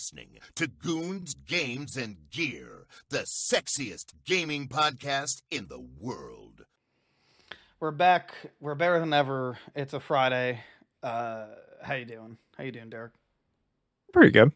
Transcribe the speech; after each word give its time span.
listening 0.00 0.38
to 0.54 0.66
Goons, 0.66 1.34
Games, 1.34 1.94
and 1.94 2.16
Gear, 2.30 2.86
the 3.10 3.18
sexiest 3.18 4.14
gaming 4.24 4.66
podcast 4.66 5.42
in 5.50 5.66
the 5.68 5.86
world. 6.00 6.64
We're 7.80 7.90
back. 7.90 8.32
We're 8.60 8.74
better 8.76 8.98
than 8.98 9.12
ever. 9.12 9.58
It's 9.74 9.92
a 9.92 10.00
Friday. 10.00 10.60
Uh, 11.02 11.48
how 11.82 11.96
you 11.96 12.06
doing? 12.06 12.38
How 12.56 12.64
you 12.64 12.72
doing, 12.72 12.88
Derek? 12.88 13.12
Pretty 14.10 14.30
good. 14.30 14.52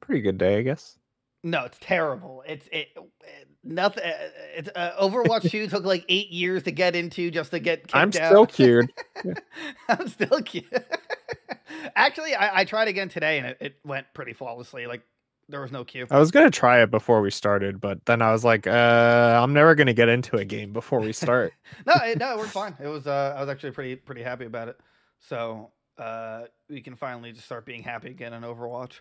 Pretty 0.00 0.22
good 0.22 0.38
day, 0.38 0.58
I 0.58 0.62
guess. 0.62 0.98
No, 1.44 1.64
it's 1.66 1.78
terrible. 1.80 2.42
It's 2.48 2.66
it, 2.72 2.88
it 2.96 3.48
nothing. 3.62 4.02
uh, 4.02 4.28
It's 4.56 4.68
uh, 4.74 4.90
Overwatch 5.00 5.48
Two 5.52 5.68
took 5.68 5.84
like 5.84 6.04
eight 6.08 6.30
years 6.30 6.64
to 6.64 6.72
get 6.72 6.96
into 6.96 7.30
just 7.30 7.52
to 7.52 7.60
get. 7.60 7.84
Kicked 7.84 7.94
I'm 7.94 8.10
still 8.10 8.44
cured. 8.44 8.92
I'm 9.88 10.08
still 10.08 10.42
cute. 10.42 10.66
Actually, 11.96 12.34
I, 12.34 12.60
I 12.60 12.64
tried 12.64 12.88
again 12.88 13.08
today 13.08 13.38
and 13.38 13.46
it, 13.46 13.56
it 13.60 13.76
went 13.84 14.06
pretty 14.14 14.32
flawlessly. 14.32 14.86
Like 14.86 15.02
there 15.48 15.60
was 15.60 15.72
no 15.72 15.84
queue. 15.84 16.06
I 16.10 16.18
was 16.18 16.30
gonna 16.30 16.50
try 16.50 16.82
it 16.82 16.90
before 16.90 17.20
we 17.20 17.30
started, 17.30 17.80
but 17.80 18.04
then 18.06 18.22
I 18.22 18.32
was 18.32 18.44
like, 18.44 18.66
uh, 18.66 19.40
I'm 19.42 19.52
never 19.52 19.74
gonna 19.74 19.94
get 19.94 20.08
into 20.08 20.36
a 20.36 20.44
game 20.44 20.72
before 20.72 21.00
we 21.00 21.12
start. 21.12 21.52
no, 21.86 21.94
it, 22.04 22.18
no, 22.18 22.32
it 22.32 22.38
worked 22.38 22.50
fine. 22.50 22.76
It 22.80 22.86
was. 22.86 23.06
Uh, 23.06 23.34
I 23.36 23.40
was 23.40 23.48
actually 23.48 23.72
pretty 23.72 23.96
pretty 23.96 24.22
happy 24.22 24.44
about 24.46 24.68
it. 24.68 24.78
So 25.20 25.70
uh, 25.98 26.44
we 26.68 26.80
can 26.80 26.96
finally 26.96 27.32
just 27.32 27.44
start 27.44 27.66
being 27.66 27.82
happy 27.82 28.08
again 28.08 28.32
in 28.32 28.42
Overwatch. 28.42 29.00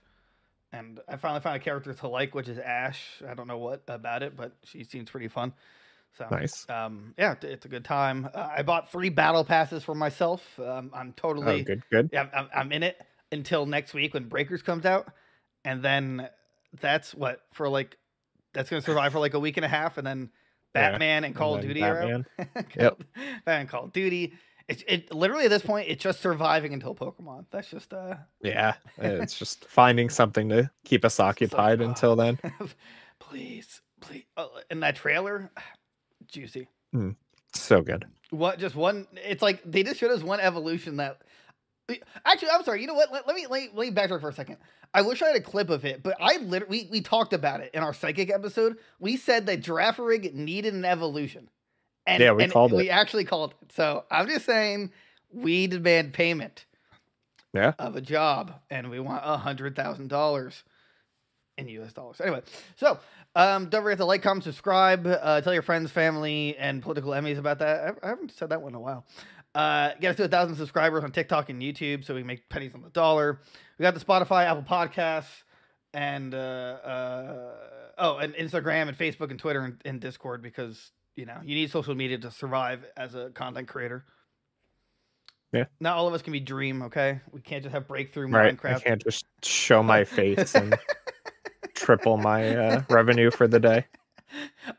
And 0.72 1.00
I 1.08 1.16
finally 1.16 1.42
found 1.42 1.56
a 1.56 1.60
character 1.60 1.94
to 1.94 2.08
like, 2.08 2.36
which 2.36 2.48
is 2.48 2.60
Ash. 2.60 3.24
I 3.28 3.34
don't 3.34 3.48
know 3.48 3.58
what 3.58 3.84
about 3.88 4.22
it, 4.22 4.36
but 4.36 4.52
she 4.64 4.84
seems 4.84 5.10
pretty 5.10 5.28
fun. 5.28 5.54
So 6.18 6.28
nice. 6.32 6.68
Um, 6.70 7.14
yeah, 7.18 7.36
it's 7.42 7.66
a 7.66 7.70
good 7.70 7.86
time. 7.86 8.30
Uh, 8.34 8.50
I 8.58 8.62
bought 8.64 8.92
three 8.92 9.10
battle 9.10 9.44
passes 9.46 9.84
for 9.84 9.96
myself. 9.96 10.60
Um, 10.60 10.92
I'm 10.94 11.10
Oh, 11.10 11.14
totally 11.16 11.64
good, 11.64 11.82
good. 11.90 12.10
yeah, 12.12 12.28
I'm, 12.34 12.50
I'm 12.54 12.72
in 12.72 12.84
it 12.84 12.98
until 13.32 13.66
next 13.66 13.94
week 13.94 14.14
when 14.14 14.26
Breakers 14.26 14.62
comes 14.62 14.86
out, 14.86 15.08
and 15.64 15.82
then 15.82 16.28
that's 16.82 17.14
what 17.16 17.42
for 17.54 17.70
like 17.70 17.98
that's 18.54 18.70
gonna 18.70 18.82
survive 18.82 19.12
for 19.14 19.20
like 19.20 19.34
a 19.34 19.40
week 19.40 19.58
and 19.58 19.66
a 19.66 19.70
half, 19.70 19.98
and 19.98 20.06
then 20.06 20.30
Yeah, 20.76 20.92
Batman 20.92 21.24
and 21.24 21.36
Call 21.36 21.56
of 21.56 21.62
then 21.62 21.68
Duty 21.70 21.84
are 21.84 22.02
out. 22.02 22.26
Batman. 22.38 22.66
Yep. 22.80 23.04
Batman 23.46 23.68
Call 23.68 23.84
of 23.86 23.94
Duty. 23.94 24.34
It's 24.68 24.84
it 24.88 25.14
literally 25.14 25.46
at 25.46 25.50
this 25.50 25.62
point 25.64 25.88
it's 25.90 26.04
just 26.04 26.20
surviving 26.20 26.74
until 26.74 26.94
Pokemon. 26.94 27.46
That's 27.52 27.70
just 27.70 27.94
uh 27.94 28.16
Yeah, 28.42 28.76
it's 28.98 29.38
just 29.40 29.66
finding 29.66 30.10
something 30.10 30.50
to 30.50 30.70
keep 30.86 31.06
us 31.06 31.20
occupied 31.20 31.82
uh, 31.82 31.86
until 31.86 32.16
then. 32.16 32.38
please, 33.20 33.82
please. 34.02 34.26
Oh, 34.38 34.60
and 34.70 34.84
that 34.84 34.96
trailer, 34.96 35.52
juicy. 36.32 36.68
Mm, 36.96 37.16
so 37.54 37.82
good. 37.82 38.06
What 38.32 38.60
just 38.60 38.76
one? 38.76 39.08
It's 39.14 39.42
like 39.42 39.62
they 39.66 39.84
just 39.84 40.00
showed 40.00 40.12
us 40.12 40.24
one 40.24 40.40
evolution 40.40 40.98
that. 40.98 41.22
Actually, 42.24 42.50
I'm 42.52 42.64
sorry. 42.64 42.82
You 42.82 42.88
know 42.88 42.94
what? 42.94 43.12
Let, 43.12 43.26
let 43.26 43.36
me 43.36 43.48
let 43.48 43.62
me, 43.64 43.70
let 43.74 43.88
me 43.88 43.94
backtrack 43.94 44.22
for 44.22 44.30
a 44.30 44.34
second. 44.34 44.58
I 44.94 45.02
wish 45.02 45.22
I 45.22 45.28
had 45.28 45.36
a 45.36 45.42
clip 45.42 45.70
of 45.70 45.86
it, 45.86 46.04
but 46.04 46.16
I 46.20 46.38
literally 46.38 46.84
we, 46.86 46.90
we 46.92 47.02
talked 47.02 47.34
about 47.34 47.62
it 47.62 47.72
in 47.74 47.82
our 47.82 47.94
psychic 47.94 48.32
episode. 48.32 48.78
We 49.00 49.18
said 49.18 49.48
that 49.48 49.62
Girafarig 49.62 50.34
needed 50.34 50.74
an 50.76 50.86
evolution, 50.86 51.50
and 52.06 52.22
Yeah, 52.22 52.34
we 52.34 52.48
called 52.48 52.74
We 52.74 52.90
actually 52.92 53.26
called 53.26 53.56
it. 53.62 53.72
So 53.72 54.06
I'm 54.12 54.28
just 54.28 54.46
saying 54.46 54.92
we 55.32 55.66
demand 55.66 56.14
payment 56.14 56.66
Yeah. 57.54 57.74
of 57.80 57.96
a 57.96 58.02
job, 58.02 58.54
and 58.70 58.92
we 58.92 59.00
want 59.00 59.24
a 59.26 59.38
hundred 59.38 59.76
thousand 59.76 60.10
dollars 60.10 60.64
in 61.58 61.68
U.S. 61.70 61.94
dollars. 61.94 62.22
Anyway, 62.22 62.42
so 62.76 63.00
um, 63.36 63.70
don't 63.70 63.84
forget 63.84 63.98
to 64.00 64.06
like, 64.06 64.22
comment, 64.22 64.44
subscribe, 64.44 65.06
uh, 65.08 65.42
tell 65.42 65.54
your 65.54 65.62
friends, 65.62 65.92
family, 65.92 66.56
and 66.58 66.82
political 66.82 67.14
enemies 67.14 67.38
about 67.38 67.60
that. 67.60 67.98
I, 68.04 68.08
I 68.08 68.10
haven't 68.10 68.32
said 68.32 68.50
that 68.50 68.62
one 68.62 68.72
in 68.72 68.76
a 68.76 68.80
while. 68.80 69.06
Uh, 69.56 69.92
get 70.00 70.12
us 70.12 70.18
to 70.18 70.26
a 70.26 70.28
thousand 70.28 70.56
subscribers 70.56 71.04
on 71.04 71.12
TikTok 71.12 71.50
and 71.50 71.62
YouTube 71.62 72.06
so 72.06 72.14
we 72.14 72.22
can 72.22 72.28
make 72.28 72.48
pennies 72.50 72.74
on 72.76 72.82
the 72.82 72.90
dollar. 72.90 73.40
We 73.78 73.84
got 73.84 73.94
the 73.94 74.00
Spotify, 74.00 74.46
Apple 74.46 74.64
Podcasts, 74.64 75.44
and 75.94 76.34
uh, 76.36 76.38
uh, 76.38 77.52
oh, 77.98 78.18
and 78.18 78.34
Instagram 78.36 78.90
and 78.90 78.98
Facebook 78.98 79.32
and 79.32 79.40
Twitter 79.40 79.62
and, 79.62 79.82
and 79.86 80.00
Discord 80.00 80.44
because 80.44 80.92
you 81.16 81.26
know 81.26 81.38
you 81.44 81.56
need 81.56 81.72
social 81.72 81.96
media 81.96 82.18
to 82.20 82.32
survive 82.32 82.86
as 82.96 83.16
a 83.16 83.32
content 83.32 83.68
creator. 83.68 84.06
Yeah. 85.52 85.66
Not 85.80 85.98
all 85.98 86.08
of 86.08 86.14
us 86.14 86.22
can 86.22 86.32
be 86.32 86.40
Dream. 86.40 86.84
Okay, 86.84 87.20
we 87.32 87.42
can't 87.42 87.64
just 87.64 87.74
have 87.74 87.88
breakthrough 87.88 88.28
Right. 88.28 88.56
Minecraft. 88.56 88.76
I 88.76 88.80
can't 88.80 89.04
just 89.04 89.26
show 89.44 89.82
my 89.82 90.04
face 90.04 90.54
and 90.54 90.78
triple 91.80 92.18
my 92.18 92.56
uh, 92.56 92.84
revenue 92.90 93.32
for 93.32 93.48
the 93.48 93.60
day. 93.60 93.86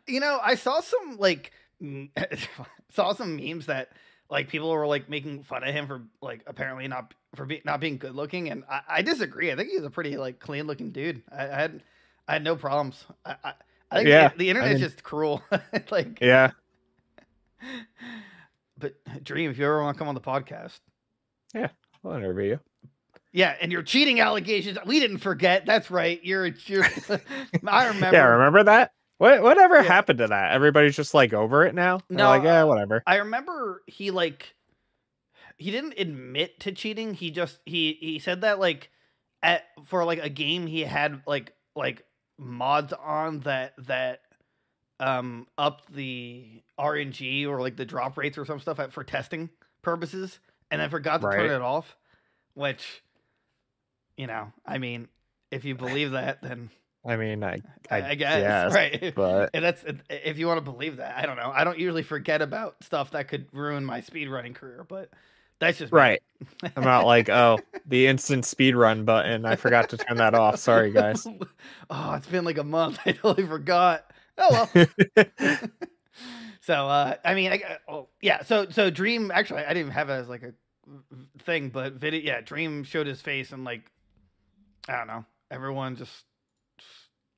You 0.07 0.21
know, 0.21 0.39
I 0.43 0.55
saw 0.55 0.81
some 0.81 1.17
like 1.19 1.53
saw 2.93 3.13
some 3.15 3.37
memes 3.37 3.67
that 3.67 3.91
like 4.31 4.49
people 4.49 4.71
were 4.71 4.87
like 4.87 5.09
making 5.09 5.43
fun 5.43 5.65
of 5.65 5.75
him 5.75 5.87
for 5.87 6.03
like 6.23 6.43
apparently 6.47 6.87
not 6.89 7.15
for 7.35 7.47
be, 7.47 7.61
not 7.65 7.81
being 7.81 7.99
good 7.99 8.15
looking, 8.15 8.49
and 8.51 8.65
I, 8.71 8.81
I 8.89 9.03
disagree. 9.03 9.51
I 9.51 9.57
think 9.57 9.71
he's 9.71 9.83
a 9.83 9.91
pretty 9.91 10.17
like 10.17 10.39
clean 10.39 10.67
looking 10.67 10.91
dude. 10.93 11.23
I, 11.33 11.45
I 11.49 11.55
had 11.55 11.83
I 12.29 12.33
had 12.35 12.45
no 12.45 12.55
problems. 12.57 13.05
I 13.25 13.35
I, 13.43 13.53
I 13.91 13.97
think 13.97 14.09
Yeah, 14.09 14.29
the, 14.29 14.37
the 14.39 14.47
I 14.47 14.51
internet's 14.51 14.81
mean- 14.81 14.89
just 14.89 15.03
cruel. 15.03 15.43
like, 15.91 16.19
Yeah. 16.21 16.53
but 18.79 18.95
Dream, 19.25 19.51
if 19.51 19.59
you 19.59 19.65
ever 19.65 19.83
want 19.83 19.97
to 19.97 19.99
come 19.99 20.09
on 20.09 20.15
the 20.15 20.21
podcast, 20.21 20.79
yeah, 21.55 21.69
I'll 22.05 22.13
interview 22.13 22.51
you. 22.51 22.61
Yeah, 23.33 23.57
and 23.61 23.71
your 23.73 23.83
cheating 23.83 24.21
allegations, 24.21 24.79
we 24.87 25.01
didn't 25.01 25.19
forget. 25.19 25.67
That's 25.67 25.91
right. 25.91 26.21
You're 26.25 26.47
you're. 26.47 26.85
I 27.67 27.87
remember. 27.87 28.17
Yeah, 28.17 28.25
remember 28.27 28.65
that? 28.65 28.93
What 29.19 29.43
whatever 29.43 29.83
Yeah. 29.83 29.83
happened 29.83 30.19
to 30.21 30.29
that? 30.29 30.53
Everybody's 30.53 30.97
just 30.97 31.15
like 31.15 31.33
over 31.33 31.65
it 31.67 31.75
now. 31.75 32.01
They're 32.15 32.19
No, 32.19 32.29
like, 32.29 32.43
yeah, 32.43 32.63
uh, 32.63 32.67
whatever. 32.67 33.03
I 33.07 33.17
remember 33.17 33.83
he 33.87 34.11
like 34.11 34.55
he 35.59 35.71
didn't 35.71 35.95
admit 35.99 36.61
to 36.61 36.73
cheating. 36.73 37.15
He 37.15 37.31
just 37.31 37.61
he 37.67 37.99
he 38.01 38.19
said 38.19 38.41
that 38.43 38.59
like 38.59 38.91
at 39.43 39.65
for 39.85 40.05
like 40.05 40.19
a 40.23 40.29
game 40.31 40.67
he 40.67 40.83
had 40.83 41.23
like 41.27 41.55
like 41.77 42.05
mods 42.39 42.93
on 42.95 43.41
that 43.41 43.75
that 43.87 44.21
um 44.99 45.47
up 45.59 45.83
the 45.91 46.63
RNG 46.79 47.47
or 47.47 47.61
like 47.61 47.77
the 47.77 47.85
drop 47.85 48.17
rates 48.17 48.39
or 48.39 48.45
some 48.45 48.61
stuff 48.61 48.81
at, 48.81 48.93
for 48.93 49.05
testing 49.05 49.51
purposes 49.83 50.41
and 50.71 50.81
I 50.83 50.89
forgot 50.89 51.21
to 51.23 51.29
turn 51.29 51.51
it 51.51 51.63
off, 51.63 51.97
which 52.55 53.03
you 54.21 54.27
know, 54.27 54.53
I 54.67 54.77
mean, 54.77 55.09
if 55.51 55.65
you 55.65 55.75
believe 55.75 56.11
that 56.11 56.43
then 56.43 56.69
I 57.09 57.17
mean, 57.17 57.43
I 57.43 57.63
I, 57.91 58.11
I, 58.11 58.15
guess 58.15 58.41
guess, 58.43 58.75
right. 58.75 59.13
but 59.17 59.51
And 59.55 59.65
that's 59.65 59.83
if 60.11 60.39
you 60.39 60.47
want 60.47 60.59
to 60.59 60.71
believe 60.71 60.99
that. 60.99 61.17
I 61.17 61.25
don't 61.25 61.37
know. 61.37 61.51
I 61.55 61.65
don't 61.65 61.79
usually 61.79 62.03
forget 62.03 62.43
about 62.43 62.77
stuff 62.85 63.13
that 63.13 63.29
could 63.29 63.47
ruin 63.53 63.83
my 63.83 64.03
speedrunning 64.03 64.55
career, 64.55 64.85
but 64.87 65.09
that's 65.59 65.79
just 65.79 65.91
right. 65.91 66.23
I'm 66.77 66.85
not 66.85 67.07
like, 67.07 67.31
oh, 67.31 67.61
the 67.87 68.07
instant 68.07 68.45
speed 68.45 68.77
run 68.77 69.07
button. 69.07 69.47
I 69.47 69.57
forgot 69.57 69.89
to 69.91 69.97
turn 69.97 70.19
that 70.19 70.35
off. 70.35 70.59
Sorry, 70.59 70.93
guys. 70.93 71.27
oh, 71.91 72.13
it's 72.13 72.27
been 72.27 72.45
like 72.45 72.59
a 72.59 72.65
month. 72.65 72.99
I 73.07 73.13
totally 73.13 73.49
forgot. 73.49 74.05
Oh 74.37 74.69
well. 74.75 75.27
so 76.61 76.75
uh 76.75 77.15
I 77.25 77.35
mean, 77.35 77.53
I 77.53 77.79
oh 77.89 78.09
yeah. 78.21 78.43
So 78.43 78.69
so 78.69 78.91
Dream 78.91 79.31
actually 79.31 79.65
I 79.65 79.73
didn't 79.73 79.93
have 79.93 80.11
it 80.11 80.15
as 80.15 80.29
like 80.29 80.43
a 80.43 80.53
thing, 81.43 81.71
but 81.71 81.95
video 81.95 82.21
yeah, 82.21 82.43
Dream 82.43 82.85
showed 82.85 83.07
his 83.07 83.23
face 83.23 83.53
and 83.53 83.65
like 83.65 83.91
I 84.91 84.97
don't 84.99 85.07
know. 85.07 85.25
Everyone 85.51 85.97
just 85.97 86.25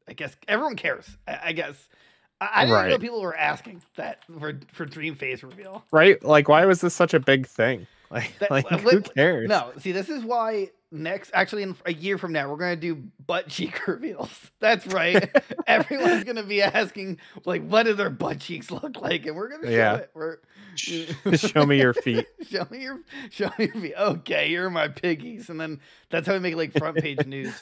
I 0.08 0.14
guess 0.14 0.34
everyone 0.48 0.76
cares. 0.76 1.06
I, 1.26 1.38
I 1.44 1.52
guess. 1.52 1.88
I, 2.40 2.48
I 2.54 2.66
didn't 2.66 2.88
know 2.88 2.98
people 2.98 3.22
were 3.22 3.36
asking 3.36 3.82
that 3.96 4.24
for 4.38 4.58
for 4.72 4.84
Dream 4.84 5.14
Phase 5.14 5.44
reveal. 5.44 5.84
right? 5.92 6.22
Like, 6.24 6.48
why 6.48 6.64
was 6.66 6.80
this 6.80 6.94
such 6.94 7.14
a 7.14 7.20
big 7.20 7.46
thing? 7.46 7.86
Like, 8.12 8.38
That- 8.40 8.50
like 8.50 8.70
uh, 8.70 8.76
who 8.78 9.00
cares? 9.00 9.48
No, 9.48 9.72
see, 9.78 9.92
this 9.92 10.08
is 10.10 10.22
why 10.22 10.70
next, 10.90 11.30
actually, 11.32 11.62
in 11.62 11.74
a 11.86 11.92
year 11.94 12.18
from 12.18 12.32
now, 12.32 12.50
we're 12.50 12.58
gonna 12.58 12.76
do 12.76 12.96
butt 13.26 13.48
cheek 13.48 13.86
reveals. 13.88 14.50
That's 14.60 14.86
right. 14.88 15.30
Everyone's 15.66 16.22
gonna 16.24 16.42
be 16.42 16.60
asking, 16.60 17.18
like, 17.46 17.66
what 17.66 17.84
do 17.84 17.94
their 17.94 18.10
butt 18.10 18.40
cheeks 18.40 18.70
look 18.70 19.00
like, 19.00 19.24
and 19.24 19.34
we're 19.34 19.48
gonna 19.48 19.66
show 19.66 19.70
Yeah. 19.70 19.94
it. 19.96 20.10
We're 20.14 20.36
Show 20.76 21.66
me 21.66 21.78
your 21.78 21.94
feet. 21.94 22.26
show 22.50 22.66
me 22.70 22.82
your 22.82 23.00
show 23.30 23.50
me 23.58 23.66
your 23.66 23.74
feet. 23.74 23.94
Okay, 23.98 24.50
you're 24.50 24.70
my 24.70 24.88
piggies, 24.88 25.48
and 25.50 25.58
then 25.60 25.80
that's 26.10 26.26
how 26.26 26.32
we 26.34 26.38
make 26.38 26.56
like 26.56 26.72
front 26.78 26.96
page 26.98 27.26
news. 27.26 27.52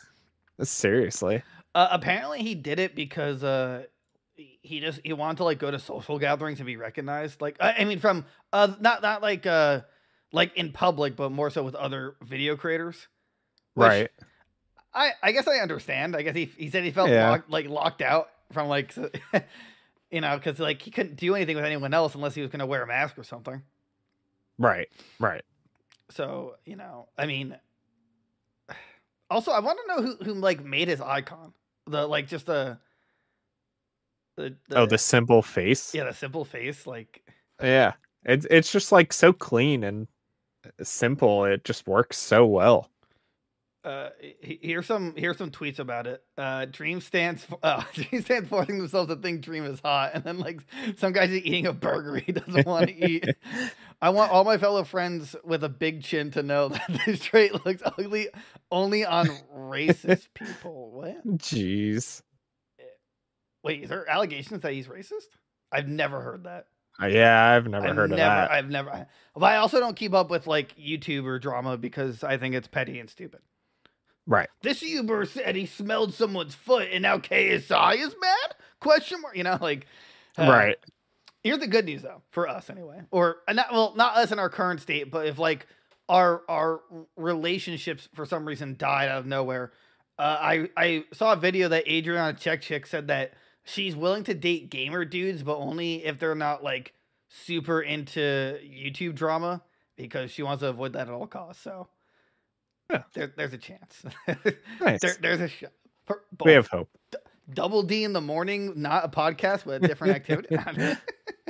Seriously. 0.62 1.42
Uh, 1.74 1.88
apparently, 1.90 2.40
he 2.42 2.54
did 2.54 2.78
it 2.78 2.94
because 2.94 3.42
uh, 3.44 3.84
he 4.36 4.80
just 4.80 5.00
he 5.04 5.12
wanted 5.12 5.38
to 5.38 5.44
like 5.44 5.58
go 5.58 5.70
to 5.70 5.78
social 5.78 6.18
gatherings 6.18 6.58
and 6.60 6.66
be 6.66 6.76
recognized. 6.76 7.40
Like, 7.40 7.56
I, 7.60 7.72
I 7.78 7.84
mean, 7.84 7.98
from 7.98 8.24
uh, 8.52 8.74
not 8.80 9.02
not 9.02 9.22
like 9.22 9.46
uh, 9.46 9.80
like 10.32 10.56
in 10.56 10.72
public, 10.72 11.16
but 11.16 11.30
more 11.30 11.50
so 11.50 11.62
with 11.62 11.74
other 11.74 12.14
video 12.22 12.56
creators. 12.56 13.08
Right. 13.76 14.10
I 14.92 15.12
I 15.22 15.32
guess 15.32 15.46
I 15.48 15.58
understand. 15.58 16.16
I 16.16 16.22
guess 16.22 16.34
he 16.34 16.44
he 16.46 16.70
said 16.70 16.84
he 16.84 16.90
felt 16.90 17.10
Yeah. 17.10 17.30
locked, 17.30 17.50
like 17.50 17.68
locked 17.68 18.02
out 18.02 18.28
from 18.52 18.68
like 18.68 18.94
you 20.10 20.20
know 20.20 20.36
because 20.36 20.58
like 20.58 20.82
he 20.82 20.90
couldn't 20.90 21.16
do 21.16 21.34
anything 21.34 21.56
with 21.56 21.64
anyone 21.64 21.94
else 21.94 22.14
unless 22.14 22.34
he 22.34 22.40
was 22.42 22.50
gonna 22.50 22.66
wear 22.66 22.82
a 22.82 22.86
mask 22.86 23.18
or 23.18 23.24
something. 23.24 23.62
Right. 24.58 24.88
Right. 25.18 25.42
So 26.10 26.56
you 26.64 26.76
know, 26.76 27.08
I 27.18 27.26
mean. 27.26 27.56
Also, 29.32 29.52
I 29.52 29.60
want 29.60 29.78
to 29.78 29.86
know 29.86 30.02
who 30.02 30.24
who 30.24 30.34
like 30.34 30.64
made 30.64 30.88
his 30.88 31.00
icon. 31.00 31.52
The 31.86 32.04
like 32.04 32.26
just 32.26 32.46
the. 32.46 32.78
The, 34.36 34.56
oh, 34.72 34.86
the 34.86 34.96
simple 34.98 35.42
face. 35.42 35.94
yeah 35.94 36.04
the 36.04 36.14
simple 36.14 36.44
face 36.44 36.86
like 36.86 37.22
Yeah. 37.62 37.92
It's 38.24 38.46
it's 38.50 38.72
just 38.72 38.90
like 38.90 39.12
so 39.12 39.32
clean 39.32 39.84
and 39.84 40.08
simple. 40.82 41.44
It 41.44 41.64
just 41.64 41.86
works 41.86 42.18
so 42.18 42.46
well. 42.46 42.90
Uh, 43.82 44.10
here's 44.40 44.84
some 44.84 45.14
here's 45.16 45.38
some 45.38 45.50
tweets 45.50 45.78
about 45.78 46.06
it. 46.06 46.22
Uh, 46.36 46.66
Dream 46.66 47.00
stands 47.00 47.44
for, 47.46 47.58
uh, 47.62 47.82
Dream 47.94 48.22
stands 48.22 48.48
forcing 48.48 48.76
themselves 48.78 49.08
to 49.08 49.16
think 49.16 49.40
Dream 49.40 49.64
is 49.64 49.80
hot, 49.80 50.10
and 50.14 50.22
then 50.22 50.38
like 50.38 50.60
some 50.98 51.12
guy's 51.12 51.30
eating 51.30 51.66
a 51.66 51.72
burger 51.72 52.16
he 52.16 52.32
doesn't 52.32 52.66
want 52.66 52.88
to 52.88 53.10
eat. 53.10 53.24
I 54.02 54.10
want 54.10 54.32
all 54.32 54.44
my 54.44 54.58
fellow 54.58 54.84
friends 54.84 55.34
with 55.44 55.64
a 55.64 55.68
big 55.68 56.02
chin 56.02 56.30
to 56.32 56.42
know 56.42 56.68
that 56.68 57.00
this 57.06 57.20
trait 57.20 57.52
looks 57.64 57.82
ugly 57.84 58.28
only 58.70 59.04
on 59.04 59.28
racist 59.54 60.28
people. 60.34 60.90
What? 60.90 61.26
Jeez. 61.38 62.22
Wait, 63.62 63.82
is 63.82 63.90
there 63.90 64.08
allegations 64.08 64.62
that 64.62 64.72
he's 64.72 64.86
racist? 64.88 65.28
I've 65.72 65.88
never 65.88 66.20
heard 66.20 66.44
that. 66.44 66.66
Uh, 67.02 67.06
Yeah, 67.06 67.52
I've 67.52 67.66
never 67.66 67.88
I've 67.88 67.96
heard 67.96 68.10
never, 68.10 68.22
of 68.22 68.48
that. 68.48 68.50
I've 68.50 68.68
never. 68.68 69.06
But 69.34 69.44
I 69.44 69.56
also 69.56 69.80
don't 69.80 69.96
keep 69.96 70.14
up 70.14 70.30
with 70.30 70.46
like 70.46 70.76
YouTuber 70.76 71.40
drama 71.40 71.76
because 71.76 72.22
I 72.24 72.36
think 72.36 72.54
it's 72.54 72.68
petty 72.68 72.98
and 72.98 73.08
stupid. 73.08 73.40
Right. 74.26 74.48
This 74.62 74.82
Uber 74.82 75.24
said 75.26 75.56
he 75.56 75.66
smelled 75.66 76.14
someone's 76.14 76.54
foot, 76.54 76.88
and 76.92 77.02
now 77.02 77.18
KSI 77.18 77.96
is 77.96 78.14
mad? 78.20 78.54
Question 78.80 79.20
mark. 79.22 79.36
You 79.36 79.44
know, 79.44 79.58
like 79.60 79.86
uh, 80.38 80.48
right. 80.48 80.76
Here's 81.42 81.58
the 81.58 81.66
good 81.66 81.86
news, 81.86 82.02
though, 82.02 82.22
for 82.30 82.46
us 82.46 82.68
anyway, 82.68 83.00
or 83.10 83.38
uh, 83.48 83.54
not 83.54 83.72
well, 83.72 83.94
not 83.96 84.16
us 84.16 84.30
in 84.30 84.38
our 84.38 84.50
current 84.50 84.80
state, 84.80 85.10
but 85.10 85.26
if 85.26 85.38
like 85.38 85.66
our 86.08 86.42
our 86.48 86.80
relationships 87.16 88.08
for 88.14 88.26
some 88.26 88.46
reason 88.46 88.76
died 88.76 89.08
out 89.08 89.18
of 89.18 89.26
nowhere. 89.26 89.72
Uh, 90.18 90.38
I 90.40 90.68
I 90.76 91.04
saw 91.14 91.32
a 91.32 91.36
video 91.36 91.68
that 91.68 91.88
Adriana 91.88 92.36
Chechik 92.36 92.86
said 92.86 93.08
that 93.08 93.32
she's 93.64 93.94
willing 93.96 94.24
to 94.24 94.34
date 94.34 94.70
gamer 94.70 95.04
dudes, 95.04 95.42
but 95.42 95.56
only 95.56 96.04
if 96.04 96.18
they're 96.18 96.34
not 96.34 96.62
like 96.62 96.94
super 97.28 97.80
into 97.80 98.20
YouTube 98.64 99.14
drama 99.14 99.62
because 99.96 100.30
she 100.30 100.42
wants 100.42 100.60
to 100.62 100.68
avoid 100.68 100.92
that 100.94 101.08
at 101.08 101.14
all 101.14 101.26
costs. 101.26 101.62
So 101.62 101.88
Yeah. 102.90 103.02
there, 103.14 103.32
there's 103.36 103.52
a 103.52 103.58
chance. 103.58 104.02
Nice. 104.80 105.00
there, 105.00 105.16
there's 105.20 105.40
a. 105.40 105.68
For 106.06 106.22
we 106.44 106.52
have 106.52 106.66
hope. 106.68 106.88
Double 107.52 107.82
D 107.82 108.04
in 108.04 108.12
the 108.12 108.20
morning, 108.20 108.74
not 108.80 109.04
a 109.04 109.08
podcast, 109.08 109.64
but 109.64 109.82
a 109.82 109.86
different 109.86 110.14
activity. 110.14 110.56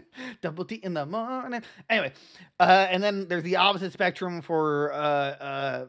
Double 0.42 0.64
D 0.64 0.76
in 0.76 0.94
the 0.94 1.06
morning. 1.06 1.62
Anyway, 1.88 2.12
uh, 2.58 2.86
and 2.90 3.02
then 3.02 3.28
there's 3.28 3.42
the 3.42 3.56
opposite 3.56 3.92
spectrum 3.92 4.42
for 4.42 4.92
uh, 4.92 4.96
uh, 4.96 5.86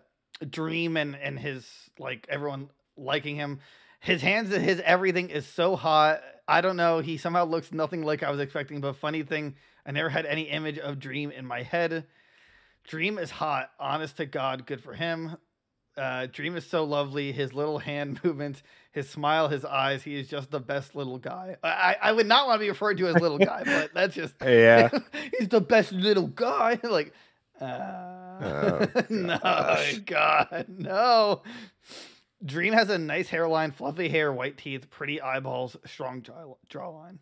Dream 0.49 0.97
and 0.97 1.15
and 1.15 1.37
his 1.39 1.67
like 1.99 2.25
everyone 2.29 2.69
liking 2.97 3.35
him. 3.35 3.59
His 4.01 4.21
hands, 4.21 4.49
his 4.53 4.81
everything 4.83 5.29
is 5.29 5.45
so 5.47 5.75
hot. 5.75 6.21
I 6.47 6.61
don't 6.61 6.75
know. 6.75 6.99
He 6.99 7.17
somehow 7.17 7.45
looks 7.45 7.71
nothing 7.71 8.01
like 8.03 8.23
I 8.23 8.31
was 8.31 8.39
expecting. 8.39 8.81
But 8.81 8.95
funny 8.97 9.23
thing, 9.23 9.55
I 9.85 9.91
never 9.91 10.09
had 10.09 10.25
any 10.25 10.43
image 10.49 10.79
of 10.79 10.99
Dream 10.99 11.31
in 11.31 11.45
my 11.45 11.61
head. 11.63 12.05
Dream 12.87 13.19
is 13.19 13.29
hot. 13.29 13.69
Honest 13.79 14.17
to 14.17 14.25
God, 14.25 14.65
good 14.65 14.81
for 14.81 14.93
him. 14.93 15.37
Uh, 15.95 16.25
Dream 16.31 16.55
is 16.55 16.65
so 16.65 16.83
lovely. 16.83 17.31
His 17.31 17.53
little 17.53 17.77
hand 17.77 18.19
movements, 18.23 18.63
his 18.91 19.07
smile, 19.07 19.49
his 19.49 19.63
eyes. 19.63 20.01
He 20.01 20.19
is 20.19 20.27
just 20.27 20.49
the 20.49 20.59
best 20.59 20.95
little 20.95 21.19
guy. 21.19 21.57
I, 21.63 21.69
I 21.69 21.97
I 22.09 22.11
would 22.11 22.25
not 22.27 22.47
want 22.47 22.59
to 22.59 22.63
be 22.65 22.69
referred 22.69 22.97
to 22.97 23.07
as 23.07 23.15
little 23.15 23.37
guy, 23.37 23.61
but 23.65 23.93
that's 23.93 24.15
just 24.15 24.33
Yeah. 24.41 24.89
he's 25.37 25.47
the 25.49 25.61
best 25.61 25.91
little 25.91 26.27
guy. 26.27 26.79
like, 26.81 27.13
uh, 27.59 27.97
Oh, 28.43 28.87
no. 29.09 29.37
God, 30.07 30.65
no. 30.69 31.43
Dream 32.45 32.73
has 32.73 32.89
a 32.89 32.97
nice 32.97 33.27
hairline, 33.29 33.71
fluffy 33.71 34.09
hair, 34.09 34.31
white 34.33 34.57
teeth, 34.57 34.89
pretty 34.89 35.21
eyeballs, 35.21 35.77
strong 35.85 36.21
jaw 36.23 36.55
jawline. 36.69 37.19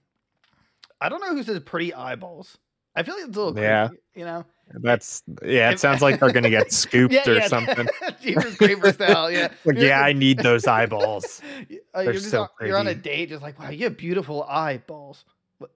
I 1.02 1.10
don't 1.10 1.22
know 1.22 1.34
who 1.36 1.44
says 1.44 1.60
pretty 1.62 1.94
eyeballs. 1.94 2.58
I 2.96 3.04
feel 3.04 3.16
like 3.16 3.28
it's 3.28 3.38
a 3.38 3.42
little 3.42 3.60
Yeah. 3.62 3.88
creepy, 3.90 4.04
you 4.16 4.26
know. 4.26 4.46
That's 4.82 5.24
yeah. 5.44 5.70
It 5.70 5.74
If- 5.74 5.80
sounds 5.80 6.02
like 6.02 6.20
they're 6.20 6.32
gonna 6.32 6.50
get 6.50 6.72
scooped 6.72 7.14
Yeah, 7.14 7.28
or 7.30 7.34
yeah, 7.36 7.48
something. 7.48 7.88
Jeepers 8.22 8.56
Creepers 8.56 8.94
style, 8.96 9.32
yeah. 9.32 9.50
Like, 9.66 9.78
yeah, 9.78 10.02
I 10.02 10.14
need 10.14 10.40
those 10.40 10.68
eyeballs. 10.68 11.42
Uh, 11.96 12.02
you're 12.02 12.14
so 12.16 12.44
on, 12.44 12.50
you're 12.62 12.78
on 12.78 12.88
a 12.88 12.96
date, 12.96 13.30
just 13.30 13.42
like 13.42 13.60
wow, 13.60 13.70
you 13.70 13.86
have 13.86 13.98
beautiful 13.98 14.44
eyeballs. 14.44 15.26
What? 15.58 15.72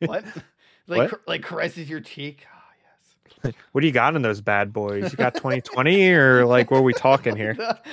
what? 0.00 0.24
Like 0.86 1.12
What? 1.12 1.20
like 1.28 1.42
caresses 1.42 1.88
your 1.90 2.00
cheek. 2.00 2.46
What 3.72 3.80
do 3.82 3.86
you 3.86 3.92
got 3.92 4.16
in 4.16 4.22
those 4.22 4.40
bad 4.40 4.72
boys? 4.72 5.12
You 5.12 5.16
got 5.16 5.34
2020 5.34 6.10
or 6.10 6.44
like 6.46 6.70
what 6.70 6.78
are 6.78 6.82
we 6.82 6.92
talking 6.92 7.36
here? 7.36 7.56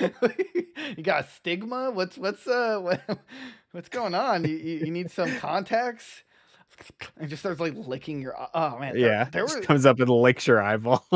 you 0.96 1.02
got 1.02 1.28
stigma. 1.30 1.90
What's 1.90 2.18
what's 2.18 2.46
uh 2.46 2.78
what, 2.80 3.00
what's 3.72 3.88
going 3.88 4.14
on? 4.14 4.44
You, 4.44 4.56
you 4.56 4.90
need 4.90 5.10
some 5.10 5.34
contacts. 5.38 6.22
And 7.18 7.30
just 7.30 7.40
starts 7.40 7.60
like 7.60 7.74
licking 7.74 8.20
your. 8.20 8.34
Oh 8.54 8.78
man. 8.78 8.94
there- 8.94 9.00
Yeah, 9.08 9.24
There, 9.30 9.44
just 9.44 9.58
was 9.58 9.66
comes 9.66 9.86
up 9.86 9.98
and 10.00 10.10
licks 10.10 10.46
your 10.46 10.60
eyeball. 10.62 11.06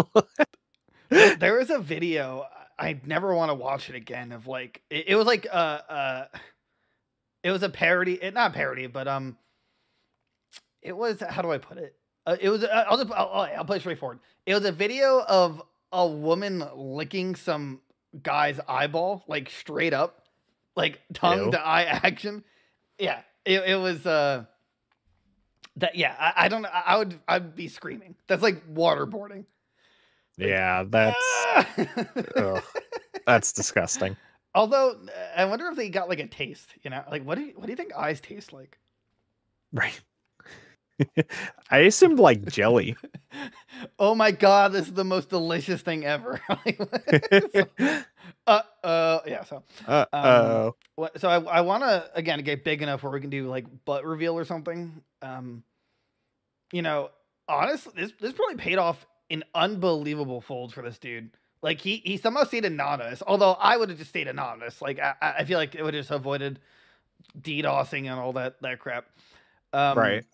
there, 1.10 1.36
there 1.36 1.54
was 1.58 1.70
a 1.70 1.78
video. 1.78 2.46
I 2.78 2.98
never 3.04 3.34
want 3.34 3.50
to 3.50 3.54
watch 3.54 3.90
it 3.90 3.94
again. 3.96 4.32
Of 4.32 4.46
like 4.46 4.82
it, 4.90 5.08
it 5.08 5.14
was 5.16 5.26
like 5.26 5.46
uh 5.52 5.54
uh, 5.88 6.24
it 7.42 7.50
was 7.50 7.62
a 7.62 7.68
parody. 7.68 8.14
It 8.14 8.32
not 8.32 8.54
parody, 8.54 8.86
but 8.86 9.06
um, 9.08 9.36
it 10.80 10.96
was 10.96 11.20
how 11.28 11.42
do 11.42 11.50
I 11.52 11.58
put 11.58 11.76
it? 11.78 11.94
Uh, 12.30 12.36
it 12.40 12.48
was. 12.48 12.62
Uh, 12.62 12.84
I'll 12.88 12.96
just. 12.96 13.10
I'll, 13.10 13.48
I'll, 13.56 13.64
play 13.64 13.78
it 13.78 13.80
straightforward. 13.80 14.20
It 14.46 14.54
was 14.54 14.64
a 14.64 14.70
video 14.70 15.20
of 15.26 15.60
a 15.90 16.06
woman 16.06 16.64
licking 16.76 17.34
some 17.34 17.80
guy's 18.22 18.60
eyeball, 18.68 19.24
like 19.26 19.50
straight 19.50 19.92
up, 19.92 20.22
like 20.76 21.00
tongue 21.12 21.46
Ew. 21.46 21.50
to 21.50 21.60
eye 21.60 21.82
action. 22.04 22.44
Yeah, 22.98 23.20
it, 23.44 23.62
it 23.66 23.76
was. 23.76 24.06
uh 24.06 24.44
that 25.76 25.96
yeah, 25.96 26.14
I, 26.18 26.44
I 26.44 26.48
don't. 26.48 26.66
I 26.66 26.82
I 26.86 26.96
would. 26.98 27.18
I'd 27.26 27.56
be 27.56 27.66
screaming. 27.66 28.14
That's 28.28 28.42
like 28.42 28.64
waterboarding. 28.72 29.44
yeah, 30.36 30.84
that's 30.86 31.46
ugh, 32.36 32.62
that's 33.26 33.52
disgusting. 33.52 34.16
Although 34.54 35.00
I 35.36 35.46
wonder 35.46 35.66
if 35.66 35.76
they 35.76 35.88
got 35.88 36.08
like 36.08 36.20
a 36.20 36.26
taste, 36.26 36.74
you 36.82 36.90
know, 36.90 37.02
like 37.10 37.24
what 37.24 37.38
do 37.38 37.42
you, 37.42 37.52
what 37.56 37.66
do 37.66 37.72
you 37.72 37.76
think 37.76 37.92
eyes 37.94 38.20
taste 38.20 38.52
like? 38.52 38.78
Right. 39.72 40.00
I 41.70 41.78
assumed 41.78 42.18
like 42.18 42.46
jelly. 42.46 42.96
oh 43.98 44.14
my 44.14 44.30
god, 44.30 44.72
this 44.72 44.86
is 44.86 44.92
the 44.94 45.04
most 45.04 45.28
delicious 45.30 45.82
thing 45.82 46.04
ever. 46.04 46.40
uh, 48.46 48.62
uh, 48.84 49.20
yeah. 49.26 49.44
So, 49.44 49.62
Uh 49.86 50.06
oh. 50.12 50.74
what? 50.96 51.20
So 51.20 51.28
I, 51.28 51.40
I 51.40 51.60
want 51.62 51.82
to 51.84 52.10
again 52.14 52.42
get 52.42 52.64
big 52.64 52.82
enough 52.82 53.02
where 53.02 53.12
we 53.12 53.20
can 53.20 53.30
do 53.30 53.48
like 53.48 53.66
butt 53.84 54.04
reveal 54.04 54.36
or 54.36 54.44
something. 54.44 55.02
Um, 55.22 55.62
you 56.72 56.82
know, 56.82 57.10
honestly, 57.48 57.92
this 57.96 58.12
this 58.20 58.32
probably 58.32 58.56
paid 58.56 58.78
off 58.78 59.06
in 59.28 59.44
unbelievable 59.54 60.40
folds 60.40 60.72
for 60.74 60.82
this 60.82 60.98
dude. 60.98 61.30
Like 61.62 61.80
he 61.80 61.96
he 62.04 62.16
somehow 62.16 62.44
stayed 62.44 62.64
anonymous. 62.64 63.22
Although 63.26 63.52
I 63.52 63.76
would 63.76 63.90
have 63.90 63.98
just 63.98 64.10
stayed 64.10 64.28
anonymous. 64.28 64.80
Like 64.82 64.98
I, 64.98 65.14
I 65.20 65.32
I 65.38 65.44
feel 65.44 65.58
like 65.58 65.74
it 65.74 65.82
would 65.82 65.94
have 65.94 66.02
just 66.02 66.10
avoided 66.10 66.58
DDoSing 67.40 68.10
and 68.10 68.18
all 68.20 68.32
that 68.34 68.60
that 68.62 68.78
crap. 68.78 69.06
Um, 69.72 69.98
right. 69.98 70.24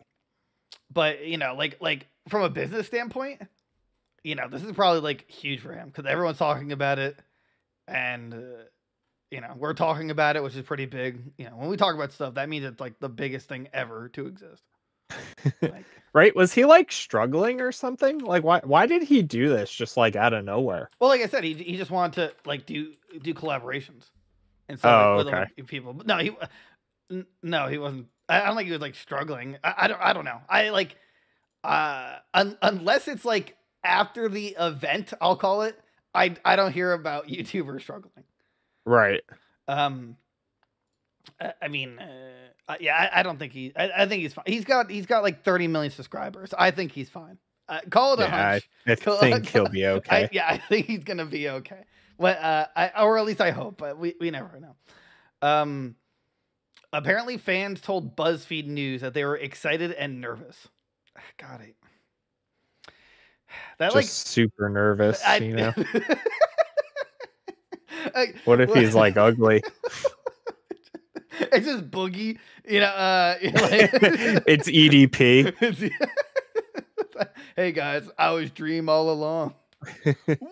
But 0.93 1.27
you 1.27 1.37
know 1.39 1.55
like 1.55 1.77
like 1.81 2.07
from 2.29 2.43
a 2.43 2.49
business 2.51 2.87
standpoint 2.87 3.41
you 4.23 4.35
know 4.35 4.49
this 4.49 4.63
is 4.63 4.73
probably 4.73 5.01
like 5.01 5.31
huge 5.31 5.61
for 5.61 5.73
him 5.73 5.89
because 5.89 6.07
everyone's 6.07 6.39
talking 6.39 6.73
about 6.73 6.99
it 6.99 7.17
and 7.89 8.35
uh, 8.35 8.39
you 9.31 9.41
know 9.41 9.55
we're 9.57 9.75
talking 9.75 10.11
about 10.11 10.37
it 10.37 10.43
which 10.43 10.55
is 10.57 10.63
pretty 10.63 10.87
big 10.87 11.21
you 11.39 11.45
know 11.45 11.57
when 11.57 11.69
we 11.69 11.77
talk 11.77 11.95
about 11.95 12.13
stuff 12.13 12.35
that 12.35 12.49
means 12.49 12.65
it's 12.65 12.81
like 12.81 12.99
the 13.01 13.09
biggest 13.09 13.49
thing 13.49 13.69
ever 13.73 14.09
to 14.11 14.27
exist 14.27 14.63
like, 15.63 15.85
Right? 16.13 16.35
Was 16.35 16.55
he 16.55 16.65
like 16.65 16.91
struggling 16.91 17.61
or 17.61 17.71
something? 17.73 18.21
Like 18.21 18.43
why 18.43 18.61
why 18.65 18.87
did 18.87 19.03
he 19.03 19.21
do 19.21 19.51
this 19.51 19.71
just 19.71 19.99
like 19.99 20.17
out 20.17 20.33
of 20.33 20.45
nowhere? 20.47 20.89
well 20.99 21.11
like 21.11 21.21
i 21.21 21.27
said 21.27 21.45
he, 21.45 21.53
he 21.53 21.77
just 21.77 21.91
wanted 21.91 22.15
to 22.15 22.49
like 22.49 22.65
do 22.67 22.95
do 23.23 23.35
collaborations 23.35 24.05
and 24.69 24.81
so 24.81 24.89
Oh, 24.89 25.17
with, 25.19 25.29
okay. 25.29 25.45
people 25.67 25.95
no 26.07 26.17
he 26.19 26.31
n- 27.11 27.27
no 27.43 27.67
he 27.69 27.77
wasn't 27.79 28.07
i 28.29 28.45
don't 28.47 28.57
think 28.57 28.67
he 28.67 28.73
was 28.73 28.81
like 28.81 28.95
struggling 28.95 29.57
i, 29.65 29.75
I 29.79 29.89
don't 29.89 30.01
i 30.01 30.13
don't 30.13 30.25
know 30.25 30.41
i 30.49 30.71
like 30.71 30.97
uh 31.65 32.17
un- 32.35 32.59
unless 32.63 33.09
it's 33.09 33.25
like 33.25 33.57
after 33.85 34.29
the 34.29 34.57
event 34.59 35.13
i'll 35.21 35.37
call 35.37 35.63
it 35.63 35.79
i 36.15 36.35
i 36.45 36.57
don't 36.57 36.73
hear 36.73 36.93
about 36.93 37.27
youtubers 37.29 37.83
struggling 37.83 38.25
Right. 38.85 39.23
um 39.69 40.17
i, 41.41 41.53
I 41.63 41.69
mean 41.69 41.99
uh, 41.99 42.77
yeah 42.81 42.97
I, 42.97 43.21
I 43.21 43.23
don't 43.23 43.39
think 43.39 43.53
he 43.53 43.73
I, 43.77 43.91
I 44.03 44.07
think 44.07 44.23
he's 44.23 44.35
fine 44.35 44.45
he's 44.47 44.65
got 44.65 44.91
he's 44.91 45.07
got 45.07 45.23
like 45.23 45.45
30 45.45 45.69
million 45.69 45.93
subscribers 45.93 46.53
i 46.59 46.71
think 46.71 46.93
he's 46.93 47.09
fine 47.11 47.39
uh, 47.69 47.81
call 47.91 48.13
it 48.15 48.21
a 48.21 48.23
Yeah, 48.23 48.37
I, 48.37 48.53
hunch 48.53 48.69
I 48.87 48.95
think 49.21 49.47
he'll 49.49 49.67
be 49.69 49.85
I, 49.87 49.91
okay. 49.99 50.29
yeah, 50.33 50.47
I 50.51 50.59
think 50.59 50.87
he's 50.87 51.03
gonna 51.03 51.27
be 51.27 51.49
okay. 51.49 51.83
But 52.19 52.39
uh, 52.39 52.67
I, 52.77 53.03
or 53.03 53.19
at 53.19 53.25
least 53.25 53.41
I 53.41 53.51
hope. 53.51 53.77
But 53.77 53.99
we, 53.99 54.15
we 54.21 54.31
never 54.31 54.61
know. 54.61 54.77
Um, 55.43 55.97
apparently, 56.93 57.37
fans 57.39 57.81
told 57.81 58.17
BuzzFeed 58.17 58.67
News 58.67 59.01
that 59.01 59.15
they 59.15 59.25
were 59.25 59.37
excited 59.37 59.93
and 59.93 60.21
nervous. 60.21 60.69
Got 61.39 61.61
it. 61.63 61.77
that 63.79 63.93
Just 63.93 64.29
super 64.29 64.69
nervous, 64.69 65.23
I, 65.25 65.37
you 65.39 65.55
know. 65.57 65.73
What 68.45 68.61
if 68.61 68.73
he's 68.75 68.95
like 68.95 69.17
ugly? 69.17 69.63
it's 71.41 71.67
just 71.67 71.91
boogie, 71.91 72.39
you 72.69 72.81
know. 72.81 72.87
Uh, 72.87 73.37
you 73.41 73.51
know, 73.53 73.63
like- 73.63 73.91
it's 74.47 74.69
EDP. 74.69 75.91
hey 77.57 77.73
guys, 77.73 78.09
I 78.19 78.31
was 78.31 78.51
Dream 78.51 78.89
all 78.89 79.11
along. 79.11 79.55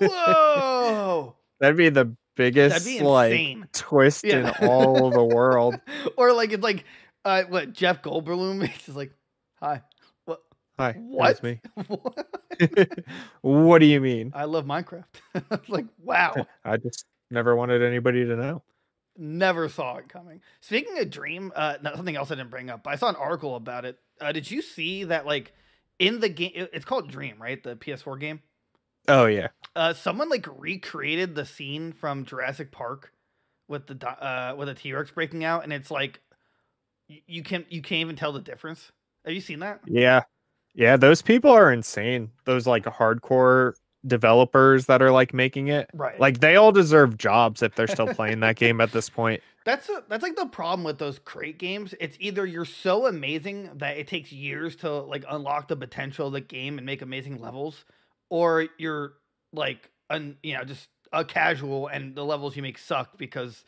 Whoa! 0.01 1.37
That'd 1.61 1.77
be 1.77 1.89
the 1.89 2.15
biggest 2.37 2.87
like 3.01 3.73
twist 3.73 4.25
Yeah. 4.25 4.55
in 4.61 4.69
all 4.69 5.11
the 5.11 5.25
world. 5.25 5.79
or 6.17 6.33
like 6.33 6.53
it's 6.53 6.63
like 6.63 6.85
uh 7.25 7.45
what 7.45 7.73
Jeff 7.73 8.03
Goldblum 8.03 8.69
is 8.89 8.97
like, 8.97 9.13
hi. 9.61 9.83
What 10.25 10.41
Hi, 10.79 10.93
What? 10.99 11.43
me. 11.43 11.61
what? 11.87 12.27
what 13.43 13.79
do 13.79 13.87
you 13.87 14.01
mean? 14.01 14.33
I 14.35 14.45
love 14.45 14.65
Minecraft. 14.65 15.05
like, 15.69 15.87
wow. 16.03 16.47
I 16.65 16.77
just 16.77 17.05
never 17.31 17.55
wanted 17.57 17.83
anybody 17.83 18.25
to 18.25 18.37
know. 18.37 18.63
Never 19.17 19.69
saw 19.69 19.97
it 19.99 20.09
coming. 20.09 20.41
Speaking 20.61 20.99
of 20.99 21.09
Dream, 21.11 21.53
uh, 21.55 21.77
something 21.95 22.17
else 22.17 22.33
I 22.33 22.35
didn't 22.35 22.51
bring 22.51 22.69
up. 22.71 22.83
But 22.83 22.91
I 22.95 22.97
saw 22.97 23.09
an 23.09 23.15
article 23.17 23.55
about 23.55 23.85
it. 23.85 23.99
Uh, 24.21 24.33
did 24.33 24.51
you 24.51 24.61
see 24.61 25.05
that? 25.05 25.25
Like 25.25 25.53
in 26.01 26.19
the 26.19 26.29
game, 26.29 26.51
it's 26.55 26.85
called 26.85 27.09
Dream, 27.11 27.37
right? 27.41 27.63
The 27.63 27.77
PS4 27.77 28.19
game. 28.19 28.41
Oh 29.09 29.27
yeah. 29.27 29.49
Uh, 29.77 29.93
someone 29.93 30.29
like 30.29 30.47
recreated 30.57 31.35
the 31.35 31.45
scene 31.45 31.93
from 31.93 32.25
Jurassic 32.25 32.71
Park 32.71 33.13
with 33.69 33.87
the 33.87 34.09
uh 34.09 34.55
with 34.57 34.69
a 34.69 34.75
T 34.75 34.93
Rex 34.93 35.11
breaking 35.11 35.45
out, 35.45 35.65
and 35.65 35.73
it's 35.73 35.91
like 35.91 36.21
you 37.09 37.43
can't 37.43 37.71
you 37.71 37.83
can't 37.83 38.01
even 38.01 38.17
tell 38.17 38.33
the 38.33 38.41
difference. 38.41 38.93
Have 39.25 39.35
you 39.35 39.41
seen 39.41 39.61
that? 39.61 39.81
Yeah. 39.87 40.23
Yeah, 40.75 40.97
those 40.97 41.23
people 41.23 41.51
are 41.51 41.73
insane. 41.73 42.31
Those 42.45 42.67
like 42.67 42.85
hardcore 42.85 43.75
developers 44.07 44.87
that 44.87 45.03
are 45.03 45.11
like 45.11 45.33
making 45.33 45.69
it. 45.69 45.89
Right. 45.95 46.19
Like 46.19 46.41
they 46.41 46.57
all 46.57 46.73
deserve 46.73 47.17
jobs 47.17 47.63
if 47.63 47.75
they're 47.75 47.87
still 47.87 48.09
playing 48.09 48.41
that 48.41 48.57
game 48.57 48.81
at 48.81 48.93
this 48.93 49.09
point. 49.09 49.43
That's 49.65 49.89
a, 49.89 50.05
that's 50.11 50.23
like 50.23 50.37
the 50.37 50.45
problem 50.45 50.85
with 50.85 50.99
those 50.99 51.19
crate 51.19 51.57
games. 51.57 51.95
It's 51.99 52.19
either 52.21 52.45
you're 52.45 52.67
so 52.67 53.07
amazing 53.07 53.71
that 53.77 53.97
it 53.97 54.07
takes 54.07 54.31
years 54.31 54.77
to 54.77 54.91
like 54.91 55.25
unlock 55.27 55.69
the 55.69 55.77
potential 55.77 56.27
of 56.27 56.35
the 56.35 56.43
game 56.43 56.77
and 56.77 56.85
make 56.85 57.01
amazing 57.01 57.41
levels, 57.41 57.87
or 58.35 58.67
you're 58.79 59.13
like 59.53 59.93
un, 60.11 60.37
you 60.43 60.55
know 60.55 60.65
just 60.65 60.89
a 61.13 61.25
casual 61.25 61.87
and 61.87 62.17
the 62.17 62.25
levels 62.25 62.57
you 62.57 62.63
make 62.63 62.77
suck 62.77 63.17
because 63.17 63.65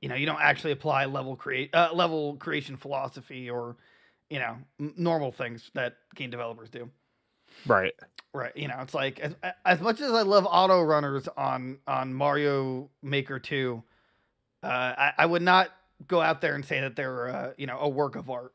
you 0.00 0.08
know 0.08 0.16
you 0.16 0.26
don't 0.26 0.40
actually 0.40 0.72
apply 0.72 1.04
level 1.04 1.36
create 1.36 1.72
uh, 1.72 1.90
level 1.94 2.34
creation 2.34 2.76
philosophy 2.76 3.48
or 3.48 3.76
you 4.28 4.40
know 4.40 4.56
n- 4.80 4.92
normal 4.96 5.30
things 5.30 5.70
that 5.74 5.98
game 6.16 6.30
developers 6.30 6.68
do. 6.68 6.90
Right. 7.64 7.94
Right, 8.34 8.54
you 8.56 8.66
know, 8.68 8.76
it's 8.80 8.92
like 8.92 9.20
as, 9.20 9.34
as 9.64 9.80
much 9.80 10.00
as 10.00 10.12
I 10.12 10.22
love 10.22 10.46
auto 10.50 10.82
runners 10.82 11.28
on 11.36 11.78
on 11.86 12.12
Mario 12.12 12.90
Maker 13.02 13.38
2, 13.38 13.82
uh, 14.62 14.66
I, 14.66 15.12
I 15.18 15.26
would 15.26 15.42
not 15.42 15.70
go 16.08 16.20
out 16.20 16.40
there 16.40 16.54
and 16.54 16.64
say 16.64 16.80
that 16.80 16.96
they're 16.96 17.28
uh, 17.28 17.52
you 17.56 17.66
know 17.68 17.78
a 17.78 17.88
work 17.88 18.16
of 18.16 18.28
art. 18.28 18.54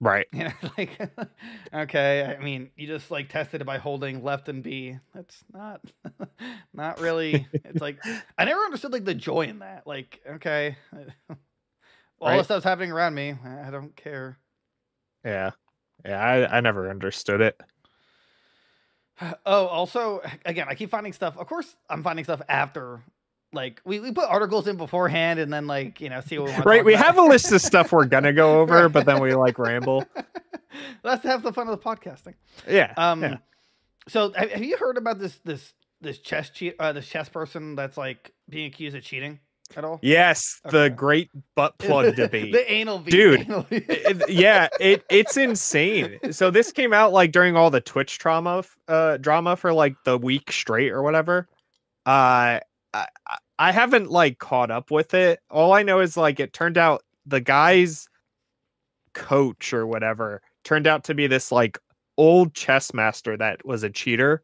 Right. 0.00 0.26
You 0.32 0.44
know, 0.44 0.52
like 0.78 0.98
okay, 1.74 2.36
I 2.38 2.42
mean, 2.42 2.70
you 2.76 2.86
just 2.86 3.10
like 3.10 3.28
tested 3.28 3.60
it 3.60 3.64
by 3.64 3.78
holding 3.78 4.22
left 4.22 4.48
and 4.48 4.62
B. 4.62 4.98
That's 5.14 5.44
not 5.52 5.80
not 6.74 7.00
really. 7.00 7.46
It's 7.64 7.80
like 7.80 7.98
I 8.36 8.44
never 8.44 8.60
understood 8.60 8.92
like 8.92 9.04
the 9.04 9.14
joy 9.14 9.42
in 9.42 9.60
that. 9.60 9.86
Like 9.86 10.20
okay, 10.28 10.76
all 12.20 12.28
Right. 12.28 12.38
this 12.38 12.46
stuff's 12.46 12.64
happening 12.64 12.92
around 12.92 13.14
me. 13.14 13.34
I 13.44 13.70
don't 13.70 13.94
care. 13.96 14.38
Yeah. 15.24 15.52
Yeah, 16.04 16.20
I, 16.20 16.58
I 16.58 16.60
never 16.60 16.90
understood 16.90 17.40
it. 17.40 17.60
Oh, 19.46 19.66
also, 19.66 20.20
again, 20.44 20.66
I 20.68 20.74
keep 20.74 20.90
finding 20.90 21.12
stuff. 21.12 21.36
Of 21.38 21.46
course, 21.46 21.76
I'm 21.88 22.02
finding 22.02 22.24
stuff 22.24 22.42
after. 22.48 23.00
Like 23.54 23.80
we, 23.84 24.00
we 24.00 24.12
put 24.12 24.24
articles 24.28 24.66
in 24.66 24.76
beforehand 24.76 25.38
and 25.40 25.52
then 25.52 25.66
like 25.66 26.00
you 26.00 26.10
know 26.10 26.20
see 26.20 26.38
what 26.38 26.56
we. 26.58 26.62
Right. 26.64 26.84
We 26.84 26.94
have 26.94 27.16
a 27.18 27.22
list 27.22 27.52
of 27.52 27.60
stuff 27.60 27.92
we're 27.92 28.04
gonna 28.06 28.32
go 28.32 28.60
over, 28.60 28.82
Right. 28.84 28.92
but 28.92 29.06
then 29.06 29.20
we 29.22 29.34
like 29.34 29.58
ramble. 29.58 30.04
let's 31.04 31.22
have 31.24 31.42
the 31.42 31.52
fun 31.52 31.68
of 31.68 31.78
the 31.80 31.84
podcasting. 31.84 32.34
Yeah. 32.68 32.92
Um, 32.96 33.22
yeah. 33.22 33.36
so 34.08 34.32
have, 34.32 34.62
you 34.62 34.76
heard 34.76 34.96
about 34.98 35.18
this 35.18 35.38
this 35.44 35.72
this 36.00 36.18
chess 36.18 36.50
cheat 36.50 36.76
uh, 36.78 36.92
this 36.92 37.06
chess 37.08 37.28
person 37.28 37.74
that's 37.76 37.96
like 37.96 38.32
being 38.48 38.66
accused 38.66 38.96
of 38.96 39.02
cheating 39.02 39.38
at 39.76 39.84
all? 39.84 39.98
Yes, 40.02 40.60
the 40.70 40.90
great 40.90 41.30
butt 41.54 41.78
plug 41.78 42.14
debate. 42.16 42.52
the 42.52 42.70
anal 42.70 42.98
bead. 42.98 43.10
Dude, 43.12 43.40
anal. 43.40 43.66
It- 43.70 44.28
yeah, 44.28 44.68
it 44.80 45.04
it's 45.08 45.36
insane. 45.36 46.18
So 46.32 46.50
this 46.50 46.72
came 46.72 46.92
out 46.92 47.12
like 47.12 47.32
during 47.32 47.56
all 47.56 47.70
the 47.70 47.80
Twitch 47.80 48.18
trauma 48.18 48.64
uh 48.88 49.16
drama 49.18 49.56
for 49.56 49.72
like 49.72 49.94
the 50.04 50.18
week 50.18 50.50
straight 50.52 50.90
or 50.90 51.02
whatever. 51.02 51.48
Uh 52.04 52.60
I, 52.92 53.06
I- 53.58 53.72
haven't 53.72 54.10
like 54.10 54.38
caught 54.38 54.70
up 54.70 54.90
with 54.90 55.14
it. 55.14 55.40
All 55.50 55.72
I 55.72 55.82
know 55.82 56.00
is 56.00 56.16
like 56.16 56.40
it 56.40 56.52
turned 56.52 56.78
out 56.78 57.02
the 57.26 57.40
guy's 57.40 58.08
coach 59.14 59.72
or 59.72 59.86
whatever 59.86 60.42
turned 60.64 60.86
out 60.86 61.04
to 61.04 61.14
be 61.14 61.26
this 61.26 61.52
like 61.52 61.78
old 62.16 62.54
chess 62.54 62.92
master 62.94 63.36
that 63.36 63.64
was 63.64 63.82
a 63.82 63.90
cheater. 63.90 64.42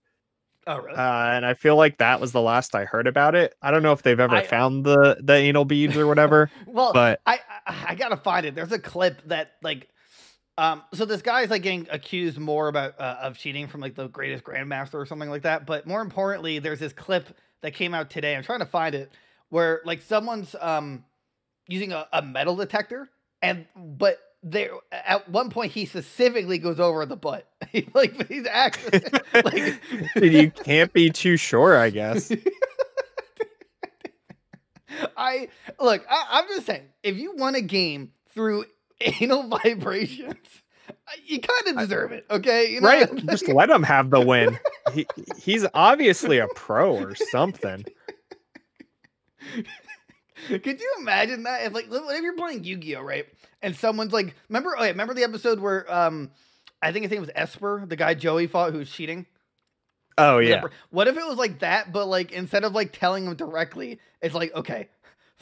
oh 0.66 0.78
really? 0.78 0.96
Uh, 0.96 1.26
and 1.32 1.44
I 1.46 1.54
feel 1.54 1.76
like 1.76 1.98
that 1.98 2.20
was 2.20 2.32
the 2.32 2.40
last 2.40 2.74
I 2.74 2.84
heard 2.84 3.06
about 3.06 3.34
it. 3.34 3.54
I 3.62 3.70
don't 3.70 3.82
know 3.82 3.92
if 3.92 4.02
they've 4.02 4.20
ever 4.20 4.36
I- 4.36 4.46
found 4.46 4.84
the 4.84 5.16
the 5.20 5.34
anal 5.34 5.64
beads 5.64 5.96
or 5.96 6.06
whatever, 6.06 6.50
well, 6.66 6.92
but 6.92 7.20
I, 7.26 7.40
I 7.66 7.86
I 7.88 7.94
gotta 7.94 8.16
find 8.16 8.46
it. 8.46 8.54
There's 8.54 8.72
a 8.72 8.78
clip 8.78 9.22
that 9.26 9.52
like, 9.62 9.88
um, 10.58 10.82
so 10.94 11.04
this 11.04 11.22
guy's 11.22 11.50
like 11.50 11.62
getting 11.62 11.86
accused 11.90 12.38
more 12.38 12.68
about 12.68 12.98
uh, 13.00 13.16
of 13.22 13.38
cheating 13.38 13.66
from 13.66 13.80
like 13.80 13.94
the 13.94 14.08
greatest 14.08 14.44
grandmaster 14.44 14.94
or 14.94 15.06
something 15.06 15.30
like 15.30 15.42
that. 15.42 15.66
But 15.66 15.86
more 15.86 16.00
importantly, 16.02 16.58
there's 16.60 16.78
this 16.80 16.92
clip 16.92 17.28
that 17.62 17.74
came 17.74 17.94
out 17.94 18.10
today. 18.10 18.36
I'm 18.36 18.42
trying 18.42 18.60
to 18.60 18.66
find 18.66 18.94
it 18.94 19.12
where 19.48 19.80
like 19.84 20.02
someone's 20.02 20.54
um 20.60 21.04
using 21.68 21.92
a, 21.92 22.06
a 22.12 22.22
metal 22.22 22.56
detector 22.56 23.08
and 23.42 23.66
but 23.76 24.18
there 24.42 24.70
at 24.90 25.28
one 25.28 25.50
point 25.50 25.72
he 25.72 25.84
specifically 25.86 26.58
goes 26.58 26.80
over 26.80 27.04
the 27.06 27.16
butt. 27.16 27.46
Like 27.94 28.26
he's 28.28 28.46
actually 28.46 29.00
like 29.44 29.80
you 30.16 30.50
can't 30.50 30.92
be 30.92 31.10
too 31.10 31.36
sure, 31.36 31.76
I 31.76 31.90
guess. 31.90 32.32
I 35.16 35.48
look. 35.78 36.04
I, 36.10 36.26
I'm 36.30 36.48
just 36.48 36.66
saying, 36.66 36.82
if 37.04 37.16
you 37.16 37.36
won 37.36 37.54
a 37.54 37.60
game 37.60 38.10
through 38.30 38.64
anal 39.00 39.46
vibrations, 39.48 40.36
you 41.26 41.40
kind 41.40 41.68
of 41.68 41.78
deserve 41.78 42.12
it. 42.12 42.26
Okay, 42.30 42.72
you 42.72 42.80
know? 42.80 42.88
right 42.88 43.26
just 43.26 43.48
let 43.48 43.70
him 43.70 43.82
have 43.82 44.10
the 44.10 44.20
win 44.20 44.58
he, 44.92 45.06
he's 45.38 45.66
obviously 45.74 46.38
a 46.38 46.46
pro 46.54 46.96
or 46.96 47.14
something 47.14 47.84
Could 50.48 50.80
you 50.80 50.94
imagine 50.98 51.42
that 51.44 51.64
if 51.64 51.74
like 51.74 51.86
if 51.90 52.22
you're 52.22 52.36
playing 52.36 52.64
Yu-Gi-Oh, 52.64 53.02
right? 53.02 53.26
And 53.62 53.76
someone's 53.76 54.12
like, 54.12 54.34
remember? 54.48 54.74
Oh 54.76 54.82
yeah, 54.82 54.90
remember 54.90 55.14
the 55.14 55.22
episode 55.22 55.60
where 55.60 55.92
um, 55.92 56.30
I 56.80 56.92
think 56.92 57.04
his 57.04 57.12
name 57.12 57.20
was 57.20 57.30
Esper, 57.34 57.84
the 57.86 57.96
guy 57.96 58.14
Joey 58.14 58.46
fought 58.46 58.72
who 58.72 58.78
was 58.78 58.90
cheating. 58.90 59.26
oh 60.18 60.38
yeah 60.38 60.62
What 60.90 61.08
if 61.08 61.16
it 61.16 61.26
was 61.26 61.36
like 61.36 61.60
that, 61.60 61.92
but 61.92 62.06
like 62.06 62.32
instead 62.32 62.64
of 62.64 62.72
like 62.72 62.92
telling 62.92 63.26
him 63.26 63.34
directly, 63.34 64.00
it's 64.22 64.34
like 64.34 64.54
okay, 64.54 64.88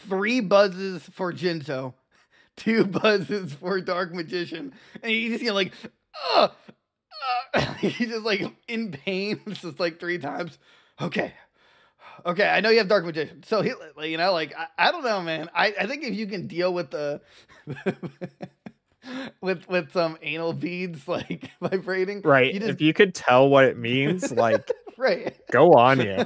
three 0.08 0.40
buzzes 0.40 1.02
for 1.12 1.32
Jinzo, 1.32 1.94
two 2.58 2.84
buzzes 2.84 3.54
for 3.54 3.80
Dark 3.80 4.12
Magician, 4.14 4.72
and 5.02 5.10
he's 5.10 5.32
just 5.32 5.42
you 5.42 5.48
know, 5.48 5.54
like, 5.54 5.72
uh, 6.34 6.48
uh, 7.54 7.60
he's 7.80 8.08
just 8.08 8.24
like 8.24 8.42
in 8.68 8.92
pain. 8.92 9.40
It's 9.46 9.62
just 9.62 9.80
like 9.80 9.98
three 10.00 10.18
times. 10.18 10.58
Okay, 11.00 11.32
okay, 12.26 12.48
I 12.48 12.60
know 12.60 12.70
you 12.70 12.78
have 12.78 12.88
Dark 12.88 13.04
Magician, 13.04 13.42
so 13.44 13.62
he, 13.62 13.72
you 14.02 14.18
know, 14.18 14.32
like 14.32 14.54
I, 14.56 14.88
I 14.88 14.92
don't 14.92 15.04
know, 15.04 15.22
man. 15.22 15.48
I 15.54 15.74
I 15.80 15.86
think 15.86 16.04
if 16.04 16.14
you 16.14 16.26
can 16.26 16.46
deal 16.46 16.72
with 16.72 16.90
the. 16.90 17.20
with 19.40 19.66
with 19.68 19.90
some 19.92 20.18
anal 20.20 20.52
beads 20.52 21.08
like 21.08 21.50
vibrating 21.62 22.20
right 22.22 22.52
you 22.52 22.60
just 22.60 22.72
if 22.72 22.80
you 22.82 22.92
could 22.92 23.14
tell 23.14 23.48
what 23.48 23.64
it 23.64 23.78
means 23.78 24.30
like 24.32 24.70
right 24.98 25.34
go 25.50 25.68
on 25.68 25.98
yeah 25.98 26.24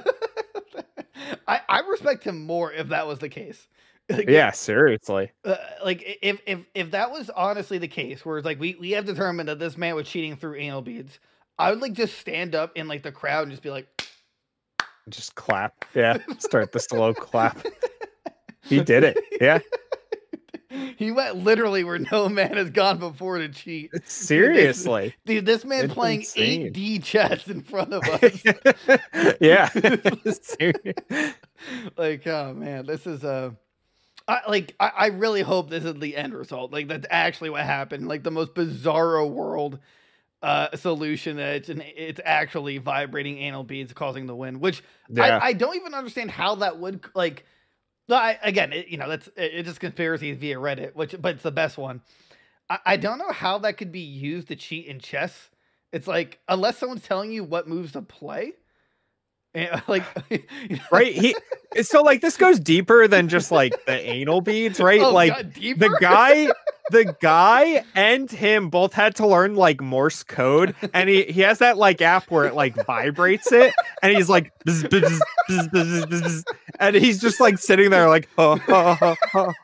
I, 1.47 1.61
I 1.69 1.81
respect 1.81 2.25
him 2.25 2.47
more 2.47 2.73
if 2.73 2.89
that 2.89 3.07
was 3.07 3.19
the 3.19 3.29
case. 3.29 3.67
Like, 4.13 4.29
yeah 4.29 4.51
seriously. 4.51 5.31
Uh, 5.45 5.57
like 5.85 6.19
if 6.23 6.41
if 6.47 6.61
if 6.75 6.91
that 6.93 7.11
was 7.11 7.31
honestly 7.31 7.79
the 7.79 7.89
case, 7.89 8.25
where 8.25 8.39
it's 8.39 8.45
like 8.45 8.61
we 8.61 8.77
we 8.79 8.91
have 8.93 9.05
determined 9.05 9.49
that 9.49 9.59
this 9.59 9.77
man 9.77 9.95
was 9.95 10.09
cheating 10.09 10.37
through 10.37 10.57
anal 10.57 10.83
beads, 10.83 11.19
I 11.59 11.71
would 11.71 11.81
like 11.81 11.93
just 11.95 12.19
stand 12.19 12.55
up 12.55 12.73
in 12.77 12.89
like 12.89 13.03
the 13.03 13.13
crowd 13.13 13.43
and 13.43 13.51
just 13.51 13.63
be 13.63 13.71
like, 13.71 13.87
just 15.09 15.35
clap. 15.35 15.85
Yeah 15.95 16.19
start 16.39 16.73
the 16.73 16.81
slow 16.81 17.13
clap. 17.29 17.59
He 18.63 18.81
did 18.83 19.05
it. 19.05 19.19
Yeah. 19.41 19.59
He 20.97 21.11
went 21.11 21.37
literally 21.37 21.85
where 21.85 21.99
no 21.99 22.31
man 22.31 22.57
has 22.57 22.71
gone 22.71 22.97
before 22.99 23.37
to 23.37 23.51
cheat. 23.51 23.91
seriously. 24.09 25.15
Dude, 25.27 25.45
this 25.45 25.67
man 25.67 25.85
It's 25.85 25.93
playing 25.93 26.21
insane. 26.21 26.63
eight 26.69 26.73
D 26.73 26.99
chess 26.99 27.47
in 27.47 27.61
front 27.61 27.93
of 27.93 28.03
us. 28.09 28.43
yeah. 29.41 29.69
Like, 31.99 32.27
oh 32.27 32.55
man, 32.55 32.87
this 32.87 33.07
is 33.07 33.23
uh 33.23 33.51
I 34.29 34.41
like 34.49 34.75
I, 34.79 34.93
I 34.97 35.07
really 35.09 35.43
hope 35.43 35.71
this 35.71 35.85
is 35.85 35.95
the 35.95 36.17
end 36.17 36.35
result. 36.35 36.73
Like 36.73 36.89
that's 36.89 37.07
actually 37.11 37.51
what 37.51 37.63
happened. 37.63 38.09
Like 38.09 38.23
the 38.23 38.31
most 38.31 38.55
bizarro 38.55 39.31
world 39.31 39.79
uh 40.43 40.75
solution 40.77 41.37
that 41.37 41.55
it's 41.55 41.69
an 41.69 41.83
it's 41.97 42.21
actually 42.25 42.79
vibrating 42.79 43.39
anal 43.39 43.63
beads 43.65 43.93
causing 43.93 44.27
the 44.27 44.35
wind, 44.35 44.61
which 44.61 44.83
yeah 45.09 45.39
I, 45.39 45.49
I 45.49 45.53
don't 45.53 45.77
even 45.77 45.95
understand 45.95 46.31
how 46.31 46.57
that 46.57 46.79
would 46.79 47.05
like 47.15 47.45
I, 48.11 48.39
again, 48.43 48.73
it, 48.73 48.89
you 48.89 48.99
know, 48.99 49.09
that's 49.09 49.29
it, 49.29 49.53
it's 49.55 49.69
just 49.69 49.81
conspiracies 49.81 50.37
via 50.39 50.57
Reddit, 50.57 50.95
which 50.95 51.15
but 51.21 51.35
it's 51.35 51.43
the 51.43 51.53
best 51.53 51.79
one. 51.79 52.03
I, 52.69 52.79
I 52.85 52.97
don't 52.97 53.19
know 53.19 53.33
how 53.33 53.59
that 53.59 53.77
could 53.77 53.93
be 53.93 54.01
used 54.01 54.49
to 54.49 54.57
cheat 54.57 54.87
in 54.87 55.01
chess. 55.01 55.51
It's 55.93 56.07
like 56.07 56.39
unless 56.49 56.79
someone's 56.79 57.03
telling 57.03 57.33
you 57.33 57.45
what 57.45 57.69
moves 57.69 57.93
to 57.93 58.03
play, 58.03 58.53
And, 59.55 59.83
like 59.89 60.05
right? 60.93 61.13
He 61.13 61.35
so 61.83 62.03
like 62.03 62.21
this 62.21 62.37
goes 62.37 62.59
deeper 62.61 63.09
than 63.09 63.29
just 63.29 63.51
like 63.51 63.73
the 63.87 63.99
anal 63.99 64.41
beads, 64.41 64.81
right? 64.81 65.01
Oh, 65.01 65.13
like 65.13 65.35
God, 65.35 65.55
the 65.55 65.97
guy 66.01 66.53
the 66.91 67.17
guy 67.21 67.85
and 67.95 68.31
him 68.31 68.69
both 68.69 68.93
had 68.93 69.15
to 69.17 69.27
learn 69.27 69.55
like 69.55 69.81
morse 69.81 70.23
code 70.23 70.75
and 70.93 71.09
he, 71.09 71.23
he 71.25 71.41
has 71.41 71.59
that 71.59 71.79
like 71.79 72.03
app 72.03 72.31
where 72.31 72.45
it 72.45 72.55
like 72.55 72.75
vibrates 72.87 73.53
it 73.53 73.73
and 74.03 74.15
he's 74.15 74.29
like 74.29 74.53
bzz, 74.67 74.89
bzz, 74.89 75.21
bzz, 75.71 76.45
and 76.81 76.97
he's 76.97 77.21
just 77.21 77.41
like 77.41 77.59
sitting 77.59 77.91
there 77.91 78.09
like 78.09 78.29
oh, 78.37 78.61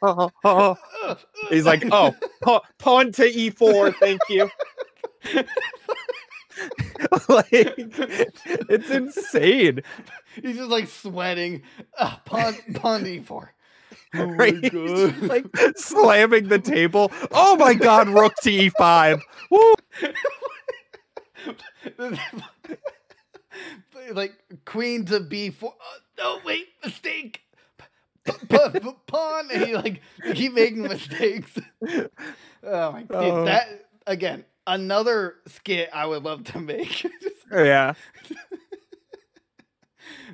oh, 0.02 0.30
oh, 0.44 1.16
he's 1.50 1.66
like 1.66 1.84
oh 1.90 2.14
pa- 2.42 2.62
pawn 2.78 3.10
to 3.12 3.22
e4 3.30 3.94
thank 3.96 4.20
you 4.28 4.48
like 7.28 7.48
it's 7.52 8.90
insane 8.90 9.80
He's 10.42 10.56
just 10.56 10.70
like 10.70 10.86
sweating. 10.88 11.62
Uh, 11.98 12.16
pawn, 12.24 12.54
pawn 12.74 13.02
to 13.04 13.20
e4. 13.20 13.48
Oh 14.14 14.26
my 14.26 14.34
right 14.36 14.74
like 15.22 15.46
slamming 15.76 16.48
the 16.48 16.58
table 16.58 17.10
oh 17.32 17.56
my 17.56 17.74
god 17.74 18.08
rook 18.08 18.34
to 18.42 18.50
e5 18.50 19.20
Woo! 19.50 19.74
like 24.12 24.32
queen 24.64 25.04
to 25.06 25.20
b4. 25.20 25.64
Uh, 25.64 25.70
no, 26.18 26.38
wait, 26.44 26.68
mistake. 26.84 27.42
Pawn, 29.06 29.48
and 29.52 29.64
he 29.64 29.74
like 29.74 30.02
keep 30.34 30.52
making 30.52 30.82
mistakes. 30.82 31.58
Oh 32.62 32.92
my 32.92 33.02
god, 33.02 33.24
Oh. 33.24 33.44
that 33.44 33.86
again, 34.06 34.44
another 34.68 35.34
skit 35.48 35.90
I 35.92 36.06
would 36.06 36.22
love 36.22 36.44
to 36.44 36.60
make. 36.60 37.04
Yeah 37.50 37.94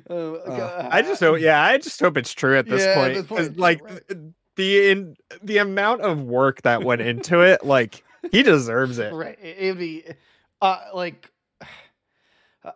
oh, 0.09 0.35
Uh, 0.35 0.89
I 0.91 1.01
just 1.01 1.21
hope, 1.21 1.39
yeah, 1.39 1.61
I 1.63 1.77
just 1.77 1.99
hope 1.99 2.17
it's 2.17 2.33
true 2.33 2.57
at 2.57 2.67
this 2.67 2.83
Yeah, 2.83 2.89
at 2.91 2.95
point. 2.97 3.13
this 3.15 3.25
point 3.25 3.57
like 3.57 3.83
right. 3.83 4.01
the 4.55 4.89
in 4.91 5.15
the 5.41 5.57
amount 5.59 6.01
of 6.01 6.21
work 6.21 6.61
that 6.63 6.83
went 6.83 7.01
into 7.01 7.41
it, 7.41 7.63
like 7.65 8.03
he 8.31 8.43
deserves 8.43 8.99
it. 8.99 9.13
Right. 9.25 9.37
It, 9.41 9.57
it'd 9.59 9.77
be 9.79 10.03
uh 10.61 10.79
like 10.93 11.31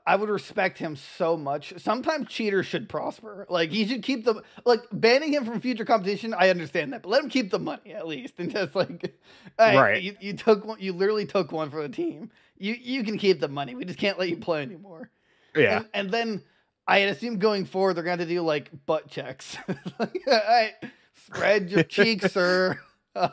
I 0.06 0.16
would 0.16 0.30
respect 0.30 0.78
him 0.78 0.96
so 0.96 1.36
much. 1.36 1.74
Sometimes 1.78 2.28
cheaters 2.30 2.66
should 2.66 2.90
prosper. 2.90 3.48
Like 3.50 3.72
he 3.72 3.88
should 3.88 4.04
keep 4.04 4.26
the 4.26 4.44
like 4.66 4.82
banning 4.92 5.34
him 5.34 5.46
from 5.46 5.62
future 5.62 5.86
competition. 5.86 6.34
I 6.34 6.50
understand 6.50 6.94
that, 6.94 7.04
but 7.04 7.10
let 7.10 7.24
him 7.24 7.30
keep 7.30 7.50
the 7.50 7.60
money 7.60 7.94
at 7.94 8.08
least, 8.08 8.36
and 8.38 8.52
just 8.52 8.76
like, 8.76 9.16
hey, 9.58 9.78
Right. 9.78 10.02
You, 10.02 10.16
you 10.20 10.34
took 10.34 10.66
one. 10.66 10.80
You 10.80 10.94
literally 10.94 11.26
took 11.26 11.52
one 11.52 11.70
for 11.70 11.82
the 11.82 11.90
team. 11.90 12.32
You 12.58 12.76
you 12.80 13.04
can 13.04 13.18
keep 13.18 13.40
the 13.40 13.48
money. 13.48 13.76
We 13.76 13.86
just 13.86 14.00
can't 14.00 14.20
let 14.20 14.30
you 14.30 14.38
play 14.38 14.62
anymore. 14.62 15.10
Yeah, 15.56 15.78
And, 15.78 15.88
and 15.94 16.12
then 16.12 16.44
I 16.88 17.00
had 17.00 17.10
assumed 17.10 17.40
going 17.40 17.66
forward 17.66 17.96
they're 17.96 18.04
going 18.04 18.20
to 18.20 18.26
do 18.26 18.42
like 18.42 18.70
butt 18.86 19.10
checks. 19.10 19.58
like, 20.00 20.22
all 20.28 20.34
right, 20.34 20.74
spread 21.16 21.70
your 21.70 21.84
cheeks, 21.84 22.32
sir. 22.32 22.80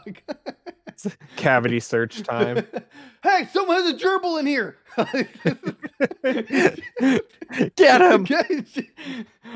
cavity 1.36 1.80
search 1.80 2.22
time. 2.22 2.66
hey, 3.22 3.46
someone 3.52 3.82
has 3.82 3.92
a 3.92 3.94
gerbil 3.94 4.40
in 4.40 4.46
here. 4.46 4.76
Get 7.76 8.00
him! 8.00 8.26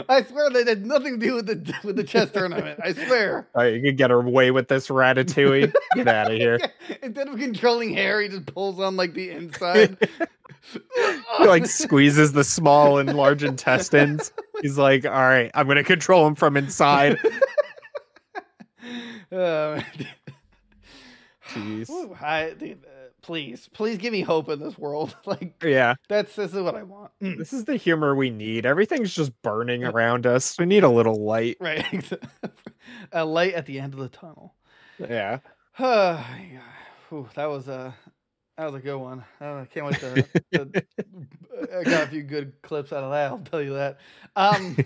I 0.09 0.23
swear 0.23 0.51
that 0.51 0.67
had 0.67 0.85
nothing 0.85 1.19
to 1.19 1.27
do 1.27 1.35
with 1.37 1.47
the 1.47 1.75
with 1.83 1.97
the 1.97 2.05
chess 2.05 2.31
tournament. 2.31 2.79
I 2.83 2.93
swear. 2.93 3.49
Right, 3.55 3.75
you 3.75 3.81
can 3.81 3.97
get 3.97 4.11
away 4.11 4.51
with 4.51 4.69
this 4.69 4.89
ratatouille. 4.89 5.73
Get 5.95 6.09
out 6.09 6.31
of 6.31 6.37
here. 6.37 6.59
Instead 7.03 7.29
of 7.29 7.39
controlling 7.39 7.95
hair, 7.95 8.21
he 8.21 8.29
just 8.29 8.47
pulls 8.47 8.79
on 8.81 8.97
like 8.97 9.15
the 9.15 9.31
inside. 9.31 9.97
He 11.39 11.47
like 11.47 11.67
squeezes 11.67 12.33
the 12.33 12.45
small 12.45 12.99
and 12.99 13.15
large 13.15 13.43
intestines. 13.43 14.33
He's 14.61 14.77
like, 14.77 15.07
all 15.07 15.13
right, 15.13 15.51
I'm 15.55 15.67
gonna 15.67 15.83
control 15.83 16.27
him 16.27 16.35
from 16.35 16.57
inside. 16.57 17.19
Jeez. 21.51 21.89
Whew, 21.89 22.17
I, 22.21 22.55
dude, 22.59 22.85
uh, 22.85 23.09
please, 23.23 23.69
please 23.73 23.99
give 23.99 24.13
me 24.13 24.21
hope 24.23 24.49
in 24.49 24.61
this 24.61 24.79
world. 24.79 25.17
Like 25.27 25.63
Yeah, 25.63 25.95
that's 26.09 26.35
this 26.35 26.53
is 26.53 26.63
what 26.63 26.75
I 26.75 26.83
want. 26.83 27.13
Mm, 27.23 27.39
this 27.39 27.53
is 27.53 27.65
the 27.65 27.77
humor 27.77 28.15
we 28.15 28.31
need. 28.31 28.67
Everything's 28.67 29.15
just 29.15 29.31
burning 29.43 29.85
around 29.85 30.27
us. 30.27 30.59
We 30.59 30.67
need 30.67 30.85
a 30.85 30.89
little 30.89 31.23
light. 31.23 31.57
right. 31.61 32.13
a 33.13 33.25
light 33.25 33.55
at 33.55 33.67
the 33.67 33.79
end 33.79 33.95
of 33.95 34.01
the 34.01 34.09
tunnel. 34.09 34.55
Yeah. 34.99 35.39
yeah. 35.79 36.25
Whew, 37.09 37.29
that 37.35 37.47
was 37.47 37.69
a 37.69 37.95
that 38.57 38.67
was 38.67 38.75
a 38.75 38.81
good 38.81 38.99
one. 38.99 39.25
I 39.41 39.67
can't 39.73 39.87
wait 39.87 40.01
to, 40.01 40.23
to- 40.53 40.85
I 41.79 41.83
got 41.85 42.05
a 42.05 42.07
few 42.09 42.23
good 42.23 42.53
clips 42.63 42.93
out 42.93 43.05
of 43.05 43.11
that. 43.13 43.31
I'll 43.31 43.39
tell 43.39 43.63
you 43.63 43.75
that. 43.75 43.99
Um, 44.37 44.77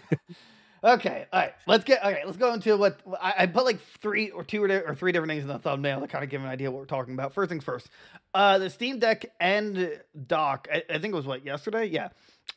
okay, 0.85 1.27
all 1.33 1.41
right. 1.41 1.53
Let's 1.67 1.85
get 1.85 2.05
okay. 2.05 2.23
Let's 2.25 2.37
go 2.37 2.53
into 2.53 2.77
what 2.77 3.01
I, 3.21 3.35
I 3.39 3.47
put 3.47 3.65
like 3.65 3.81
three 4.01 4.31
or 4.31 4.45
two 4.45 4.63
or, 4.63 4.85
or 4.87 4.95
three 4.95 5.13
different 5.13 5.31
things 5.31 5.43
in 5.43 5.49
the 5.49 5.59
thumbnail 5.59 6.01
to 6.01 6.07
kind 6.07 6.23
of 6.23 6.31
give 6.31 6.43
an 6.43 6.49
idea 6.49 6.71
what 6.71 6.81
we're 6.81 6.87
talking 6.87 7.15
about. 7.15 7.35
First 7.35 7.51
things 7.51 7.65
first. 7.65 7.89
Uh, 8.33 8.59
the 8.59 8.71
Steam 8.71 8.99
Deck 8.99 9.27
and 9.41 10.01
dock. 10.27 10.69
I, 10.73 10.83
I 10.89 10.99
think 10.99 11.13
it 11.13 11.17
was 11.17 11.27
what 11.27 11.45
yesterday. 11.45 11.87
Yeah. 11.87 12.09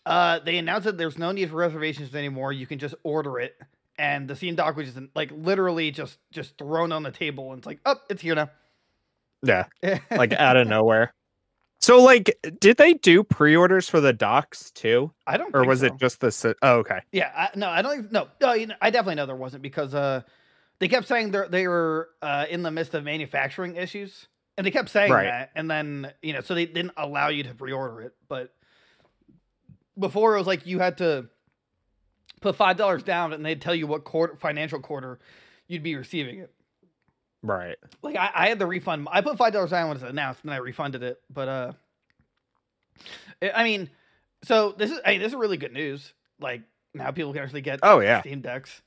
Uh, 0.05 0.39
they 0.39 0.57
announced 0.57 0.85
that 0.85 0.97
there's 0.97 1.17
no 1.17 1.31
need 1.31 1.49
for 1.49 1.55
reservations 1.55 2.13
anymore. 2.15 2.51
You 2.53 2.67
can 2.67 2.79
just 2.79 2.95
order 3.03 3.39
it, 3.39 3.55
and 3.97 4.27
the 4.27 4.35
Steam 4.35 4.55
Dock, 4.55 4.75
which 4.75 4.87
is 4.87 4.99
like 5.15 5.31
literally 5.31 5.91
just 5.91 6.17
just 6.31 6.57
thrown 6.57 6.91
on 6.91 7.03
the 7.03 7.11
table, 7.11 7.51
and 7.51 7.59
it's 7.59 7.67
like, 7.67 7.79
oh, 7.85 7.95
it's 8.09 8.21
here 8.21 8.35
now. 8.35 8.49
Yeah. 9.43 9.65
Like 10.11 10.33
out 10.33 10.57
of 10.57 10.67
nowhere. 10.67 11.13
So 11.79 12.01
like 12.03 12.35
did 12.59 12.77
they 12.77 12.93
do 12.93 13.23
pre-orders 13.23 13.87
for 13.89 14.01
the 14.01 14.13
docks 14.13 14.71
too? 14.71 15.11
I 15.25 15.37
don't. 15.37 15.55
Or 15.55 15.63
was 15.63 15.81
so. 15.81 15.87
it 15.87 15.97
just 15.97 16.19
the 16.21 16.55
Oh, 16.61 16.77
okay. 16.77 16.99
Yeah, 17.11 17.31
I, 17.35 17.49
no, 17.55 17.69
I 17.69 17.81
don't. 17.81 17.97
Think, 17.97 18.11
no, 18.11 18.27
no, 18.41 18.53
you 18.53 18.67
know, 18.67 18.75
I 18.81 18.89
definitely 18.89 19.15
know 19.15 19.25
there 19.25 19.35
wasn't 19.35 19.61
because 19.61 19.93
uh, 19.93 20.21
they 20.79 20.87
kept 20.87 21.07
saying 21.07 21.31
they 21.31 21.43
they 21.49 21.67
were 21.67 22.09
uh 22.21 22.45
in 22.49 22.63
the 22.63 22.71
midst 22.71 22.93
of 22.93 23.03
manufacturing 23.03 23.75
issues, 23.75 24.27
and 24.57 24.65
they 24.65 24.71
kept 24.71 24.89
saying 24.89 25.11
Right. 25.11 25.25
that, 25.25 25.51
and 25.55 25.69
then 25.69 26.11
you 26.21 26.33
know, 26.33 26.41
so 26.41 26.55
they 26.55 26.65
didn't 26.65 26.93
allow 26.97 27.29
you 27.29 27.43
to 27.43 27.53
pre-order 27.53 28.01
it. 28.01 28.15
But 28.27 28.53
before 29.97 30.35
it 30.35 30.39
was 30.39 30.47
like 30.47 30.65
you 30.65 30.79
had 30.79 30.97
to 30.97 31.27
put 32.41 32.55
five 32.55 32.77
dollars 32.77 33.03
down, 33.03 33.33
and 33.33 33.45
they'd 33.45 33.61
tell 33.61 33.75
you 33.75 33.87
what 33.87 34.03
quarter 34.03 34.35
financial 34.35 34.79
quarter 34.79 35.19
you'd 35.67 35.83
be 35.83 35.95
receiving 35.95 36.39
it. 36.39 36.51
Right. 37.43 37.77
Like 38.01 38.15
I, 38.15 38.31
I 38.33 38.47
had 38.49 38.59
the 38.59 38.65
refund. 38.67 39.07
I 39.11 39.21
put 39.21 39.37
five 39.37 39.53
dollars 39.53 39.69
down 39.71 39.87
when 39.89 39.97
it 39.97 40.01
was 40.01 40.09
announced, 40.09 40.41
and 40.41 40.49
then 40.49 40.55
I 40.55 40.59
refunded 40.59 41.03
it. 41.03 41.19
But 41.29 41.47
uh, 41.47 41.71
I- 43.41 43.51
I 43.51 43.63
mean, 43.63 43.89
so 44.43 44.73
this 44.77 44.91
is 44.91 44.99
hey, 45.05 45.17
this 45.17 45.29
is 45.29 45.35
really 45.35 45.57
good 45.57 45.73
news. 45.73 46.13
Like 46.39 46.61
now 46.93 47.11
people 47.11 47.33
can 47.33 47.43
actually 47.43 47.61
get 47.61 47.79
Oh 47.83 47.99
yeah. 47.99 48.21
Steam 48.21 48.41
Decks. 48.41 48.81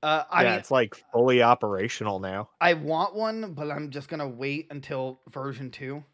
Uh, 0.00 0.22
I 0.30 0.44
yeah, 0.44 0.50
mean, 0.50 0.58
it's 0.60 0.70
like 0.70 0.94
fully 1.12 1.42
operational 1.42 2.20
now. 2.20 2.50
I 2.60 2.74
want 2.74 3.14
one, 3.16 3.54
but 3.54 3.68
I'm 3.70 3.90
just 3.90 4.08
gonna 4.08 4.28
wait 4.28 4.68
until 4.70 5.20
version 5.30 5.70
two. 5.72 6.04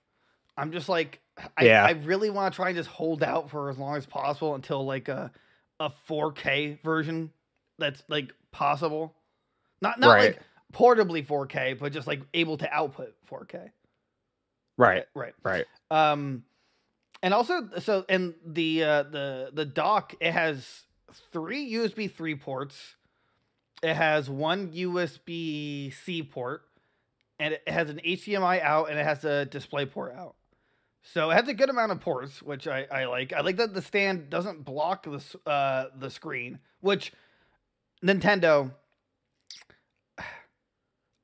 I'm 0.56 0.72
just 0.72 0.88
like, 0.88 1.20
I, 1.58 1.64
Yeah. 1.66 1.84
I 1.84 1.90
really 1.90 2.30
want 2.30 2.52
to 2.52 2.56
try 2.56 2.68
and 2.68 2.76
just 2.76 2.88
hold 2.88 3.22
out 3.22 3.50
for 3.50 3.68
as 3.68 3.76
long 3.76 3.96
as 3.96 4.06
possible 4.06 4.54
until 4.54 4.84
like 4.86 5.08
a 5.08 5.30
a 5.80 5.90
4K 6.08 6.82
version 6.82 7.30
that's 7.78 8.02
like 8.08 8.32
possible. 8.52 9.14
Not 9.82 10.00
not 10.00 10.14
Right. 10.14 10.24
like 10.36 10.40
portably 10.72 11.26
4K, 11.26 11.78
but 11.78 11.92
just 11.92 12.06
like 12.06 12.22
able 12.32 12.56
to 12.58 12.72
output 12.72 13.14
4K. 13.30 13.70
Right. 14.76 15.04
Right. 15.14 15.34
Right. 15.42 15.66
Um, 15.90 16.44
and 17.22 17.32
also, 17.32 17.70
so 17.78 18.04
and 18.08 18.34
the 18.44 18.84
uh, 18.84 19.02
the 19.04 19.50
the 19.54 19.64
dock 19.64 20.14
it 20.20 20.32
has 20.32 20.82
three 21.32 21.72
USB 21.72 22.10
three 22.10 22.34
ports. 22.34 22.96
It 23.82 23.94
has 23.94 24.28
one 24.28 24.72
USB 24.72 25.94
C 25.94 26.22
port, 26.22 26.62
and 27.38 27.54
it 27.54 27.66
has 27.66 27.88
an 27.88 28.00
HDMI 28.04 28.62
out, 28.62 28.90
and 28.90 28.98
it 28.98 29.04
has 29.04 29.24
a 29.24 29.46
display 29.46 29.86
port 29.86 30.14
out. 30.14 30.34
So 31.02 31.30
it 31.30 31.34
has 31.34 31.48
a 31.48 31.54
good 31.54 31.70
amount 31.70 31.92
of 31.92 32.00
ports, 32.00 32.42
which 32.42 32.66
I, 32.66 32.86
I 32.90 33.04
like. 33.06 33.32
I 33.32 33.40
like 33.40 33.56
that 33.56 33.74
the 33.74 33.82
stand 33.82 34.28
doesn't 34.28 34.64
block 34.64 35.04
the 35.04 35.50
uh, 35.50 35.86
the 35.98 36.10
screen, 36.10 36.58
which 36.80 37.12
Nintendo. 38.02 38.70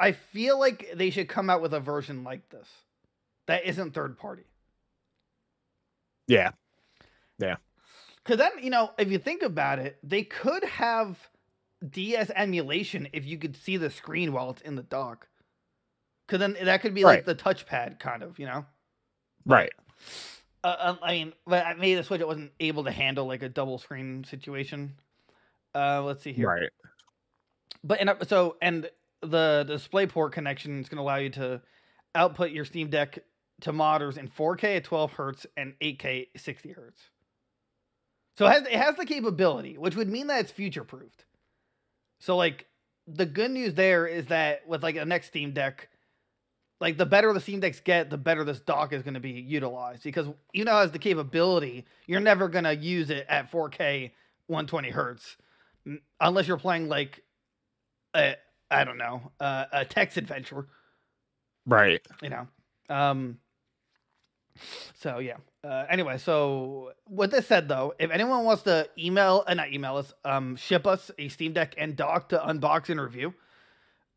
I 0.01 0.13
feel 0.13 0.59
like 0.59 0.93
they 0.95 1.11
should 1.11 1.29
come 1.29 1.51
out 1.51 1.61
with 1.61 1.75
a 1.75 1.81
version 1.81 2.25
like 2.25 2.49
this 2.49 2.67
that 3.47 3.65
isn't 3.65 3.93
third 3.93 4.19
party. 4.19 4.45
Yeah. 6.27 6.53
Yeah. 7.39 7.57
Because 8.23 8.39
then, 8.39 8.53
you 8.63 8.71
know, 8.71 8.91
if 8.99 9.11
you 9.11 9.19
think 9.19 9.43
about 9.43 9.79
it, 9.79 9.99
they 10.03 10.23
could 10.23 10.65
have 10.65 11.19
DS 11.89 12.31
emulation 12.35 13.09
if 13.13 13.27
you 13.27 13.39
could 13.39 13.57
see 13.57 13.77
the 13.77 13.91
screen 13.91 14.33
while 14.33 14.51
it's 14.51 14.63
in 14.63 14.77
the 14.77 14.83
dock. 14.83 15.29
Because 16.27 16.39
then 16.39 16.57
that 16.65 16.81
could 16.81 16.95
be 16.95 17.05
like 17.05 17.25
the 17.25 17.35
touchpad, 17.35 17.99
kind 17.99 18.23
of, 18.23 18.39
you 18.39 18.47
know? 18.47 18.65
Right. 19.45 19.73
Uh, 20.63 20.77
um, 20.79 20.99
I 21.03 21.13
mean, 21.13 21.33
but 21.47 21.67
I 21.67 21.75
made 21.75 21.97
the 21.97 22.05
Switch, 22.05 22.21
it 22.21 22.29
wasn't 22.29 22.53
able 22.61 22.85
to 22.85 22.93
handle 22.93 23.27
like 23.27 23.43
a 23.43 23.49
double 23.49 23.79
screen 23.79 24.25
situation. 24.25 24.95
Uh, 25.75 26.03
let's 26.05 26.23
see 26.23 26.33
here. 26.33 26.49
Right. 26.49 26.71
But 27.83 28.01
and 28.01 28.11
uh, 28.11 28.17
so 28.27 28.57
and 28.61 28.89
the 29.23 29.65
display 29.67 30.07
port 30.07 30.33
connection 30.33 30.81
is 30.81 30.89
going 30.89 30.97
to 30.97 31.03
allow 31.03 31.17
you 31.17 31.31
to 31.31 31.61
output 32.15 32.51
your 32.51 32.65
Steam 32.65 32.89
Deck 32.89 33.19
to 33.63 33.73
monitors 33.73 34.17
in 34.17 34.29
4K 34.29 34.77
at 34.77 34.85
12 34.85 35.13
hertz 35.13 35.47
and 35.57 35.75
8K 35.81 36.29
60 36.37 36.71
hertz. 36.73 37.03
So 38.37 38.47
it 38.47 38.51
has, 38.51 38.63
it 38.63 38.73
has 38.73 38.97
the 38.97 39.05
capability, 39.05 39.77
which 39.77 39.97
would 39.97 40.09
mean 40.09 40.29
that 40.29 40.41
it's 40.41 40.53
future 40.53 40.85
proofed. 40.85 41.25
So 42.21 42.37
like 42.37 42.67
the 43.07 43.27
good 43.27 43.51
news 43.51 43.75
there 43.75 44.07
is 44.07 44.27
that 44.27 44.67
with 44.67 44.83
like 44.83 44.97
a 44.97 45.05
next 45.05 45.29
Steam 45.29 45.53
Deck, 45.53 45.89
like 46.81 46.97
the 46.97 47.07
better 47.07 47.33
the 47.33 47.41
Steam 47.41 47.61
Decks 47.61 47.81
get, 47.81 48.09
the 48.09 48.17
better 48.17 48.45
this 48.45 48.61
dock 48.61 48.93
is 48.93 49.03
going 49.03 49.15
to 49.15 49.21
be 49.21 49.33
utilized 49.33 50.03
because 50.03 50.27
you 50.53 50.65
know 50.65 50.79
it 50.79 50.83
has 50.83 50.93
the 50.93 50.99
capability. 50.99 51.85
You're 52.07 52.21
never 52.21 52.49
going 52.49 52.65
to 52.65 52.75
use 52.75 53.11
it 53.11 53.27
at 53.29 53.51
4K 53.53 54.13
120 54.47 54.91
hertz 54.91 55.37
unless 56.21 56.49
you're 56.49 56.57
playing 56.57 56.89
like 56.89 57.23
a 58.15 58.35
I 58.71 58.85
don't 58.85 58.99
know 58.99 59.33
uh, 59.41 59.65
a 59.73 59.85
text 59.85 60.17
adventure, 60.17 60.67
Right. 61.67 62.01
you 62.23 62.29
know. 62.31 62.47
Um. 62.89 63.39
So 64.95 65.19
yeah. 65.19 65.37
Uh, 65.63 65.85
anyway, 65.91 66.17
so 66.19 66.93
with 67.09 67.31
this 67.31 67.47
said, 67.47 67.69
though, 67.69 67.93
if 67.99 68.11
anyone 68.11 68.45
wants 68.45 68.63
to 68.65 68.89
email, 68.99 69.45
uh, 69.47 69.55
not 69.55 69.73
email 69.73 69.97
us, 69.97 70.13
um, 70.25 70.57
ship 70.57 70.87
us 70.87 71.11
a 71.19 71.29
Steam 71.29 71.53
Deck 71.53 71.75
and 71.77 71.97
dock 71.97 72.31
to 72.31 72.39
unbox 72.39 72.89
and 72.89 73.01
review, 73.01 73.35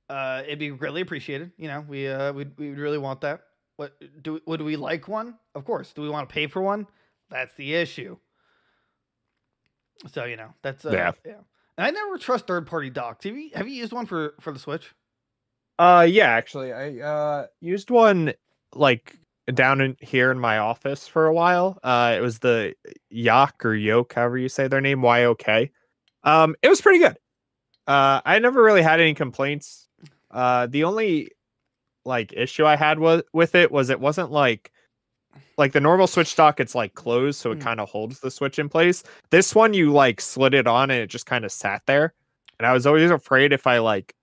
uh, 0.10 0.42
it'd 0.46 0.60
be 0.60 0.70
greatly 0.70 1.02
appreciated. 1.02 1.52
You 1.58 1.68
know, 1.68 1.86
we 1.88 2.08
uh, 2.08 2.32
we 2.34 2.46
we 2.58 2.70
really 2.70 2.98
want 2.98 3.22
that. 3.22 3.42
What 3.78 3.94
do 4.22 4.40
would 4.46 4.62
we 4.62 4.76
like 4.76 5.08
one? 5.08 5.36
Of 5.56 5.66
course. 5.66 5.94
Do 5.94 6.02
we 6.02 6.10
want 6.10 6.30
to 6.30 6.34
pay 6.34 6.48
for 6.48 6.62
one? 6.62 6.88
That's 7.30 7.54
the 7.56 7.74
issue. 7.74 8.18
So 10.12 10.26
you 10.26 10.36
know, 10.36 10.54
that's 10.62 10.86
uh, 10.86 10.92
Yeah. 10.92 11.12
yeah. 11.26 11.34
I 11.78 11.92
never 11.92 12.18
trust 12.18 12.48
third 12.48 12.68
party 12.68 12.90
docks. 12.90 13.26
Have 13.26 13.36
you 13.36 13.50
have 13.54 13.68
you 13.68 13.74
used 13.76 13.94
one 13.94 14.06
for 14.06 14.36
for 14.40 14.52
the 14.52 14.60
Switch? 14.60 14.94
Uh 15.80 16.08
yeah, 16.10 16.30
actually 16.30 16.72
I 16.72 17.00
uh 17.00 17.48
used 17.62 17.90
one 17.90 18.34
like 18.74 19.18
down 19.54 19.82
in 19.82 19.98
here 20.00 20.32
in 20.32 20.40
my 20.40 20.60
office 20.60 21.08
for 21.08 21.26
a 21.26 21.34
while. 21.34 21.80
Uh 21.84 22.14
it 22.18 22.22
was 22.22 22.40
the 22.40 22.76
Yak 23.10 23.66
or 23.66 23.74
Yoke, 23.74 24.14
however 24.14 24.38
you 24.38 24.50
say 24.50 24.68
their 24.68 24.82
name, 24.82 25.02
Y 25.02 25.24
O 25.24 25.36
K. 25.36 25.72
Um 26.24 26.56
it 26.62 26.70
was 26.70 26.82
pretty 26.82 27.00
good. 27.00 27.18
Uh 27.88 28.22
I 28.24 28.40
never 28.40 28.62
really 28.62 28.84
had 28.84 29.00
any 29.00 29.14
complaints. 29.14 29.88
Uh 30.30 30.68
the 30.68 30.84
only 30.84 31.32
like 32.06 32.34
issue 32.34 32.66
I 32.66 32.76
had 32.76 33.00
was 33.00 33.24
with 33.34 33.56
it 33.56 33.72
was 33.72 33.90
it 33.90 34.00
wasn't 34.00 34.32
like 34.32 34.72
like 35.58 35.72
the 35.74 35.80
normal 35.80 36.08
switch 36.08 36.36
dock 36.36 36.60
it's 36.60 36.76
like 36.76 36.94
closed 36.96 37.40
so 37.40 37.52
it 37.52 37.56
Hmm. 37.56 37.62
kind 37.62 37.80
of 37.80 37.90
holds 37.90 38.20
the 38.20 38.32
switch 38.32 38.60
in 38.60 38.70
place. 38.70 39.04
This 39.30 39.54
one 39.56 39.74
you 39.74 39.92
like 39.92 40.20
slid 40.22 40.54
it 40.54 40.68
on 40.68 40.90
and 40.92 41.00
it 41.02 41.08
just 41.08 41.26
kind 41.26 41.46
of 41.46 41.52
sat 41.52 41.82
there. 41.86 42.14
And 42.60 42.66
I 42.68 42.74
was 42.74 42.86
always 42.86 43.12
afraid 43.12 43.54
if 43.54 43.68
I 43.68 43.80
like 43.80 44.14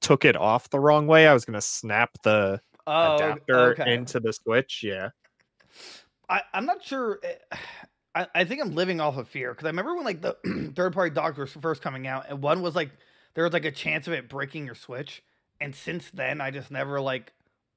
took 0.00 0.24
it 0.24 0.36
off 0.36 0.70
the 0.70 0.80
wrong 0.80 1.06
way, 1.06 1.26
I 1.26 1.34
was 1.34 1.44
gonna 1.44 1.60
snap 1.60 2.10
the 2.22 2.60
Oh, 2.86 3.14
adapter 3.14 3.72
okay. 3.72 3.94
into 3.94 4.18
the 4.18 4.32
switch. 4.32 4.82
Yeah. 4.82 5.10
I, 6.28 6.42
I'm 6.52 6.66
not 6.66 6.82
sure. 6.84 7.20
eh, 7.22 7.34
I, 8.14 8.26
I 8.34 8.44
think 8.44 8.60
I'm 8.60 8.74
living 8.74 9.00
off 9.00 9.16
of 9.16 9.26
fear 9.28 9.52
because 9.52 9.64
I 9.64 9.68
remember 9.68 9.94
when 9.94 10.04
like 10.04 10.20
the 10.20 10.72
third 10.76 10.92
party 10.92 11.14
dogs 11.14 11.38
were 11.38 11.46
first 11.46 11.80
coming 11.80 12.06
out, 12.06 12.26
and 12.28 12.42
one 12.42 12.60
was 12.60 12.74
like 12.76 12.90
there 13.34 13.44
was 13.44 13.54
like 13.54 13.64
a 13.64 13.70
chance 13.70 14.06
of 14.06 14.12
it 14.12 14.28
breaking 14.28 14.66
your 14.66 14.74
switch, 14.74 15.22
and 15.62 15.74
since 15.74 16.10
then 16.10 16.40
I 16.40 16.50
just 16.50 16.70
never 16.70 17.00
like 17.00 17.32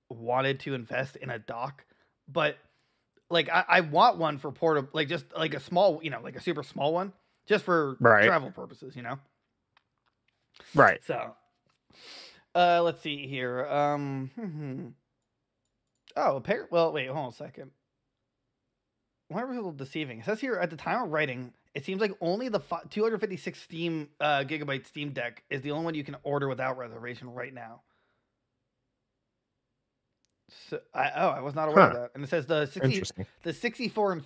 wanted 0.09 0.59
to 0.61 0.73
invest 0.73 1.15
in 1.15 1.29
a 1.29 1.39
dock, 1.39 1.85
but 2.27 2.57
like 3.29 3.49
I, 3.49 3.63
I 3.67 3.81
want 3.81 4.17
one 4.17 4.37
for 4.37 4.51
portable, 4.51 4.89
like 4.93 5.07
just 5.09 5.25
like 5.35 5.53
a 5.53 5.59
small, 5.59 5.99
you 6.03 6.09
know, 6.09 6.21
like 6.21 6.35
a 6.35 6.41
super 6.41 6.63
small 6.63 6.93
one, 6.93 7.13
just 7.47 7.63
for 7.65 7.97
Right. 7.99 8.25
travel 8.25 8.51
purposes, 8.51 8.95
you 8.95 9.01
know. 9.01 9.17
Right. 10.73 11.03
So, 11.05 11.35
uh, 12.53 12.81
let's 12.83 13.01
see 13.01 13.27
here. 13.27 13.65
Um, 13.67 14.31
hmm. 14.35 14.87
oh, 16.15 16.39
appar- 16.41 16.67
well, 16.71 16.91
wait, 16.93 17.07
hold 17.07 17.17
on 17.19 17.29
a 17.29 17.33
second. 17.33 17.71
Why 19.27 19.43
was 19.43 19.53
a 19.53 19.59
little 19.59 19.71
deceiving? 19.71 20.19
It 20.19 20.25
says 20.25 20.39
here 20.39 20.55
at 20.55 20.69
the 20.69 20.77
time 20.77 21.03
of 21.03 21.09
writing, 21.11 21.51
it 21.73 21.83
seems 21.83 21.99
like 21.99 22.11
only 22.21 22.47
the 22.47 22.59
256 22.89 23.59
Steam 23.59 24.07
uh, 24.21 24.43
gigabyte 24.47 24.85
Steam 24.85 25.11
Deck 25.13 25.43
is 25.49 25.61
the 25.61 25.71
only 25.71 25.83
one 25.85 25.95
you 25.95 26.03
can 26.03 26.15
order 26.23 26.47
without 26.47 26.77
reservation 26.77 27.31
right 27.33 27.53
now. 27.53 27.81
So, 30.69 30.79
I, 30.93 31.11
oh, 31.15 31.29
I 31.29 31.41
was 31.41 31.55
not 31.55 31.69
aware 31.69 31.87
of 31.87 31.93
that. 31.93 32.11
And 32.15 32.23
it 32.23 32.29
says 32.29 32.45
the 32.45 32.65
60, 32.67 33.25
the 33.43 33.53
64 33.53 34.11
and 34.11 34.23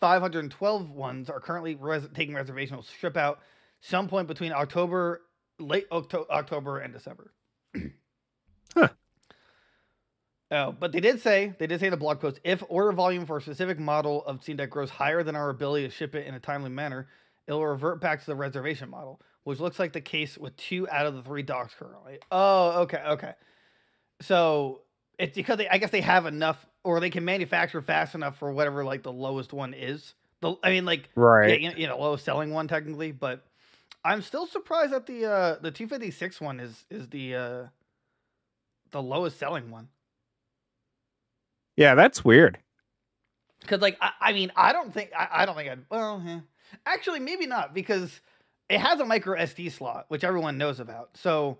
512 0.00 0.90
ones 0.90 1.30
are 1.30 1.40
currently 1.40 1.74
res- 1.76 2.08
taking 2.14 2.34
reservations. 2.34 2.76
Will 2.76 2.82
ship 3.00 3.16
out 3.16 3.40
some 3.80 4.08
point 4.08 4.28
between 4.28 4.52
October, 4.52 5.22
late 5.58 5.86
Octo- 5.92 6.26
October 6.30 6.78
and 6.78 6.92
December. 6.92 7.32
Huh. 8.76 8.86
Oh, 10.52 10.72
but 10.72 10.92
they 10.92 11.00
did 11.00 11.20
say 11.20 11.54
they 11.58 11.66
did 11.66 11.80
say 11.80 11.86
in 11.86 11.90
the 11.90 11.96
blog 11.96 12.20
post 12.20 12.38
if 12.44 12.62
order 12.68 12.92
volume 12.92 13.26
for 13.26 13.38
a 13.38 13.40
specific 13.40 13.80
model 13.80 14.24
of 14.26 14.42
Steam 14.44 14.58
Deck 14.58 14.70
grows 14.70 14.90
higher 14.90 15.24
than 15.24 15.34
our 15.34 15.50
ability 15.50 15.88
to 15.88 15.92
ship 15.92 16.14
it 16.14 16.24
in 16.24 16.34
a 16.34 16.40
timely 16.40 16.70
manner, 16.70 17.08
it 17.48 17.52
will 17.52 17.66
revert 17.66 18.00
back 18.00 18.20
to 18.20 18.26
the 18.26 18.36
reservation 18.36 18.88
model, 18.90 19.20
which 19.42 19.58
looks 19.58 19.80
like 19.80 19.92
the 19.92 20.00
case 20.00 20.38
with 20.38 20.56
two 20.56 20.88
out 20.88 21.06
of 21.06 21.14
the 21.14 21.22
three 21.22 21.42
docks 21.42 21.74
currently. 21.74 22.18
Oh, 22.30 22.82
okay, 22.82 23.02
okay. 23.08 23.32
So 24.20 24.82
it's 25.20 25.36
because 25.36 25.58
they, 25.58 25.68
I 25.68 25.78
guess 25.78 25.90
they 25.90 26.00
have 26.00 26.26
enough, 26.26 26.66
or 26.82 26.98
they 27.00 27.10
can 27.10 27.24
manufacture 27.24 27.82
fast 27.82 28.14
enough 28.14 28.38
for 28.38 28.52
whatever 28.52 28.84
like 28.84 29.02
the 29.02 29.12
lowest 29.12 29.52
one 29.52 29.74
is. 29.74 30.14
The 30.40 30.54
I 30.64 30.70
mean, 30.70 30.84
like 30.86 31.10
Right. 31.14 31.60
yeah, 31.60 31.74
you 31.76 31.86
know, 31.86 31.98
lowest 31.98 32.24
selling 32.24 32.50
one 32.50 32.66
technically, 32.66 33.12
but 33.12 33.44
I'm 34.04 34.22
still 34.22 34.46
surprised 34.46 34.92
that 34.92 35.06
the 35.06 35.26
uh 35.26 35.56
the 35.60 35.70
256 35.70 36.40
one 36.40 36.58
is 36.58 36.84
is 36.90 37.08
the 37.08 37.34
uh 37.34 37.66
the 38.90 39.02
lowest 39.02 39.38
selling 39.38 39.70
one. 39.70 39.88
Yeah, 41.76 41.94
that's 41.94 42.24
weird. 42.24 42.58
Cause 43.66 43.80
like 43.80 43.98
I, 44.00 44.12
I 44.20 44.32
mean 44.32 44.50
I 44.56 44.72
don't 44.72 44.92
think 44.92 45.10
I, 45.16 45.28
I 45.30 45.46
don't 45.46 45.54
think 45.54 45.70
I'd 45.70 45.84
well 45.90 46.22
eh. 46.26 46.40
actually 46.86 47.20
maybe 47.20 47.46
not 47.46 47.74
because 47.74 48.20
it 48.70 48.80
has 48.80 49.00
a 49.00 49.04
micro 49.04 49.38
SD 49.38 49.70
slot 49.70 50.06
which 50.08 50.24
everyone 50.24 50.56
knows 50.56 50.80
about. 50.80 51.10
So 51.14 51.58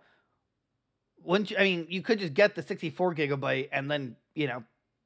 wouldn't 1.24 1.50
you, 1.50 1.56
I 1.58 1.62
mean 1.62 1.86
you 1.88 2.02
could 2.02 2.18
just 2.18 2.34
get 2.34 2.54
the 2.54 2.62
64 2.62 3.14
gigabyte 3.14 3.68
and 3.72 3.90
then 3.90 4.16
you 4.34 4.46
know 4.46 4.62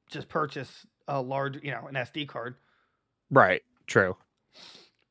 just 0.09 0.29
purchase 0.29 0.85
a 1.07 1.21
large 1.21 1.61
you 1.63 1.71
know 1.71 1.87
an 1.87 1.95
SD 1.95 2.27
card. 2.27 2.55
Right. 3.31 3.63
True. 3.87 4.15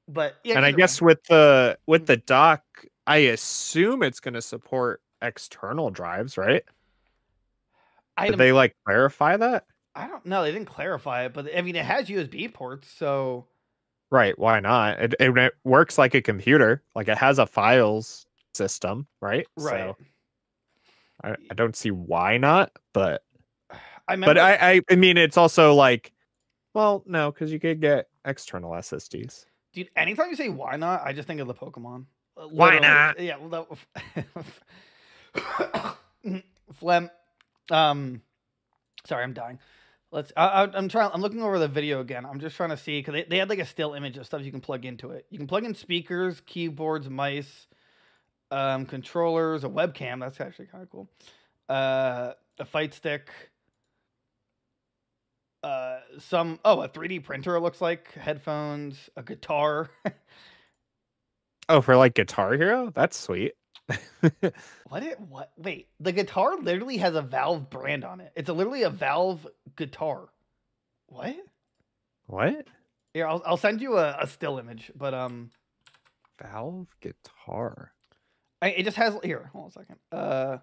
But 0.08 0.36
yeah, 0.44 0.56
and 0.56 0.66
I 0.66 0.72
guess 0.72 1.00
way. 1.00 1.06
with 1.06 1.24
the 1.24 1.78
with 1.86 2.02
hmm. 2.02 2.06
the 2.06 2.16
dock, 2.18 2.62
I 3.06 3.16
assume 3.18 4.02
it's 4.02 4.20
gonna 4.20 4.42
support 4.42 5.00
external 5.22 5.90
drives, 5.90 6.36
right? 6.36 6.64
I, 8.16 8.28
Did 8.28 8.38
they 8.38 8.52
like 8.52 8.76
clarify 8.84 9.36
that? 9.36 9.64
I 9.96 10.06
don't 10.06 10.26
know 10.26 10.42
they 10.42 10.52
didn't 10.52 10.68
clarify 10.68 11.24
it, 11.24 11.32
but 11.32 11.48
I 11.56 11.62
mean 11.62 11.76
it 11.76 11.84
has 11.84 12.08
USB 12.08 12.52
ports, 12.52 12.88
so 12.88 13.46
Right. 14.14 14.38
Why 14.38 14.60
not? 14.60 15.00
It, 15.00 15.14
it, 15.18 15.36
it 15.36 15.54
works 15.64 15.98
like 15.98 16.14
a 16.14 16.22
computer. 16.22 16.84
Like 16.94 17.08
it 17.08 17.18
has 17.18 17.40
a 17.40 17.46
files 17.46 18.26
system, 18.54 19.08
right? 19.20 19.44
right. 19.56 19.92
So 19.96 19.96
I, 21.24 21.36
I 21.50 21.54
don't 21.54 21.74
see 21.74 21.90
why 21.90 22.36
not, 22.36 22.72
but 22.92 23.22
I 23.70 23.76
remember, 24.12 24.34
but 24.34 24.38
I, 24.38 24.72
I 24.72 24.80
I 24.90 24.96
mean 24.96 25.16
it's 25.16 25.36
also 25.36 25.74
like 25.74 26.12
well, 26.74 27.04
no, 27.06 27.30
because 27.30 27.52
you 27.52 27.60
could 27.60 27.80
get 27.80 28.08
external 28.24 28.72
SSDs. 28.72 29.46
Dude, 29.72 29.90
anytime 29.96 30.28
you 30.30 30.36
say 30.36 30.48
why 30.48 30.76
not, 30.76 31.02
I 31.04 31.12
just 31.12 31.26
think 31.26 31.40
of 31.40 31.46
the 31.46 31.54
Pokemon. 31.54 32.06
Uh, 32.36 32.48
Wynaut? 32.48 33.20
Yeah, 33.20 33.36
well, 33.36 33.68
that, 35.34 35.96
phlegm. 36.72 37.10
Um, 37.70 38.22
sorry, 39.06 39.22
I'm 39.22 39.32
dying. 39.32 39.58
Let's. 40.10 40.32
I, 40.36 40.46
I, 40.46 40.76
I'm 40.76 40.88
trying. 40.88 41.10
I'm 41.12 41.20
looking 41.20 41.42
over 41.42 41.58
the 41.58 41.68
video 41.68 42.00
again. 42.00 42.26
I'm 42.26 42.40
just 42.40 42.56
trying 42.56 42.70
to 42.70 42.76
see 42.76 43.00
because 43.00 43.14
they, 43.14 43.24
they 43.24 43.38
had 43.38 43.48
like 43.48 43.60
a 43.60 43.66
still 43.66 43.94
image 43.94 44.16
of 44.16 44.26
stuff 44.26 44.42
you 44.42 44.50
can 44.50 44.60
plug 44.60 44.84
into 44.84 45.10
it. 45.10 45.26
You 45.30 45.38
can 45.38 45.46
plug 45.46 45.64
in 45.64 45.74
speakers, 45.74 46.40
keyboards, 46.46 47.08
mice, 47.08 47.68
um, 48.54 48.86
controllers, 48.86 49.64
a 49.64 49.68
webcam. 49.68 50.20
That's 50.20 50.40
actually 50.40 50.66
kind 50.66 50.82
of 50.82 50.90
cool. 50.90 51.08
Uh, 51.68 52.32
a 52.58 52.64
fight 52.64 52.94
stick. 52.94 53.28
Uh, 55.62 56.00
some 56.18 56.60
oh 56.64 56.82
a 56.82 56.88
3D 56.88 57.24
printer 57.24 57.56
it 57.56 57.60
looks 57.60 57.80
like 57.80 58.12
headphones, 58.12 59.10
a 59.16 59.22
guitar. 59.22 59.90
Oh, 61.68 61.80
for 61.80 61.96
like 61.96 62.14
Guitar 62.14 62.54
Hero? 62.56 62.92
That's 62.94 63.18
sweet. 63.18 63.54
What 64.88 65.02
it 65.02 65.18
what 65.18 65.50
wait, 65.56 65.88
the 65.98 66.12
guitar 66.12 66.56
literally 66.56 66.98
has 66.98 67.14
a 67.14 67.22
Valve 67.22 67.70
brand 67.70 68.04
on 68.04 68.20
it. 68.20 68.32
It's 68.36 68.48
a, 68.48 68.52
literally 68.52 68.82
a 68.82 68.90
Valve 68.90 69.46
guitar. 69.76 70.28
What? 71.06 71.36
what? 72.26 72.66
Here, 73.12 73.26
I'll 73.26 73.42
I'll 73.44 73.56
send 73.56 73.80
you 73.80 73.96
a, 73.96 74.16
a 74.20 74.26
still 74.26 74.58
image, 74.58 74.92
but 74.94 75.14
um 75.14 75.50
Valve 76.40 76.94
guitar. 77.00 77.93
I, 78.64 78.68
it 78.68 78.84
just 78.84 78.96
has 78.96 79.16
here, 79.22 79.50
hold 79.52 79.64
on 79.64 79.68
a 79.68 79.72
second. 79.72 79.96
Uh 80.10 80.58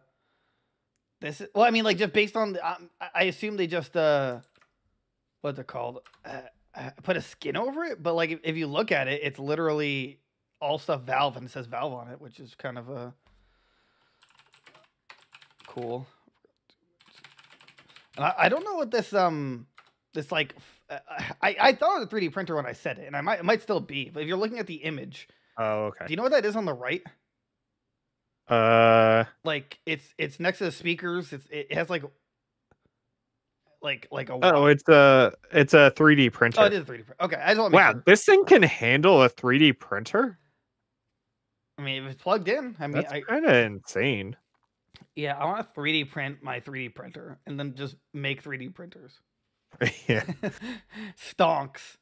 this 1.19 1.39
is 1.41 1.47
well, 1.53 1.65
I 1.65 1.69
mean 1.69 1.83
like 1.83 1.97
just 1.97 2.13
based 2.13 2.35
on 2.35 2.53
the, 2.53 2.67
um, 2.67 2.89
I- 3.13 3.23
assume 3.25 3.55
they 3.57 3.67
just 3.67 3.95
uh 3.95 4.39
what's 5.41 5.59
it 5.59 5.67
called? 5.67 5.99
Uh, 6.25 6.41
uh, 6.73 6.89
put 7.03 7.17
a 7.17 7.21
skin 7.21 7.55
over 7.57 7.83
it, 7.83 8.01
but 8.01 8.13
like 8.15 8.31
if, 8.31 8.39
if 8.43 8.55
you 8.57 8.65
look 8.67 8.91
at 8.91 9.07
it, 9.07 9.21
it's 9.23 9.37
literally 9.39 10.19
all 10.59 10.77
stuff 10.79 11.01
Valve 11.01 11.37
and 11.37 11.45
it 11.45 11.51
says 11.51 11.67
Valve 11.67 11.93
on 11.93 12.07
it, 12.09 12.19
which 12.21 12.39
is 12.39 12.55
kind 12.55 12.77
of 12.77 12.89
uh 12.89 13.11
cool. 15.67 16.07
And 18.17 18.25
I, 18.25 18.33
I 18.39 18.49
don't 18.49 18.63
know 18.65 18.75
what 18.75 18.91
this 18.91 19.13
um 19.13 19.67
this 20.13 20.31
like 20.31 20.55
uh, 20.89 20.99
I, 21.41 21.55
I 21.59 21.73
thought 21.73 21.95
it 21.97 21.99
was 21.99 22.07
a 22.07 22.15
3D 22.27 22.33
printer 22.33 22.55
when 22.55 22.65
I 22.65 22.73
said 22.73 22.97
it, 22.99 23.07
and 23.07 23.15
I 23.15 23.21
might 23.21 23.39
it 23.39 23.45
might 23.45 23.61
still 23.61 23.79
be. 23.79 24.09
But 24.13 24.23
if 24.23 24.27
you're 24.27 24.37
looking 24.37 24.59
at 24.59 24.67
the 24.67 24.75
image, 24.75 25.27
Oh, 25.57 25.85
okay. 25.85 26.05
do 26.07 26.11
you 26.11 26.17
know 26.17 26.23
what 26.23 26.31
that 26.31 26.45
is 26.45 26.55
on 26.55 26.65
the 26.65 26.73
right? 26.73 27.01
Uh, 28.47 29.25
Like 29.43 29.79
it's 29.85 30.13
it's 30.17 30.39
next 30.39 30.59
to 30.59 30.65
the 30.65 30.71
speakers. 30.71 31.31
It's 31.33 31.47
it 31.49 31.73
has 31.73 31.89
like 31.89 32.03
like 33.81 34.07
like 34.11 34.29
a 34.29 34.37
oh, 34.41 34.65
it's 34.67 34.87
a 34.89 35.33
it's 35.51 35.73
a 35.73 35.91
3D 35.95 36.31
printer. 36.31 36.61
oh 36.61 36.65
it 36.65 36.73
is 36.73 36.81
a 36.81 36.83
3D 36.83 37.05
printer. 37.05 37.15
Okay, 37.21 37.35
I 37.37 37.49
just 37.49 37.59
want 37.59 37.73
wow, 37.73 37.91
sure. 37.93 38.03
this 38.05 38.25
thing 38.25 38.45
can 38.45 38.63
handle 38.63 39.23
a 39.23 39.29
3D 39.29 39.79
printer. 39.79 40.37
I 41.77 41.83
mean, 41.83 42.03
if 42.03 42.11
it's 42.11 42.21
plugged 42.21 42.47
in, 42.47 42.75
I 42.79 42.87
mean, 42.87 43.03
That's 43.09 43.25
kind 43.25 43.45
of 43.45 43.55
insane. 43.55 44.35
yeah, 45.15 45.35
I 45.35 45.45
want 45.45 45.73
to 45.73 45.79
3D 45.79 46.11
print 46.11 46.43
my 46.43 46.59
3D 46.59 46.93
printer 46.93 47.39
and 47.47 47.59
then 47.59 47.73
just 47.73 47.95
make 48.13 48.43
3D 48.43 48.73
printers. 48.73 49.19
yeah, 50.07 50.23
Stonks. 51.17 51.97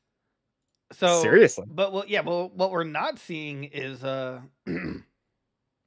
So 0.91 1.21
seriously. 1.21 1.65
But 1.69 1.93
well, 1.93 2.03
yeah, 2.07 2.21
well, 2.21 2.49
what 2.53 2.71
we're 2.71 2.83
not 2.83 3.19
seeing 3.19 3.65
is 3.65 4.03
uh, 4.03 4.41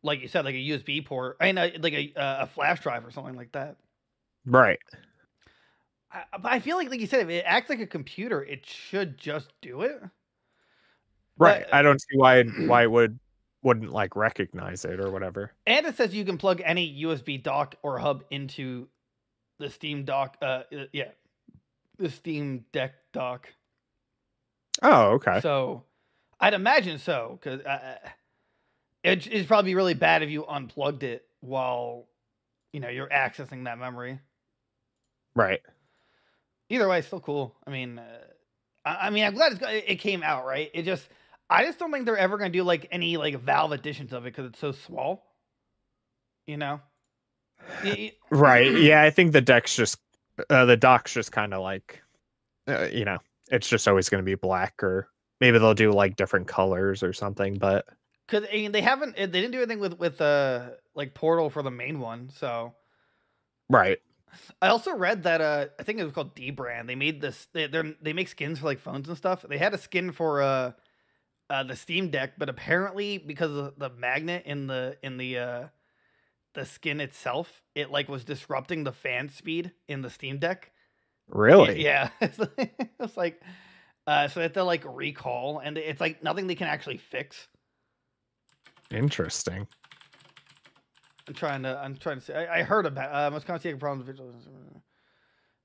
like 0.02 0.20
you 0.20 0.28
said, 0.28 0.44
like 0.44 0.54
a 0.54 0.58
USB 0.58 1.04
port, 1.04 1.36
I 1.40 1.46
mean, 1.46 1.58
uh, 1.58 1.70
like 1.80 1.92
a 1.92 2.12
uh, 2.16 2.42
a 2.42 2.46
flash 2.46 2.80
drive 2.80 3.06
or 3.06 3.10
something 3.10 3.36
like 3.36 3.52
that. 3.52 3.76
Right. 4.44 4.78
I, 6.12 6.24
I 6.44 6.60
feel 6.60 6.76
like, 6.76 6.90
like 6.90 7.00
you 7.00 7.06
said, 7.06 7.22
if 7.22 7.30
it 7.30 7.44
acts 7.46 7.70
like 7.70 7.80
a 7.80 7.86
computer, 7.86 8.42
it 8.42 8.66
should 8.66 9.16
just 9.16 9.52
do 9.62 9.82
it. 9.82 10.02
Right. 11.38 11.64
But- 11.64 11.74
I 11.74 11.82
don't 11.82 12.00
see 12.00 12.16
why 12.16 12.42
why 12.42 12.82
it 12.82 12.90
would 12.90 13.18
wouldn't 13.62 13.92
like 13.92 14.16
recognize 14.16 14.84
it 14.84 15.00
or 15.00 15.10
whatever. 15.10 15.52
And 15.66 15.86
it 15.86 15.96
says 15.96 16.14
you 16.14 16.24
can 16.24 16.36
plug 16.36 16.60
any 16.64 17.02
USB 17.04 17.42
dock 17.42 17.76
or 17.82 17.98
hub 17.98 18.24
into 18.30 18.88
the 19.58 19.70
Steam 19.70 20.04
dock. 20.04 20.36
Uh, 20.42 20.62
uh, 20.76 20.84
yeah, 20.92 21.10
the 21.98 22.10
Steam 22.10 22.64
Deck 22.72 22.94
dock. 23.12 23.48
Oh, 24.82 25.12
okay. 25.12 25.40
So 25.40 25.84
I'd 26.40 26.54
imagine 26.54 26.98
so 26.98 27.38
because 27.40 27.64
uh, 27.64 27.98
it, 29.02 29.26
it'd 29.26 29.48
probably 29.48 29.70
be 29.72 29.74
really 29.74 29.94
bad 29.94 30.22
if 30.22 30.30
you 30.30 30.44
unplugged 30.46 31.02
it 31.02 31.24
while 31.40 32.06
you 32.72 32.80
know 32.80 32.88
you're 32.88 33.08
accessing 33.08 33.64
that 33.64 33.78
memory. 33.78 34.18
right. 35.34 35.60
Either 36.68 36.88
way, 36.88 36.98
it's 36.98 37.06
still 37.06 37.20
cool. 37.20 37.54
I 37.66 37.70
mean, 37.70 37.98
uh, 37.98 38.04
I, 38.86 39.08
I 39.08 39.10
mean, 39.10 39.24
I'm 39.24 39.34
glad 39.34 39.52
it's, 39.52 39.60
got- 39.60 39.74
it 39.74 39.96
came 39.96 40.22
out 40.22 40.46
right. 40.46 40.70
It 40.72 40.84
just, 40.84 41.06
I 41.50 41.64
just 41.66 41.78
don't 41.78 41.92
think 41.92 42.06
they're 42.06 42.16
ever 42.16 42.38
gonna 42.38 42.48
do 42.50 42.62
like 42.62 42.88
any 42.90 43.16
like 43.18 43.38
Valve 43.40 43.72
editions 43.72 44.12
of 44.14 44.24
it 44.24 44.30
because 44.34 44.46
it's 44.46 44.58
so 44.58 44.72
small. 44.72 45.24
You 46.46 46.56
know. 46.56 46.80
Right. 48.30 48.72
Yeah, 48.80 49.02
I 49.02 49.10
think 49.10 49.32
the 49.32 49.40
deck's 49.40 49.76
just 49.76 49.98
uh, 50.48 50.64
the 50.64 50.76
dock's 50.76 51.12
just 51.12 51.30
kind 51.32 51.52
of 51.52 51.60
like 51.62 52.02
uh, 52.66 52.88
you 52.90 53.04
know, 53.04 53.18
it's 53.50 53.68
just 53.68 53.86
always 53.86 54.08
going 54.08 54.22
to 54.22 54.24
be 54.24 54.34
black 54.34 54.82
or 54.82 55.08
maybe 55.40 55.58
they'll 55.58 55.74
do 55.74 55.92
like 55.92 56.16
different 56.16 56.46
colors 56.46 57.02
or 57.02 57.12
something, 57.12 57.58
but 57.58 57.84
Because 58.32 58.48
I 58.50 58.54
mean, 58.54 58.72
they 58.72 58.80
haven't, 58.80 59.14
they 59.16 59.26
didn't 59.26 59.50
do 59.50 59.58
anything 59.58 59.78
with 59.78 59.98
with 59.98 60.20
uh 60.20 60.70
like 60.94 61.12
Portal 61.12 61.50
for 61.50 61.62
the 61.62 61.70
main 61.70 62.00
one. 62.00 62.30
So 62.30 62.72
right. 63.68 64.00
I 64.62 64.68
also 64.68 64.96
read 64.96 65.24
that 65.24 65.42
uh 65.42 65.66
I 65.78 65.82
think 65.82 65.98
it 65.98 66.04
was 66.04 66.14
called 66.14 66.34
dbrand. 66.34 66.86
They 66.86 66.94
made 66.94 67.20
this 67.20 67.48
they 67.52 67.66
they 67.66 67.94
they 68.00 68.12
make 68.14 68.28
skins 68.28 68.60
for 68.60 68.66
like 68.66 68.78
phones 68.78 69.08
and 69.08 69.18
stuff. 69.18 69.44
They 69.46 69.58
had 69.58 69.74
a 69.74 69.78
skin 69.78 70.12
for 70.12 70.40
uh 70.40 70.72
uh 71.50 71.62
the 71.64 71.76
Steam 71.76 72.08
Deck, 72.08 72.38
but 72.38 72.48
apparently 72.48 73.18
because 73.18 73.50
of 73.50 73.78
the 73.78 73.90
magnet 73.90 74.44
in 74.46 74.66
the 74.66 74.96
in 75.02 75.18
the 75.18 75.38
uh 75.38 75.64
the 76.54 76.64
skin 76.64 77.00
itself, 77.00 77.62
it 77.74 77.90
like 77.90 78.08
was 78.08 78.24
disrupting 78.24 78.84
the 78.84 78.92
fan 78.92 79.28
speed 79.28 79.72
in 79.88 80.00
the 80.00 80.10
Steam 80.10 80.38
Deck. 80.38 80.72
Really? 81.28 81.82
Yeah. 81.82 82.08
It's 82.22 82.38
like, 82.58 82.90
it's 82.98 83.16
like 83.18 83.42
uh 84.06 84.28
so 84.28 84.40
they 84.40 84.44
have 84.44 84.54
to 84.54 84.64
like 84.64 84.84
recall 84.86 85.58
and 85.58 85.76
it's 85.76 86.00
like 86.00 86.22
nothing 86.22 86.46
they 86.46 86.54
can 86.54 86.68
actually 86.68 86.96
fix. 86.96 87.48
Interesting. 88.92 89.66
I'm 91.28 91.34
trying 91.34 91.62
to. 91.62 91.78
I'm 91.82 91.96
trying 91.96 92.18
to 92.18 92.24
say. 92.24 92.34
I, 92.46 92.60
I 92.60 92.62
heard 92.62 92.86
about 92.86 93.14
uh, 93.14 93.30
most 93.30 93.46
common 93.46 93.78
problems 93.78 94.06
visual. 94.06 94.32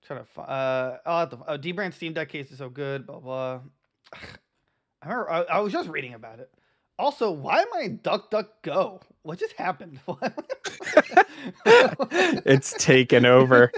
Trying 0.05 0.19
to. 0.19 0.25
fi- 0.25 0.43
Uh, 0.43 0.97
I'll 1.05 1.19
have 1.21 1.29
to. 1.31 1.39
Oh, 1.47 1.57
dbrand 1.57 1.93
Steam 1.93 2.13
Deck 2.13 2.29
case 2.29 2.51
is 2.51 2.57
so 2.59 2.69
good. 2.69 3.05
Blah 3.07 3.19
blah. 3.19 3.59
I 4.13 5.07
remember. 5.09 5.29
I, 5.31 5.41
I 5.43 5.59
was 5.59 5.73
just 5.73 5.89
reading 5.89 6.13
about 6.13 6.39
it. 6.39 6.49
Also, 6.99 7.29
why 7.31 7.59
am 7.61 7.67
I 7.75 7.81
in 7.81 7.99
DuckDuckGo? 7.99 9.01
What 9.21 9.37
just 9.39 9.53
happened? 9.53 9.99
it's 11.65 12.73
taken 12.83 13.25
over 13.25 13.71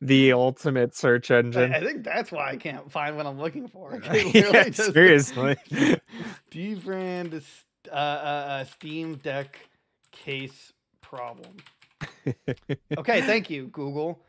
the 0.00 0.32
ultimate 0.32 0.96
search 0.96 1.30
engine. 1.30 1.72
I 1.72 1.80
think 1.80 2.02
that's 2.02 2.32
why 2.32 2.50
I 2.50 2.56
can't 2.56 2.90
find 2.90 3.16
what 3.16 3.26
I'm 3.26 3.38
looking 3.38 3.68
for. 3.68 4.00
Yeah, 4.12 4.68
just- 4.70 4.92
seriously. 4.92 5.56
dbrand 6.50 7.34
is 7.34 7.46
uh, 7.90 8.64
Steam 8.64 9.16
Deck 9.16 9.58
case 10.12 10.72
problem. 11.00 11.56
okay, 12.98 13.22
thank 13.22 13.50
you, 13.50 13.66
Google. 13.68 14.22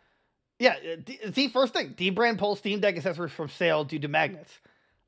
Yeah, 0.59 0.75
uh, 0.93 0.95
D- 1.03 1.19
see, 1.33 1.47
first 1.49 1.73
thing, 1.73 1.93
dbrand 1.95 2.37
pulls 2.37 2.59
Steam 2.59 2.79
Deck 2.79 2.95
accessories 2.95 3.31
from 3.31 3.49
sale 3.49 3.83
due 3.83 3.99
to 3.99 4.07
magnets. 4.07 4.59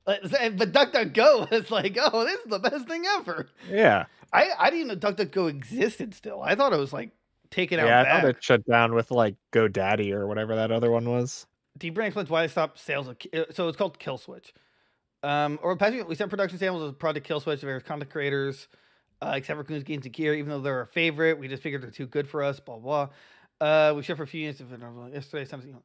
Uh, 0.08 0.16
But 0.22 0.72
DuckDuckGo 0.72 1.52
is 1.54 1.72
like, 1.72 1.98
oh, 2.00 2.26
this 2.26 2.40
is 2.40 2.50
the 2.50 2.60
best 2.60 2.88
thing 2.88 3.06
ever. 3.18 3.48
yeah. 3.70 4.06
I, 4.34 4.50
I 4.60 4.70
didn't 4.70 4.88
know 4.88 4.96
DuckDuckGo 4.96 5.50
existed 5.50 6.14
still. 6.14 6.42
I 6.42 6.56
thought 6.56 6.74
it 6.74 6.80
was 6.80 6.92
like 6.92 7.12
taken 7.52 7.80
out 7.80 7.88
Yeah, 7.88 8.02
I 8.02 8.04
back. 8.04 8.22
thought 8.22 8.30
it 8.32 8.44
shut 8.44 8.66
down 8.66 8.94
with 8.94 9.12
like 9.12 9.36
GoDaddy 9.54 10.12
or 10.12 10.28
whatever 10.28 10.56
that 10.56 10.72
other 10.72 10.92
one 10.92 11.10
was. 11.10 11.46
dbrand 11.80 12.08
explains 12.08 12.30
why 12.30 12.42
they 12.42 12.48
stopped 12.50 12.80
sales 12.80 13.08
of. 13.08 13.18
Uh, 13.34 13.44
So 13.52 13.68
it's 13.70 13.78
called 13.78 13.98
Killswitch. 14.00 14.52
Um, 15.26 15.58
or 15.64 15.76
past 15.76 16.06
we 16.08 16.14
sent 16.14 16.30
production 16.30 16.60
samples 16.60 16.88
of 16.88 17.00
Project 17.00 17.28
Killswitch 17.28 17.60
to 17.62 17.66
various 17.66 17.82
content 17.82 18.12
creators, 18.12 18.68
uh, 19.24 19.34
except 19.36 19.58
for 19.58 19.64
Games 19.64 20.06
and 20.06 20.14
Gear, 20.14 20.36
even 20.36 20.50
though 20.50 20.62
they're 20.62 20.82
a 20.82 20.88
favorite. 20.88 21.40
We 21.40 21.48
just 21.48 21.64
figured 21.64 21.82
they're 21.82 21.90
too 21.90 22.06
good 22.06 22.30
for 22.30 22.44
us. 22.44 22.60
Blah 22.60 22.78
blah. 22.78 23.10
Uh, 23.60 23.94
we 23.96 24.04
shipped 24.04 24.18
for 24.18 24.24
a 24.24 24.28
few 24.28 24.42
units 24.42 24.62
yesterday. 25.12 25.46
Something. 25.46 25.78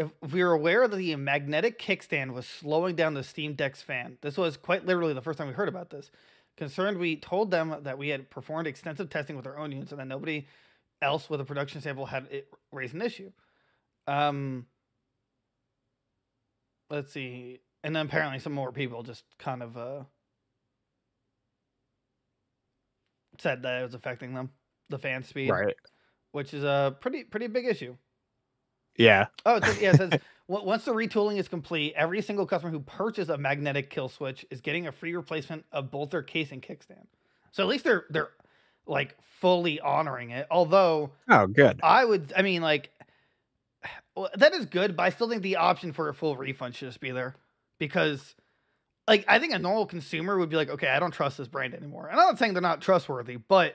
If 0.00 0.32
we 0.32 0.42
were 0.42 0.52
aware 0.52 0.88
that 0.88 0.96
the 0.96 1.14
magnetic 1.14 1.78
kickstand 1.78 2.32
was 2.32 2.44
slowing 2.44 2.96
down 2.96 3.14
the 3.14 3.22
Steam 3.22 3.54
Deck's 3.54 3.82
fan, 3.82 4.18
this 4.20 4.36
was 4.36 4.56
quite 4.56 4.84
literally 4.84 5.12
the 5.12 5.22
first 5.22 5.38
time 5.38 5.46
we 5.46 5.54
heard 5.54 5.68
about 5.68 5.90
this. 5.90 6.10
Concerned, 6.56 6.98
we 6.98 7.14
told 7.14 7.52
them 7.52 7.76
that 7.82 7.98
we 7.98 8.08
had 8.08 8.30
performed 8.30 8.66
extensive 8.66 9.10
testing 9.10 9.36
with 9.36 9.46
our 9.46 9.58
own 9.58 9.70
units 9.70 9.92
and 9.92 10.00
that 10.00 10.08
nobody 10.08 10.48
else 11.00 11.30
with 11.30 11.40
a 11.40 11.44
production 11.44 11.80
sample 11.80 12.06
had 12.06 12.26
raised 12.72 12.94
an 12.94 13.02
issue. 13.02 13.30
Um, 14.08 14.66
let's 16.90 17.12
see 17.12 17.60
and 17.84 17.94
then 17.96 18.06
apparently 18.06 18.38
some 18.38 18.52
more 18.52 18.72
people 18.72 19.02
just 19.02 19.24
kind 19.38 19.62
of 19.62 19.76
uh 19.76 20.00
said 23.38 23.62
that 23.62 23.80
it 23.80 23.84
was 23.84 23.94
affecting 23.94 24.34
them 24.34 24.50
the 24.88 24.98
fan 24.98 25.22
speed 25.22 25.50
Right. 25.50 25.74
which 26.32 26.52
is 26.54 26.64
a 26.64 26.96
pretty 27.00 27.24
pretty 27.24 27.46
big 27.46 27.66
issue 27.66 27.96
Yeah. 28.96 29.26
oh 29.46 29.56
it 29.56 29.64
says, 29.64 29.80
yeah 29.80 29.90
it 29.90 29.96
says 29.96 30.20
once 30.48 30.84
the 30.84 30.92
retooling 30.92 31.38
is 31.38 31.48
complete 31.48 31.94
every 31.96 32.20
single 32.20 32.46
customer 32.46 32.70
who 32.70 32.80
purchased 32.80 33.30
a 33.30 33.38
magnetic 33.38 33.90
kill 33.90 34.08
switch 34.08 34.44
is 34.50 34.60
getting 34.60 34.86
a 34.86 34.92
free 34.92 35.14
replacement 35.14 35.64
of 35.72 35.90
both 35.90 36.10
their 36.10 36.22
case 36.22 36.52
and 36.52 36.62
kickstand 36.62 37.06
so 37.52 37.62
at 37.62 37.68
least 37.68 37.84
they're 37.84 38.04
they're 38.10 38.30
like 38.86 39.16
fully 39.40 39.80
honoring 39.80 40.30
it 40.30 40.46
although 40.50 41.10
Oh, 41.28 41.46
good. 41.46 41.80
I 41.84 42.04
would. 42.04 42.32
I 42.36 42.42
mean, 42.42 42.62
like, 42.62 42.90
well, 44.16 44.28
that 44.34 44.52
is 44.54 44.66
good, 44.66 44.96
but 44.96 45.04
I 45.04 45.10
still 45.10 45.28
think 45.28 45.42
the 45.42 45.56
option 45.56 45.92
for 45.92 46.08
a 46.08 46.14
full 46.14 46.36
refund 46.36 46.74
should 46.74 46.88
just 46.88 47.00
be 47.00 47.12
there 47.12 47.36
because, 47.82 48.36
like, 49.08 49.24
I 49.26 49.40
think 49.40 49.52
a 49.52 49.58
normal 49.58 49.86
consumer 49.86 50.38
would 50.38 50.48
be 50.48 50.54
like, 50.54 50.70
okay, 50.70 50.86
I 50.86 51.00
don't 51.00 51.10
trust 51.10 51.36
this 51.36 51.48
brand 51.48 51.74
anymore. 51.74 52.06
And 52.06 52.12
I'm 52.20 52.28
not 52.28 52.38
saying 52.38 52.52
they're 52.52 52.62
not 52.62 52.80
trustworthy, 52.80 53.36
but 53.36 53.74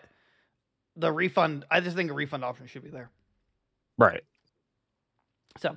the 0.96 1.12
refund, 1.12 1.66
I 1.70 1.82
just 1.82 1.98
think 1.98 2.10
a 2.10 2.14
refund 2.14 2.46
option 2.46 2.68
should 2.68 2.86
be 2.86 2.90
there. 2.90 3.10
Right. 3.98 4.24
So, 5.58 5.76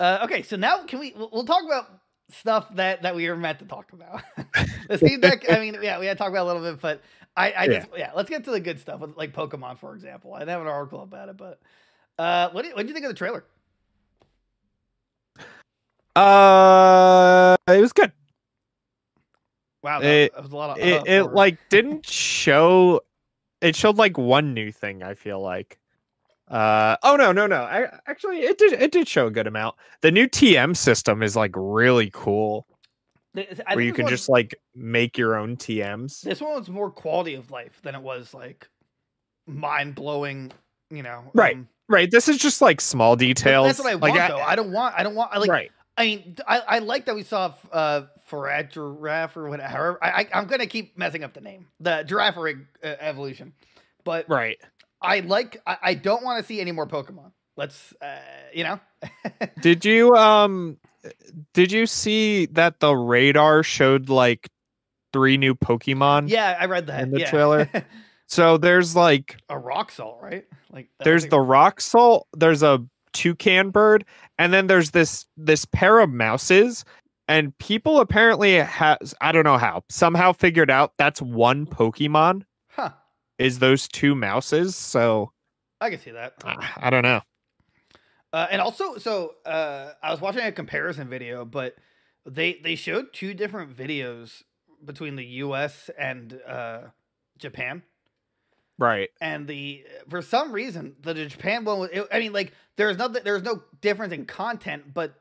uh, 0.00 0.18
okay, 0.24 0.42
so 0.42 0.56
now 0.56 0.82
can 0.86 0.98
we? 0.98 1.14
We'll, 1.16 1.44
talk 1.44 1.62
about 1.64 1.86
stuff 2.30 2.74
that 2.74 3.02
that 3.02 3.14
we 3.14 3.28
were 3.28 3.36
meant 3.36 3.60
to 3.60 3.64
talk 3.64 3.92
about. 3.92 4.22
the 4.88 4.98
Steam 4.98 5.20
Deck. 5.20 5.48
I 5.48 5.60
mean, 5.60 5.76
yeah, 5.80 6.00
we 6.00 6.06
had 6.06 6.16
to 6.16 6.18
talk 6.18 6.30
about 6.30 6.48
it 6.48 6.50
a 6.50 6.52
little 6.54 6.72
bit, 6.72 6.80
but 6.80 7.02
I, 7.36 7.52
I 7.52 7.64
Yeah. 7.64 7.78
just 7.78 7.88
yeah, 7.96 8.10
let's 8.16 8.30
get 8.30 8.42
to 8.44 8.50
the 8.50 8.60
good 8.60 8.80
stuff 8.80 8.98
with 8.98 9.16
like 9.16 9.32
Pokemon, 9.32 9.78
for 9.78 9.94
example. 9.94 10.34
I 10.34 10.40
didn't 10.40 10.50
have 10.50 10.62
an 10.62 10.66
article 10.66 11.02
about 11.02 11.28
it, 11.28 11.36
but 11.36 11.60
uh, 12.18 12.48
what 12.50 12.64
do 12.64 12.70
what 12.74 12.82
do 12.82 12.88
you 12.88 12.94
think 12.94 13.06
of 13.06 13.10
the 13.10 13.18
trailer? 13.18 13.44
Uh, 16.18 17.56
it 17.68 17.80
was 17.80 17.92
good. 17.92 18.12
Wow, 19.82 20.00
that, 20.00 20.06
It- 20.08 20.34
that 20.34 20.42
was 20.42 20.52
a 20.52 20.56
lot 20.56 20.70
of. 20.70 20.78
It, 20.84 21.00
uh 21.00 21.04
it 21.06 21.22
for- 21.24 21.30
like 21.32 21.58
didn't 21.70 22.06
show. 22.06 23.00
It 23.60 23.76
showed 23.76 23.96
like 23.96 24.18
one 24.18 24.54
new 24.54 24.72
thing. 24.72 25.02
I 25.02 25.14
feel 25.14 25.40
like. 25.40 25.78
Uh 26.48 26.96
oh 27.02 27.14
no 27.16 27.30
no 27.30 27.46
no! 27.46 27.56
I 27.62 27.88
actually 28.06 28.38
it 28.40 28.56
did 28.56 28.72
it 28.72 28.90
did 28.90 29.06
show 29.06 29.26
a 29.26 29.30
good 29.30 29.46
amount. 29.46 29.76
The 30.00 30.10
new 30.10 30.26
TM 30.26 30.74
system 30.74 31.22
is 31.22 31.36
like 31.36 31.52
really 31.54 32.08
cool, 32.10 32.66
I 33.36 33.74
where 33.74 33.84
you 33.84 33.92
can 33.92 34.04
one- 34.04 34.10
just 34.10 34.30
like 34.30 34.54
make 34.74 35.18
your 35.18 35.36
own 35.36 35.56
TMs. 35.58 36.22
This 36.22 36.40
one 36.40 36.54
was 36.58 36.70
more 36.70 36.90
quality 36.90 37.34
of 37.34 37.50
life 37.50 37.80
than 37.82 37.94
it 37.94 38.00
was 38.00 38.32
like 38.32 38.66
mind 39.46 39.94
blowing. 39.94 40.50
You 40.90 41.02
know, 41.02 41.22
Right. 41.34 41.54
um, 41.56 41.68
Right. 41.90 42.10
This 42.10 42.28
is 42.28 42.38
just 42.38 42.62
like 42.62 42.80
small 42.80 43.14
details. 43.14 43.66
That's 43.66 43.78
what 43.80 43.88
I 43.90 43.94
like, 43.96 44.14
want, 44.14 44.28
though. 44.28 44.38
I 44.40 44.56
don't 44.56 44.72
want. 44.72 44.94
I 44.96 45.02
don't 45.02 45.14
want. 45.14 45.30
I 45.34 45.38
like. 45.38 45.50
right. 45.50 45.70
I 45.98 46.06
mean, 46.06 46.36
I, 46.46 46.60
I 46.60 46.78
like 46.78 47.06
that 47.06 47.16
we 47.16 47.24
saw 47.24 47.52
uh, 47.72 48.02
Giraffe 48.30 49.36
or 49.36 49.48
whatever. 49.48 49.98
I, 50.00 50.08
I, 50.08 50.28
I'm 50.32 50.46
going 50.46 50.60
to 50.60 50.66
keep 50.66 50.96
messing 50.96 51.24
up 51.24 51.34
the 51.34 51.40
name, 51.40 51.66
the 51.80 52.04
Giraffe 52.04 52.38
uh, 52.38 52.86
evolution. 53.00 53.52
But 54.04 54.28
Right. 54.28 54.58
I 55.02 55.20
like, 55.20 55.60
I, 55.66 55.76
I 55.82 55.94
don't 55.94 56.22
want 56.22 56.40
to 56.40 56.46
see 56.46 56.60
any 56.60 56.72
more 56.72 56.86
Pokemon. 56.86 57.32
Let's, 57.56 57.92
uh, 58.00 58.18
you 58.54 58.64
know? 58.64 58.80
Did 59.60 59.84
you 59.84 60.14
um 60.14 60.78
did 61.54 61.70
you 61.70 61.86
see 61.86 62.46
that 62.46 62.80
the 62.80 62.94
radar 62.94 63.62
showed 63.62 64.08
like 64.08 64.48
three 65.12 65.36
new 65.36 65.54
Pokemon? 65.54 66.28
yeah, 66.28 66.56
I 66.58 66.66
read 66.66 66.88
that. 66.88 67.02
In 67.02 67.10
the 67.10 67.20
yeah. 67.20 67.30
trailer? 67.30 67.70
So 68.30 68.58
there's 68.58 68.94
like 68.94 69.38
a 69.48 69.58
rock 69.58 69.90
salt, 69.90 70.18
right? 70.20 70.44
Like 70.70 70.90
there's 71.00 71.26
the 71.28 71.40
rock 71.40 71.80
salt, 71.80 72.28
there's 72.36 72.62
a 72.62 72.84
toucan 73.12 73.70
bird, 73.70 74.04
and 74.38 74.52
then 74.52 74.66
there's 74.66 74.90
this 74.90 75.26
this 75.36 75.64
pair 75.64 76.00
of 76.00 76.10
mouses. 76.10 76.84
And 77.30 77.56
people 77.58 78.00
apparently 78.00 78.54
has 78.54 79.14
I 79.20 79.32
don't 79.32 79.44
know 79.44 79.58
how 79.58 79.84
somehow 79.90 80.32
figured 80.32 80.70
out 80.70 80.92
that's 80.96 81.20
one 81.20 81.66
Pokemon 81.66 82.42
huh. 82.70 82.90
is 83.38 83.58
those 83.58 83.86
two 83.88 84.14
mouses. 84.14 84.76
So 84.76 85.32
I 85.80 85.90
can 85.90 85.98
see 85.98 86.12
that. 86.12 86.34
I 86.44 86.56
I 86.78 86.90
don't 86.90 87.02
know. 87.02 87.20
Uh, 88.32 88.46
and 88.50 88.60
also, 88.60 88.98
so 88.98 89.36
uh, 89.46 89.92
I 90.02 90.10
was 90.10 90.20
watching 90.20 90.42
a 90.42 90.52
comparison 90.52 91.08
video, 91.08 91.44
but 91.44 91.76
they 92.26 92.60
they 92.62 92.74
showed 92.74 93.12
two 93.12 93.34
different 93.34 93.74
videos 93.74 94.42
between 94.84 95.16
the 95.16 95.24
U.S. 95.24 95.90
and 95.98 96.38
uh, 96.46 96.80
Japan, 97.38 97.82
Right. 98.78 99.10
and 99.20 99.48
the 99.48 99.84
for 100.08 100.22
some 100.22 100.52
reason 100.52 100.94
the 101.02 101.12
Japan 101.12 101.64
one 101.64 101.80
was. 101.80 101.90
It, 101.92 102.06
I 102.12 102.20
mean, 102.20 102.32
like 102.32 102.52
there's 102.76 102.96
no 102.96 103.08
there's 103.08 103.42
no 103.42 103.62
difference 103.80 104.12
in 104.12 104.24
content, 104.24 104.94
but 104.94 105.14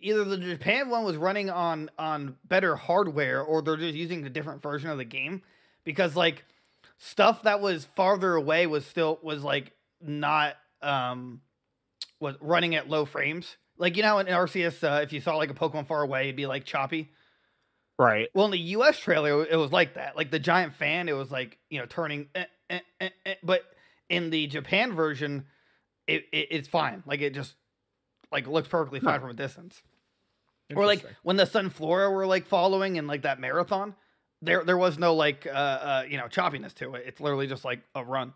either 0.00 0.24
the 0.24 0.36
Japan 0.36 0.90
one 0.90 1.04
was 1.04 1.16
running 1.16 1.48
on 1.48 1.90
on 1.98 2.36
better 2.44 2.74
hardware, 2.76 3.40
or 3.42 3.62
they're 3.62 3.76
just 3.76 3.94
using 3.94 4.26
a 4.26 4.30
different 4.30 4.62
version 4.62 4.90
of 4.90 4.98
the 4.98 5.04
game, 5.04 5.42
because 5.84 6.16
like 6.16 6.44
stuff 6.98 7.42
that 7.44 7.60
was 7.60 7.84
farther 7.84 8.34
away 8.34 8.66
was 8.66 8.84
still 8.84 9.18
was 9.22 9.42
like 9.42 9.72
not 10.00 10.56
um 10.82 11.40
was 12.20 12.36
running 12.40 12.74
at 12.74 12.88
low 12.88 13.04
frames. 13.04 13.56
Like 13.78 13.96
you 13.96 14.02
know 14.02 14.18
in 14.18 14.26
Arceus, 14.26 14.82
uh, 14.82 15.02
if 15.02 15.12
you 15.12 15.20
saw 15.20 15.36
like 15.36 15.50
a 15.50 15.54
Pokemon 15.54 15.86
far 15.86 16.02
away, 16.02 16.24
it'd 16.24 16.36
be 16.36 16.46
like 16.46 16.64
choppy. 16.64 17.10
Right. 17.98 18.28
Well, 18.34 18.44
in 18.46 18.50
the 18.50 18.58
U.S. 18.58 18.98
trailer, 18.98 19.46
it 19.46 19.56
was 19.56 19.72
like 19.72 19.94
that. 19.94 20.16
Like 20.16 20.30
the 20.30 20.38
giant 20.38 20.74
fan, 20.74 21.08
it 21.08 21.16
was 21.16 21.30
like 21.30 21.58
you 21.70 21.78
know 21.78 21.86
turning. 21.86 22.28
Eh, 22.70 22.80
eh, 23.00 23.08
eh. 23.24 23.34
But 23.42 23.62
in 24.08 24.30
the 24.30 24.46
Japan 24.46 24.94
version, 24.94 25.46
it, 26.06 26.24
it 26.32 26.48
it's 26.50 26.68
fine. 26.68 27.02
Like 27.06 27.20
it 27.20 27.34
just 27.34 27.54
like 28.32 28.46
looks 28.46 28.68
perfectly 28.68 29.00
fine 29.00 29.14
Huh. 29.14 29.20
from 29.20 29.30
a 29.30 29.34
distance. 29.34 29.82
Or 30.74 30.84
like 30.84 31.04
when 31.22 31.36
the 31.36 31.44
Sunflora 31.44 32.12
were 32.12 32.26
like 32.26 32.46
following 32.46 32.96
in 32.96 33.06
like 33.06 33.22
that 33.22 33.38
marathon, 33.38 33.94
there 34.42 34.64
there 34.64 34.76
was 34.76 34.98
no 34.98 35.14
like 35.14 35.46
uh, 35.46 35.50
uh 35.50 36.04
you 36.08 36.16
know 36.16 36.24
choppiness 36.26 36.74
to 36.74 36.94
it. 36.94 37.04
It's 37.06 37.20
literally 37.20 37.46
just 37.46 37.64
like 37.64 37.80
a 37.94 38.04
run. 38.04 38.34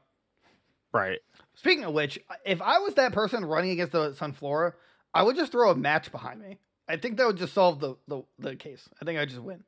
Right. 0.93 1.19
Speaking 1.55 1.85
of 1.85 1.93
which, 1.93 2.19
if 2.45 2.63
I 2.63 2.79
was 2.79 2.95
that 2.95 3.13
person 3.13 3.45
running 3.45 3.71
against 3.71 3.93
the 3.93 4.13
Sunflora, 4.13 4.73
I 5.13 5.23
would 5.25 5.37
just 5.37 5.53
throw 5.53 5.71
a 5.71 5.75
match 5.75 6.11
behind 6.13 6.41
me. 6.41 6.59
I 6.89 6.97
think 6.97 7.17
that 7.17 7.27
would 7.27 7.37
just 7.37 7.53
solve 7.53 7.81
the 7.81 7.97
the, 8.07 8.23
the 8.39 8.57
case. 8.57 8.89
I 9.01 9.05
think 9.05 9.19
I'd 9.19 9.29
just 9.29 9.41
win. 9.41 9.65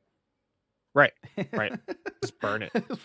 Right. 0.95 1.13
Right. 1.51 1.73
Just 2.21 2.39
burn 2.39 2.61
it. 2.61 2.69
All 2.75 2.81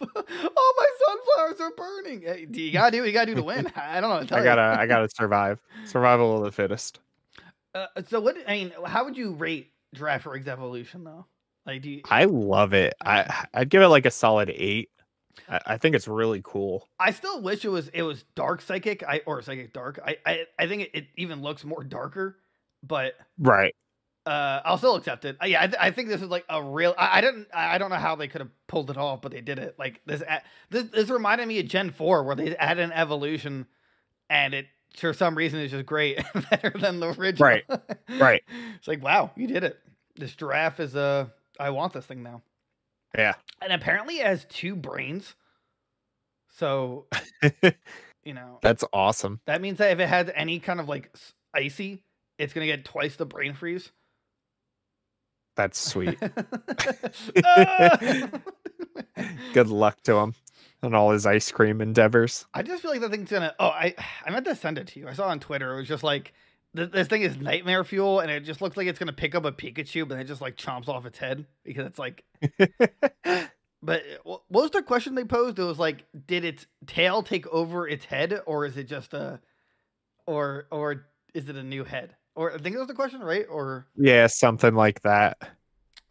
my 0.76 0.90
sunflowers 1.26 1.60
are 1.60 1.72
burning. 1.76 2.22
Hey, 2.22 2.46
do 2.46 2.60
you 2.60 2.72
gotta 2.72 2.90
do 2.92 3.00
what 3.00 3.06
you 3.06 3.12
gotta 3.12 3.26
do 3.26 3.34
to 3.36 3.42
win? 3.42 3.70
I 3.76 4.00
don't 4.00 4.30
know. 4.30 4.36
I 4.36 4.42
gotta 4.42 4.76
I 4.80 4.86
gotta 4.86 5.08
survive. 5.08 5.60
Survival 5.84 6.38
of 6.38 6.44
the 6.44 6.52
fittest. 6.52 7.00
Uh, 7.74 7.86
so 8.06 8.20
what? 8.20 8.36
I 8.46 8.52
mean, 8.52 8.72
how 8.86 9.04
would 9.04 9.16
you 9.16 9.32
rate 9.32 9.72
Girafarig's 9.94 10.48
evolution 10.48 11.04
though? 11.04 11.26
Like, 11.66 11.82
do 11.82 11.90
you? 11.90 12.02
I 12.06 12.24
love 12.24 12.72
it. 12.72 12.94
I 13.04 13.46
I'd 13.54 13.70
give 13.70 13.82
it 13.82 13.88
like 13.88 14.06
a 14.06 14.10
solid 14.10 14.50
eight. 14.50 14.90
I, 15.48 15.60
I 15.66 15.76
think 15.76 15.94
it's 15.94 16.08
really 16.08 16.40
cool. 16.42 16.88
I 16.98 17.10
still 17.10 17.42
wish 17.42 17.64
it 17.64 17.68
was 17.68 17.88
it 17.88 18.02
was 18.02 18.24
dark 18.34 18.62
psychic. 18.62 19.02
I 19.02 19.20
or 19.26 19.42
psychic 19.42 19.72
dark. 19.72 20.00
I 20.04 20.16
I, 20.24 20.44
I 20.58 20.66
think 20.66 20.82
it, 20.82 20.90
it 20.94 21.06
even 21.16 21.42
looks 21.42 21.64
more 21.64 21.84
darker, 21.84 22.38
but 22.82 23.14
Right. 23.38 23.74
Uh, 24.28 24.62
I'll 24.64 24.78
still 24.78 24.96
accept 24.96 25.24
it. 25.24 25.36
Uh, 25.42 25.46
yeah, 25.46 25.62
I, 25.62 25.66
th- 25.66 25.78
I 25.80 25.90
think 25.90 26.08
this 26.08 26.20
is 26.22 26.28
like 26.28 26.44
a 26.48 26.62
real. 26.62 26.94
I, 26.98 27.18
I 27.18 27.20
didn't. 27.20 27.48
I 27.54 27.74
I 27.74 27.78
don't 27.78 27.90
know 27.90 27.96
how 27.96 28.14
they 28.16 28.28
could 28.28 28.40
have 28.40 28.50
pulled 28.66 28.90
it 28.90 28.96
off, 28.96 29.22
but 29.22 29.32
they 29.32 29.40
did 29.40 29.58
it. 29.58 29.76
Like 29.78 30.00
this. 30.06 30.20
a- 30.22 30.42
This 30.70 30.84
this 30.84 31.08
reminded 31.10 31.48
me 31.48 31.58
of 31.60 31.66
Gen 31.66 31.90
Four, 31.90 32.24
where 32.24 32.36
they 32.36 32.54
added 32.56 32.84
an 32.84 32.92
evolution, 32.92 33.66
and 34.28 34.54
it 34.54 34.66
for 34.96 35.12
some 35.12 35.34
reason 35.36 35.60
is 35.60 35.70
just 35.70 35.86
great, 35.86 36.20
better 36.50 36.70
than 36.78 37.00
the 37.00 37.08
original. 37.18 37.48
Right, 37.48 37.64
right. 38.18 38.42
It's 38.76 38.88
like 38.88 39.02
wow, 39.02 39.30
you 39.36 39.46
did 39.46 39.64
it. 39.64 39.78
This 40.16 40.34
giraffe 40.34 40.80
is 40.80 40.94
Uh, 40.96 41.26
I 41.58 41.70
want 41.70 41.92
this 41.92 42.06
thing 42.06 42.22
now, 42.22 42.42
Yeah. 43.16 43.34
and 43.62 43.72
apparently 43.72 44.18
it 44.20 44.26
has 44.26 44.44
two 44.48 44.76
brains. 44.76 45.34
So 46.50 47.06
you 48.24 48.34
know 48.34 48.58
That's 48.62 48.84
awesome. 48.92 49.40
that 49.46 49.60
means 49.60 49.78
that 49.78 49.92
if 49.92 50.00
it 50.00 50.08
has 50.08 50.30
any 50.34 50.58
kind 50.58 50.80
of 50.80 50.88
like 50.88 51.14
icy, 51.54 52.04
it's 52.38 52.52
gonna 52.52 52.66
get 52.66 52.84
twice 52.84 53.16
the 53.16 53.26
brain 53.26 53.54
freeze. 53.54 53.90
That's 55.58 55.78
sweet. 55.80 56.16
Good 59.52 59.68
luck 59.68 60.00
to 60.04 60.14
him 60.14 60.34
and 60.82 60.94
all 60.94 61.10
his 61.10 61.26
ice 61.26 61.50
cream 61.50 61.80
endeavors. 61.80 62.46
I 62.54 62.62
just 62.62 62.80
feel 62.80 62.92
like 62.92 63.00
that 63.00 63.10
thing's 63.10 63.28
gonna. 63.28 63.52
Oh, 63.58 63.66
I 63.66 63.96
I 64.24 64.30
meant 64.30 64.44
to 64.44 64.54
send 64.54 64.78
it 64.78 64.86
to 64.86 65.00
you. 65.00 65.08
I 65.08 65.14
saw 65.14 65.26
on 65.26 65.40
Twitter. 65.40 65.74
It 65.74 65.80
was 65.80 65.88
just 65.88 66.04
like 66.04 66.32
th- 66.76 66.92
this 66.92 67.08
thing 67.08 67.22
is 67.22 67.38
nightmare 67.38 67.82
fuel, 67.82 68.20
and 68.20 68.30
it 68.30 68.44
just 68.44 68.62
looks 68.62 68.76
like 68.76 68.86
it's 68.86 69.00
gonna 69.00 69.12
pick 69.12 69.34
up 69.34 69.44
a 69.44 69.50
Pikachu, 69.50 70.06
but 70.06 70.20
it 70.20 70.28
just 70.28 70.40
like 70.40 70.56
chomps 70.56 70.86
off 70.88 71.04
its 71.04 71.18
head 71.18 71.44
because 71.64 71.86
it's 71.86 71.98
like. 71.98 72.24
But 73.80 74.02
uh, 74.02 74.16
what 74.24 74.42
was 74.50 74.70
the 74.72 74.82
question 74.82 75.14
they 75.14 75.24
posed? 75.24 75.60
It 75.60 75.62
was 75.62 75.78
like, 75.78 76.04
did 76.26 76.44
its 76.44 76.66
tail 76.86 77.22
take 77.22 77.46
over 77.46 77.86
its 77.86 78.04
head, 78.04 78.40
or 78.44 78.66
is 78.66 78.76
it 78.76 78.88
just 78.88 79.14
a, 79.14 79.38
or 80.26 80.66
or 80.72 81.06
is 81.32 81.48
it 81.48 81.54
a 81.54 81.62
new 81.62 81.84
head? 81.84 82.16
Or 82.38 82.54
I 82.54 82.58
think 82.58 82.76
that 82.76 82.78
was 82.78 82.86
the 82.86 82.94
question, 82.94 83.18
right? 83.18 83.46
Or 83.50 83.88
yeah, 83.96 84.28
something 84.28 84.72
like 84.72 85.00
that. 85.02 85.38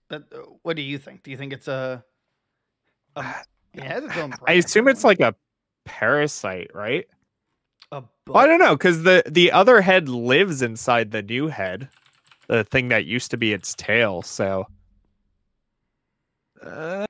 that? 0.09 0.23
uh, 0.35 0.39
What 0.61 0.75
do 0.75 0.81
you 0.81 0.97
think? 0.97 1.23
Do 1.23 1.31
you 1.31 1.37
think 1.37 1.53
it's 1.53 1.69
a? 1.69 2.03
a 3.15 3.35
it 3.73 3.83
has 3.85 4.03
its 4.03 4.17
own. 4.17 4.33
I 4.45 4.53
assume 4.55 4.89
it's 4.89 5.05
like 5.05 5.21
a 5.21 5.33
parasite, 5.85 6.71
right? 6.73 7.07
a. 7.93 8.03
Well, 8.27 8.43
I 8.43 8.45
don't 8.45 8.59
know 8.59 8.75
because 8.75 9.03
the 9.03 9.23
the 9.25 9.53
other 9.53 9.79
head 9.79 10.09
lives 10.09 10.61
inside 10.61 11.11
the 11.11 11.21
new 11.21 11.47
head, 11.47 11.87
the 12.47 12.65
thing 12.65 12.89
that 12.89 13.05
used 13.05 13.31
to 13.31 13.37
be 13.37 13.53
its 13.53 13.73
tail. 13.73 14.21
So, 14.21 14.67
uh, 16.61 17.05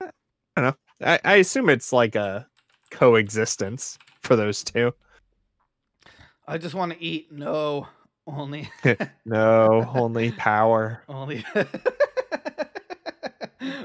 I 0.00 0.10
don't 0.56 0.64
know. 0.64 0.74
I, 1.06 1.20
I 1.24 1.34
assume 1.36 1.68
it's 1.70 1.92
like 1.92 2.16
a 2.16 2.48
coexistence 2.90 3.96
for 4.22 4.34
those 4.34 4.64
two. 4.64 4.92
I 6.48 6.58
just 6.58 6.74
want 6.74 6.92
to 6.94 7.00
eat. 7.00 7.30
No, 7.30 7.86
only, 8.26 8.70
No, 9.24 9.90
only 9.94 10.32
power. 10.32 11.02
only, 11.08 11.44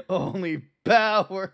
only 0.08 0.62
power. 0.84 1.52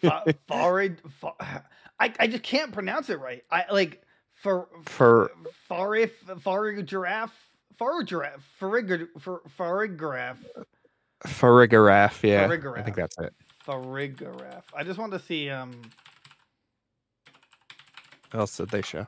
Fa- 0.00 0.34
Farid, 0.48 1.00
fa- 1.20 1.34
I 2.00 2.12
I 2.18 2.26
just 2.26 2.42
can't 2.42 2.72
pronounce 2.72 3.10
it 3.10 3.20
right. 3.20 3.44
I 3.50 3.64
like 3.70 4.02
for 4.34 4.68
For 4.84 5.30
Farid 5.68 6.10
Farid 6.40 6.86
giraffe. 6.86 7.36
Farid 7.78 8.06
giraffe. 8.08 8.42
Farig 8.60 9.08
Farigraph. 9.56 10.36
Farigiraf, 11.26 12.22
yeah, 12.28 12.50
I 12.76 12.82
think 12.82 12.96
that's 12.96 13.16
it. 13.18 13.32
Farigiraf. 13.66 14.62
I 14.76 14.82
just 14.82 14.98
want 14.98 15.12
to 15.12 15.20
see. 15.20 15.48
Um, 15.50 15.70
What 18.32 18.40
else 18.40 18.56
did 18.56 18.70
they 18.70 18.82
show? 18.82 19.06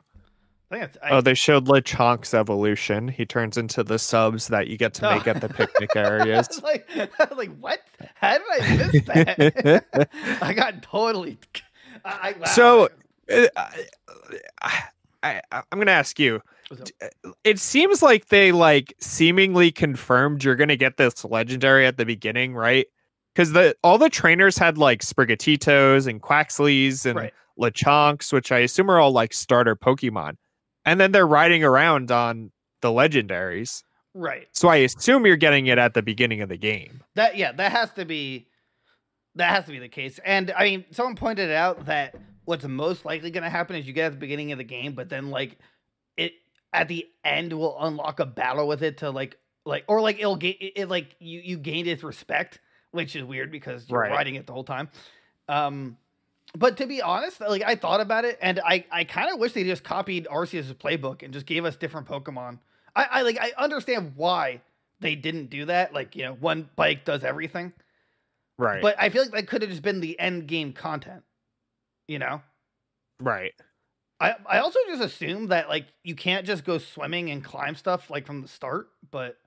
I 0.71 0.79
think. 0.79 0.91
I, 1.03 1.09
Oh, 1.11 1.21
they 1.21 1.33
showed 1.33 1.67
Lechonk's 1.67 2.33
evolution. 2.33 3.07
He 3.07 3.25
turns 3.25 3.57
into 3.57 3.83
the 3.83 3.99
subs 3.99 4.47
that 4.47 4.67
you 4.67 4.77
get 4.77 4.93
to 4.95 5.09
make 5.13 5.27
Oh. 5.27 5.31
at 5.31 5.41
the 5.41 5.49
picnic 5.49 5.91
I 5.95 5.99
areas. 5.99 6.47
was 6.49 6.63
like, 6.63 6.87
I 6.95 7.07
was 7.29 7.37
like, 7.37 7.55
what? 7.59 7.79
How 8.15 8.37
did 8.37 8.41
I 8.51 8.75
miss 8.77 9.05
that? 9.05 10.09
I 10.41 10.53
got 10.53 10.81
totally. 10.81 11.37
I, 12.03 12.09
I, 12.35 12.35
wow. 12.39 12.45
So, 12.45 12.89
Uh, 13.31 13.47
I, 13.57 14.83
I, 15.23 15.41
I, 15.51 15.61
I'm 15.71 15.79
gonna 15.79 15.91
ask 15.91 16.19
you. 16.19 16.41
It 17.43 17.59
seems 17.59 18.01
like 18.01 18.27
they 18.29 18.51
like 18.51 18.93
seemingly 18.99 19.71
confirmed 19.71 20.43
you're 20.43 20.55
gonna 20.55 20.75
get 20.75 20.97
this 20.97 21.23
legendary 21.23 21.85
at 21.85 21.97
the 21.97 22.05
beginning, 22.05 22.55
right? 22.55 22.87
Because 23.33 23.51
the 23.51 23.75
all 23.83 23.97
the 23.97 24.09
trainers 24.09 24.57
had 24.57 24.77
like 24.77 25.01
Sprigatitos 25.01 26.07
and 26.07 26.21
Quaxlys 26.21 27.05
and 27.05 27.17
Right. 27.19 27.33
Lechonks, 27.59 28.33
which 28.33 28.51
I 28.51 28.59
assume 28.59 28.89
are 28.91 28.99
all 28.99 29.11
like 29.11 29.33
starter 29.33 29.75
Pokemon, 29.75 30.37
and 30.85 30.99
then 30.99 31.11
they're 31.11 31.27
riding 31.27 31.63
around 31.63 32.11
on 32.11 32.51
the 32.81 32.89
legendaries. 32.89 33.83
right. 34.13 34.47
So 34.51 34.67
I 34.69 34.77
assume 34.77 35.25
you're 35.25 35.35
getting 35.37 35.67
it 35.67 35.77
at 35.77 35.93
the 35.93 36.01
beginning 36.01 36.41
of 36.41 36.49
the 36.49 36.57
game. 36.57 37.03
That 37.15 37.37
yeah, 37.37 37.51
that 37.53 37.71
has 37.71 37.91
to 37.93 38.05
be 38.05 38.47
that 39.35 39.53
has 39.53 39.65
to 39.65 39.71
be 39.71 39.79
the 39.79 39.89
case. 39.89 40.19
And 40.23 40.51
I 40.51 40.63
mean, 40.63 40.85
someone 40.91 41.15
pointed 41.15 41.51
out 41.51 41.85
that 41.87 42.15
what's 42.45 42.63
most 42.65 43.03
likely 43.05 43.31
going 43.31 43.43
to 43.43 43.49
happen 43.49 43.75
is 43.75 43.85
you 43.87 43.93
get 43.93 44.05
at 44.05 44.11
the 44.13 44.17
beginning 44.19 44.51
of 44.51 44.57
the 44.57 44.63
game, 44.63 44.93
but 44.93 45.09
then 45.09 45.29
like 45.29 45.57
it 46.17 46.33
at 46.71 46.87
the 46.87 47.05
end 47.23 47.51
will 47.53 47.77
unlock 47.83 48.19
a 48.19 48.25
battle 48.25 48.67
with 48.67 48.83
it 48.83 48.97
to 48.99 49.09
like 49.09 49.37
like 49.65 49.83
or 49.87 49.99
like 50.01 50.19
it'll 50.19 50.35
get 50.35 50.61
it, 50.61 50.73
it 50.81 50.89
like 50.89 51.15
you 51.19 51.39
you 51.43 51.57
gained 51.57 51.87
its 51.87 52.03
respect, 52.03 52.59
which 52.91 53.15
is 53.15 53.23
weird 53.23 53.51
because 53.51 53.89
you're 53.89 53.99
Right. 54.01 54.11
riding 54.11 54.35
it 54.35 54.45
the 54.47 54.53
whole 54.53 54.63
time. 54.63 54.89
Um, 55.49 55.97
but 56.57 56.77
to 56.77 56.87
be 56.87 57.01
honest, 57.01 57.41
like 57.41 57.63
I 57.63 57.75
thought 57.75 58.01
about 58.01 58.25
it, 58.25 58.37
and 58.41 58.59
I 58.59 58.85
I 58.91 59.03
kind 59.03 59.31
of 59.31 59.39
wish 59.39 59.53
they 59.53 59.63
just 59.63 59.83
copied 59.83 60.27
Arceus' 60.27 60.73
playbook 60.73 61.23
and 61.23 61.33
just 61.33 61.45
gave 61.45 61.65
us 61.65 61.75
different 61.75 62.07
Pokemon. 62.07 62.59
I, 62.95 63.03
I 63.11 63.21
like 63.23 63.37
I 63.39 63.51
understand 63.57 64.13
why 64.15 64.61
they 64.99 65.15
didn't 65.15 65.49
do 65.49 65.65
that. 65.65 65.93
Like 65.93 66.15
you 66.15 66.23
know, 66.23 66.33
one 66.33 66.69
bike 66.75 67.05
does 67.05 67.23
everything, 67.23 67.73
Right. 68.57 68.81
but 68.81 68.95
I 68.97 69.09
feel 69.09 69.23
like 69.23 69.31
that 69.31 69.47
could 69.47 69.61
have 69.61 69.71
just 69.71 69.83
been 69.83 69.99
the 69.99 70.19
end 70.19 70.47
game 70.47 70.71
content. 70.73 71.23
You 72.07 72.19
know, 72.19 72.41
right. 73.19 73.53
I 74.19 74.35
I 74.45 74.59
also 74.59 74.79
just 74.87 75.01
assume 75.03 75.47
that 75.47 75.67
like 75.69 75.87
you 76.03 76.15
can't 76.15 76.45
just 76.45 76.63
go 76.63 76.77
swimming 76.77 77.29
and 77.31 77.43
climb 77.43 77.75
stuff 77.75 78.09
like 78.09 78.25
from 78.25 78.41
the 78.41 78.47
start, 78.47 78.89
but 79.11 79.37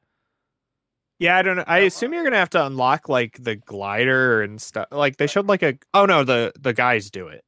Yeah, 1.18 1.36
I 1.36 1.42
don't 1.42 1.56
know. 1.56 1.64
I 1.66 1.80
Oh, 1.80 1.86
assume 1.86 2.12
you're 2.14 2.24
gonna 2.24 2.36
have 2.36 2.50
to 2.50 2.64
unlock 2.66 3.08
like 3.08 3.42
the 3.42 3.56
glider 3.56 4.42
and 4.42 4.60
stuff. 4.60 4.88
Like 4.92 5.16
they 5.16 5.26
showed 5.26 5.46
like 5.48 5.62
a. 5.62 5.78
Oh 5.94 6.06
no, 6.06 6.24
the 6.24 6.52
the 6.58 6.72
guys 6.72 7.10
do 7.10 7.28
it. 7.28 7.44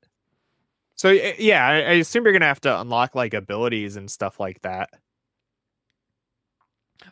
So 0.96 1.10
yeah, 1.10 1.66
I, 1.66 1.74
I 1.74 1.92
assume 1.94 2.24
you're 2.24 2.32
gonna 2.32 2.46
have 2.46 2.60
to 2.62 2.80
unlock 2.80 3.14
like 3.14 3.32
abilities 3.34 3.96
and 3.96 4.10
stuff 4.10 4.40
like 4.40 4.60
that. 4.62 4.90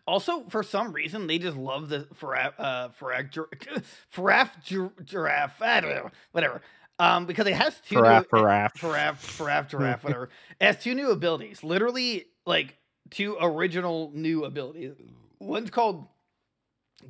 Also, 0.07 0.45
for 0.49 0.63
some 0.63 0.93
reason, 0.93 1.27
they 1.27 1.39
just 1.39 1.57
love 1.57 1.89
the 1.89 2.01
Faraf, 2.21 2.53
uh, 2.59 2.89
Faraf, 2.91 3.31
Faraf 4.15 5.05
Giraffe, 5.05 5.63
I 5.63 5.81
don't 5.81 5.95
know, 5.95 6.11
whatever. 6.33 6.61
Um, 6.99 7.25
because 7.27 7.47
it 7.47 7.55
has 7.55 7.81
two 7.81 7.97
Giraffe, 7.97 8.27
new, 8.33 8.41
giraffe. 8.41 8.75
Faraf, 8.75 9.15
Faraf, 9.19 9.69
Giraffe, 9.69 10.05
whatever. 10.05 10.31
It 10.61 10.65
has 10.65 10.83
two 10.83 10.95
new 10.95 11.11
abilities, 11.11 11.63
literally 11.65 12.27
like 12.45 12.77
two 13.11 13.37
original 13.41 14.11
new 14.15 14.45
abilities. 14.45 14.93
One's 15.39 15.71
called 15.71 16.07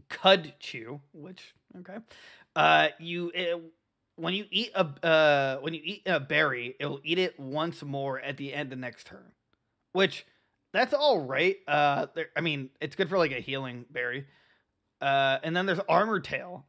Cud 0.09 0.55
Chew, 0.59 1.01
which 1.13 1.55
okay, 1.79 1.99
uh, 2.57 2.89
you 2.99 3.31
it, 3.35 3.61
when 4.17 4.35
you 4.35 4.45
eat 4.51 4.71
a 4.75 5.07
uh 5.07 5.61
when 5.61 5.75
you 5.75 5.81
eat 5.83 6.03
a 6.07 6.21
berry, 6.21 6.75
it'll 6.79 7.01
eat 7.05 7.19
it 7.19 7.39
once 7.39 7.83
more 7.83 8.21
at 8.21 8.37
the 8.37 8.53
end 8.53 8.73
of 8.73 8.79
next 8.79 9.07
turn, 9.07 9.33
which 9.93 10.27
that's 10.73 10.93
all 10.93 11.21
right. 11.21 11.57
Uh, 11.67 12.07
there, 12.15 12.27
I 12.37 12.41
mean, 12.41 12.71
it's 12.81 12.97
good 12.97 13.09
for 13.09 13.19
like 13.19 13.33
a 13.33 13.41
healing 13.41 13.87
berry. 13.91 14.27
Uh, 15.01 15.39
and 15.43 15.57
then 15.57 15.67
there's 15.67 15.81
Armor 15.89 16.21
Tail. 16.21 16.67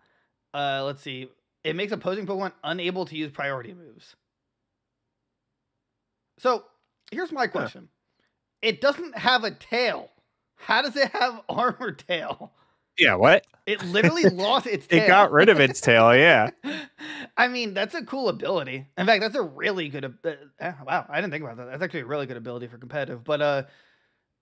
Uh, 0.54 0.84
let's 0.86 1.02
see. 1.02 1.30
It 1.64 1.76
makes 1.76 1.92
opposing 1.92 2.26
Pokemon 2.26 2.54
unable 2.64 3.06
to 3.06 3.16
use 3.18 3.32
priority 3.32 3.74
moves. 3.74 4.16
So 6.38 6.64
here's 7.12 7.32
my 7.32 7.48
question: 7.48 7.90
It 8.62 8.80
doesn't 8.80 9.18
have 9.18 9.44
a 9.44 9.52
tail. 9.52 10.10
How 10.56 10.82
does 10.82 10.96
it 10.96 11.12
have 11.12 11.42
armor 11.50 11.92
tail? 11.92 12.52
Yeah, 13.00 13.16
what? 13.16 13.46
It 13.66 13.84
literally 13.86 14.24
lost 14.24 14.68
its 14.68 14.86
tail. 14.88 15.04
It 15.04 15.08
got 15.08 15.32
rid 15.32 15.48
of 15.48 15.60
its 15.60 15.80
tail. 15.80 16.16
Yeah. 16.16 16.50
I 17.38 17.48
mean, 17.48 17.74
that's 17.74 17.96
a 17.96 18.04
cool 18.04 18.30
ability. 18.30 18.88
In 18.98 19.06
fact, 19.06 19.22
that's 19.22 19.36
a 19.36 19.42
really 19.42 19.90
good. 19.90 20.06
Uh, 20.06 20.32
eh, 20.60 20.74
wow, 20.86 21.06
I 21.08 21.22
didn't 21.22 21.32
think 21.32 21.44
about 21.44 21.58
that. 21.58 21.68
That's 21.68 21.82
actually 21.82 22.02
a 22.02 22.06
really 22.06 22.26
good 22.26 22.38
ability 22.38 22.68
for 22.68 22.78
competitive. 22.78 23.24
But 23.24 23.42
uh, 23.42 23.64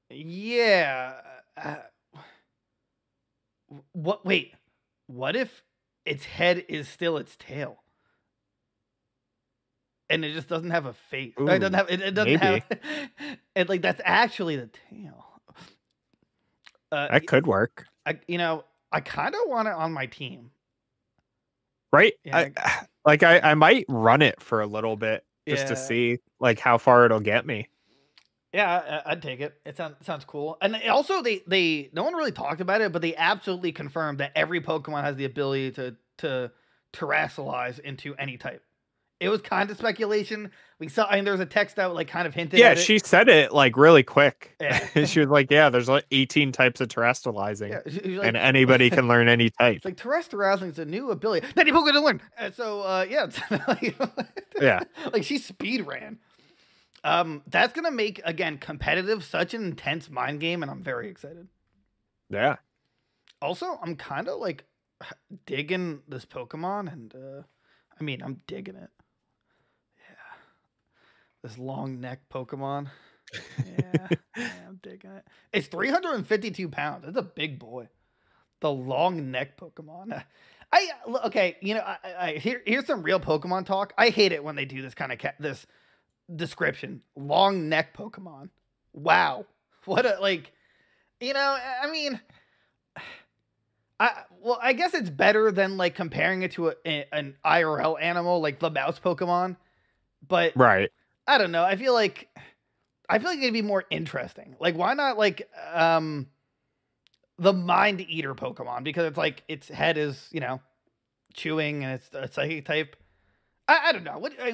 yeah. 0.10 1.14
Uh, 1.56 1.76
what? 3.94 4.26
Wait. 4.26 4.54
What 5.08 5.36
if 5.36 5.64
its 6.06 6.26
head 6.26 6.66
is 6.68 6.88
still 6.88 7.18
its 7.18 7.36
tail? 7.38 7.84
And 10.10 10.24
it 10.24 10.34
just 10.34 10.48
doesn't 10.48 10.72
have 10.72 10.86
a 10.86 10.94
face. 10.94 11.34
Or 11.38 11.52
it 11.52 11.60
doesn't 11.60 11.74
have. 11.74 11.90
It, 11.90 12.02
it 12.02 12.12
doesn't 12.12 12.38
have. 12.38 12.64
And 13.56 13.68
like 13.68 13.82
that's 13.82 14.02
actually 14.06 14.56
the 14.56 14.70
tail. 14.90 15.26
Uh, 16.92 17.08
That 17.12 17.28
could 17.28 17.46
work. 17.46 17.86
I, 18.08 18.20
you 18.28 18.38
know, 18.38 18.64
I 18.92 19.02
kind 19.02 19.36
of 19.36 19.42
want 19.46 19.68
it 19.68 19.74
on 19.74 19.92
my 19.92 20.06
team. 20.06 20.52
Right? 21.92 22.14
Yeah, 22.24 22.50
I, 22.56 22.86
like 23.06 23.24
I, 23.24 23.40
I 23.40 23.54
might 23.54 23.86
run 23.90 24.22
it 24.22 24.42
for 24.42 24.62
a 24.62 24.68
little 24.68 24.96
bit 24.96 25.26
just 25.48 25.68
to 25.68 25.76
see 25.76 26.20
like 26.40 26.60
how 26.60 26.78
far 26.78 27.06
it'll 27.06 27.20
get 27.20 27.46
me. 27.46 27.70
Yeah, 28.54 29.02
I, 29.06 29.12
I'd 29.12 29.22
take 29.22 29.40
it. 29.40 29.56
It 29.66 29.78
sounds 29.78 29.96
sounds 30.02 30.26
cool. 30.26 30.58
And 30.62 30.76
also, 30.90 31.22
they 31.22 31.42
they 31.48 31.90
no 31.94 32.04
one 32.04 32.14
really 32.14 32.32
talked 32.32 32.62
about 32.62 32.82
it, 32.82 32.92
but 32.92 33.02
they 33.02 33.16
absolutely 33.16 33.72
confirmed 33.72 34.20
that 34.20 34.32
every 34.36 34.62
Pokemon 34.62 35.04
has 35.04 35.16
the 35.16 35.26
ability 35.26 35.72
to 35.72 35.96
to 36.20 36.52
terastallize 36.94 37.80
into 37.80 38.16
any 38.16 38.38
type. 38.38 38.64
It 39.20 39.30
was 39.30 39.42
kind 39.42 39.72
of 39.72 39.78
speculation. 39.78 40.52
We 40.80 40.90
saw, 40.90 41.08
I 41.08 41.16
mean, 41.16 41.24
there 41.24 41.34
was 41.34 41.42
a 41.42 41.46
text 41.48 41.78
that 41.78 41.94
like 41.94 42.08
kind 42.08 42.28
of 42.28 42.36
hinted. 42.36 42.60
Yeah, 42.60 42.68
at 42.70 42.78
it. 42.78 42.82
she 42.82 43.00
said 43.00 43.28
it 43.30 43.52
like 43.52 43.76
really 43.76 44.04
quick. 44.04 44.56
Yeah. 44.62 44.86
she 45.06 45.20
was 45.22 45.30
like, 45.30 45.50
"Yeah, 45.50 45.70
there's 45.70 45.90
like 45.90 46.06
18 46.12 46.52
types 46.52 46.82
of 46.82 46.90
terastallizing, 46.90 47.70
Yeah, 47.70 47.80
she- 47.92 48.18
like, 48.18 48.28
and 48.28 48.38
anybody 48.38 48.92
can 48.92 49.08
learn 49.14 49.28
any 49.28 49.50
type." 49.50 49.78
it's 49.78 49.86
like 49.86 49.98
terastallizing 49.98 50.70
is 50.70 50.78
a 50.80 50.86
new 50.86 51.10
ability 51.10 51.48
that 51.56 51.66
people 51.66 51.84
gonna 51.84 52.02
learn. 52.04 52.22
And 52.38 52.54
so, 52.54 52.82
uh, 52.82 53.06
yeah, 53.10 53.28
like, 53.68 53.96
Yeah. 54.62 54.82
like 55.12 55.24
she 55.24 55.40
speed 55.40 55.88
ran. 55.88 56.20
Um, 57.04 57.42
that's 57.48 57.74
gonna 57.74 57.90
make 57.92 58.22
again 58.24 58.58
competitive 58.60 59.24
such 59.24 59.54
an 59.56 59.64
intense 59.64 60.10
mind 60.12 60.40
game, 60.42 60.62
and 60.62 60.70
I'm 60.72 60.84
very 60.84 61.10
excited. 61.10 61.48
Yeah. 62.30 62.58
also 63.42 63.80
i'm 63.82 63.96
kind 63.96 64.28
of 64.28 64.40
like 64.40 64.66
digging 65.46 66.02
this 66.10 66.26
pokemon 66.26 66.92
and 66.92 67.16
uh 67.16 67.42
i 68.00 68.04
mean 68.04 68.22
i'm 68.22 68.42
digging 68.48 68.76
it 68.76 68.90
this 71.48 71.58
long 71.58 72.02
neck 72.02 72.20
pokemon. 72.34 72.90
Yeah, 73.66 74.08
yeah 74.36 74.50
i'm 74.68 74.80
digging 74.84 75.12
it. 75.12 75.26
It's 75.54 75.68
352 75.68 76.70
pounds. 76.70 77.06
It's 77.08 77.18
a 77.18 77.22
big 77.22 77.60
boy. 77.60 77.88
The 78.60 78.72
long 78.72 79.32
neck 79.32 79.58
pokemon. 79.58 80.24
I 80.72 80.90
uh, 81.08 81.28
okay 81.28 81.56
you 81.62 81.74
know 81.76 81.82
i, 81.82 81.98
I 82.20 82.32
here, 82.34 82.62
here's 82.66 82.86
some 82.86 83.02
real 83.02 83.20
pokemon 83.20 83.66
talk. 83.66 83.94
I 83.98 84.10
hate 84.10 84.34
it 84.34 84.44
when 84.44 84.56
they 84.56 84.66
do 84.66 84.82
this 84.82 84.94
kind 84.94 85.12
of 85.14 85.20
ca- 85.20 85.34
this 85.40 85.66
description. 86.36 87.02
Long 87.16 87.70
neck 87.70 87.96
pokemon. 87.96 88.50
Wow. 88.94 89.46
What 89.86 90.06
a 90.06 90.18
like 90.20 90.52
you 91.22 91.32
know 91.32 91.58
i 91.82 91.90
mean 91.90 92.20
I 94.00 94.24
well, 94.42 94.60
I 94.62 94.74
guess 94.74 94.94
it's 94.94 95.10
better 95.10 95.52
than 95.52 95.78
like 95.78 95.96
comparing 95.96 96.42
it 96.44 96.52
to 96.54 96.70
a, 96.70 96.74
a- 96.86 97.08
an 97.14 97.36
IRL 97.46 98.00
animal 98.02 98.42
like 98.42 98.60
the 98.60 98.70
mouse 98.70 99.00
Pokemon, 99.00 99.56
but 100.28 100.52
Right. 100.56 100.92
I 101.28 101.38
don't 101.38 101.52
know. 101.52 101.64
I 101.64 101.76
feel 101.76 101.94
like 101.94 102.30
I 103.10 103.20
feel 103.20 103.30
like 103.30 103.40
it'd 103.40 103.54
be 103.54 103.62
more 103.62 103.86
interesting. 103.90 104.56
Like, 104.60 104.76
why 104.76 104.94
not 104.94 105.18
like 105.18 105.50
um 105.74 106.28
the 107.38 107.54
Mind 107.54 108.02
Eater 108.02 108.34
Pokemon 108.34 108.84
because 108.84 109.06
it's 109.06 109.18
like 109.18 109.44
its 109.48 109.68
head 109.68 109.98
is 109.98 110.28
you 110.32 110.40
know 110.40 110.62
chewing 111.34 111.84
and 111.84 111.94
it's 111.94 112.10
a 112.14 112.32
psychic 112.32 112.66
type. 112.66 112.96
I, 113.68 113.90
I 113.90 113.92
don't 113.92 114.04
know. 114.04 114.18
What 114.18 114.34
I, 114.42 114.54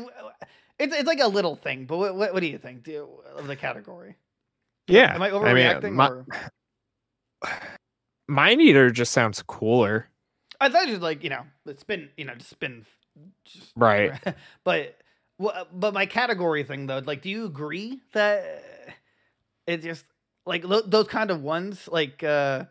it's 0.80 0.96
it's 0.96 1.08
like 1.08 1.22
a 1.22 1.28
little 1.28 1.56
thing, 1.56 1.86
but 1.86 1.98
what 1.98 2.16
what, 2.16 2.34
what 2.34 2.40
do 2.42 2.48
you 2.48 2.58
think 2.58 2.84
do, 2.84 3.08
of 3.36 3.48
the 3.48 3.56
category? 3.56 4.16
Yeah. 4.88 5.14
Am 5.16 5.22
I 5.22 5.32
mean, 5.32 5.42
overreacting? 5.42 5.94
mi- 5.94 6.06
or? 6.06 7.50
Mind 8.28 8.62
Eater 8.62 8.90
just 8.90 9.12
sounds 9.12 9.42
cooler. 9.44 10.10
I 10.60 10.70
thought 10.70 10.88
it 10.88 10.92
was 10.92 11.00
like 11.00 11.24
you 11.24 11.30
know 11.30 11.44
it's 11.66 11.84
been 11.84 12.10
you 12.18 12.26
know 12.26 12.36
just 12.36 12.60
been 12.60 12.86
just 13.46 13.72
Right. 13.76 14.14
but 14.64 14.98
wha- 15.44 15.66
but 15.74 15.94
my 15.94 16.06
category 16.06 16.64
thing 16.64 16.88
though 16.88 17.02
like 17.06 17.22
do 17.22 17.30
you 17.30 17.46
agree 17.46 18.00
that 18.14 18.64
it 19.68 19.82
just 19.82 20.06
like 20.46 20.64
lo- 20.64 20.82
those 20.86 21.08
kind 21.08 21.32
of 21.32 21.42
ones 21.42 21.88
like 21.92 22.24
uh 22.24 22.66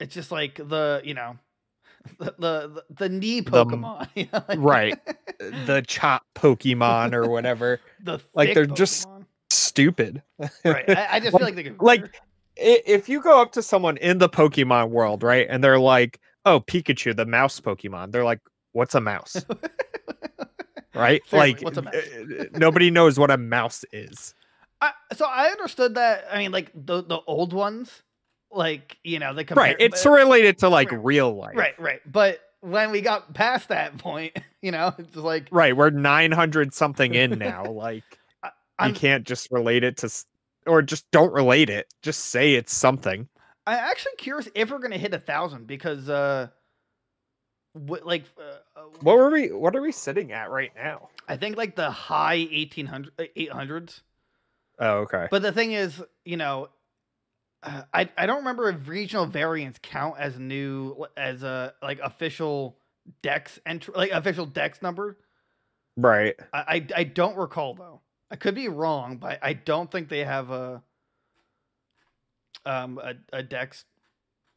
it's 0.00 0.14
just 0.14 0.30
like 0.30 0.56
the 0.56 1.00
you 1.04 1.14
know 1.14 1.36
the 2.18 2.34
the, 2.38 2.84
the 2.90 3.08
knee 3.08 3.40
The- 3.40 3.50
pokemon 3.64 4.08
like- 4.48 4.58
right. 4.58 4.98
the 5.66 5.82
chop 5.86 6.22
Pokemon 6.34 7.14
or 7.14 7.28
whatever. 7.28 7.80
the 8.02 8.20
like, 8.34 8.54
they're 8.54 8.66
just- 8.66 9.08
Stupid. 9.50 10.22
right 10.64 10.88
I, 10.90 11.06
I 11.12 11.20
just 11.20 11.36
feel 11.36 11.44
like 11.46 11.54
they 11.56 11.62
could 11.64 11.80
like 11.80 12.20
if 12.56 13.08
you 13.08 13.20
go 13.22 13.40
up 13.40 13.52
to 13.52 13.62
someone 13.62 13.96
in 13.98 14.18
the 14.18 14.28
Pokemon 14.28 14.90
world, 14.90 15.22
right, 15.22 15.46
and 15.48 15.64
they're 15.64 15.78
like, 15.78 16.20
"Oh, 16.44 16.60
Pikachu, 16.60 17.16
the 17.16 17.24
mouse 17.24 17.58
Pokemon," 17.60 18.12
they're 18.12 18.24
like, 18.24 18.40
"What's 18.72 18.94
a 18.94 19.00
mouse?" 19.00 19.36
Right? 20.94 21.22
Seriously, 21.28 21.52
like, 21.54 21.62
what's 21.62 21.78
a 21.78 21.82
mouse? 21.82 21.94
uh, 21.94 22.44
nobody 22.52 22.90
knows 22.90 23.18
what 23.18 23.30
a 23.30 23.36
mouse 23.36 23.84
is. 23.92 24.34
I, 24.80 24.92
so 25.14 25.26
I 25.26 25.46
understood 25.46 25.94
that 25.94 26.26
I 26.30 26.38
mean 26.38 26.52
like 26.52 26.70
the 26.74 27.02
the 27.02 27.20
old 27.26 27.52
ones 27.52 28.02
like 28.50 28.98
you 29.04 29.18
know 29.18 29.32
the 29.34 29.44
compare 29.44 29.64
right. 29.64 29.76
It's 29.78 30.04
related 30.04 30.58
to 30.58 30.68
like 30.68 30.90
right. 30.90 31.04
real 31.04 31.34
life. 31.34 31.56
Right, 31.56 31.78
right. 31.78 32.00
But 32.10 32.40
when 32.60 32.90
we 32.90 33.00
got 33.00 33.32
past 33.34 33.68
that 33.68 33.98
point, 33.98 34.36
you 34.62 34.70
know, 34.70 34.94
it's 34.98 35.16
like 35.16 35.48
Right. 35.50 35.76
We're 35.76 35.90
900 35.90 36.74
something 36.74 37.14
in 37.14 37.38
now. 37.38 37.64
Like, 37.72 38.04
you 38.44 38.50
I'm 38.78 38.94
can't 38.94 39.24
just 39.24 39.50
relate 39.50 39.84
it 39.84 39.98
to, 39.98 40.10
or 40.66 40.82
just 40.82 41.10
don't 41.10 41.32
relate 41.32 41.70
it. 41.70 41.86
Just 42.02 42.26
say 42.26 42.54
it's 42.54 42.74
something. 42.74 43.28
I'm 43.66 43.78
actually 43.78 44.12
curious 44.18 44.48
if 44.54 44.70
we're 44.70 44.78
gonna 44.78 44.98
hit 44.98 45.14
a 45.14 45.18
thousand 45.18 45.66
because 45.66 46.08
uh, 46.08 46.48
what 47.72 48.06
like 48.06 48.24
uh, 48.38 48.80
uh, 48.80 48.82
What 49.00 49.16
were 49.16 49.30
we, 49.30 49.50
what 49.50 49.74
are 49.74 49.82
we 49.82 49.92
sitting 49.92 50.32
at 50.32 50.50
right 50.50 50.72
now? 50.76 51.08
I 51.28 51.36
think 51.36 51.56
like 51.56 51.74
the 51.74 51.90
high 51.90 52.46
1800 52.52 53.12
uh, 53.18 53.24
800s. 53.36 54.00
Oh, 54.78 54.98
okay. 55.00 55.28
But 55.30 55.42
the 55.42 55.52
thing 55.52 55.72
is, 55.72 56.02
you 56.24 56.36
know, 56.36 56.68
uh, 57.62 57.82
I 57.92 58.08
I 58.16 58.26
don't 58.26 58.38
remember 58.38 58.68
if 58.68 58.88
regional 58.88 59.26
variants 59.26 59.78
count 59.82 60.16
as 60.18 60.38
new 60.38 61.06
as 61.16 61.42
a 61.42 61.74
like 61.82 62.00
official 62.00 62.76
dex 63.22 63.58
entry 63.64 63.94
like 63.96 64.10
official 64.10 64.46
dex 64.46 64.82
number. 64.82 65.16
Right. 65.96 66.34
I, 66.52 66.58
I 66.58 66.86
I 67.00 67.04
don't 67.04 67.36
recall 67.36 67.74
though. 67.74 68.00
I 68.30 68.36
could 68.36 68.54
be 68.54 68.68
wrong, 68.68 69.18
but 69.18 69.38
I 69.42 69.52
don't 69.52 69.90
think 69.90 70.08
they 70.08 70.24
have 70.24 70.50
a 70.50 70.82
um 72.66 72.98
a, 72.98 73.14
a 73.32 73.42
dex 73.42 73.84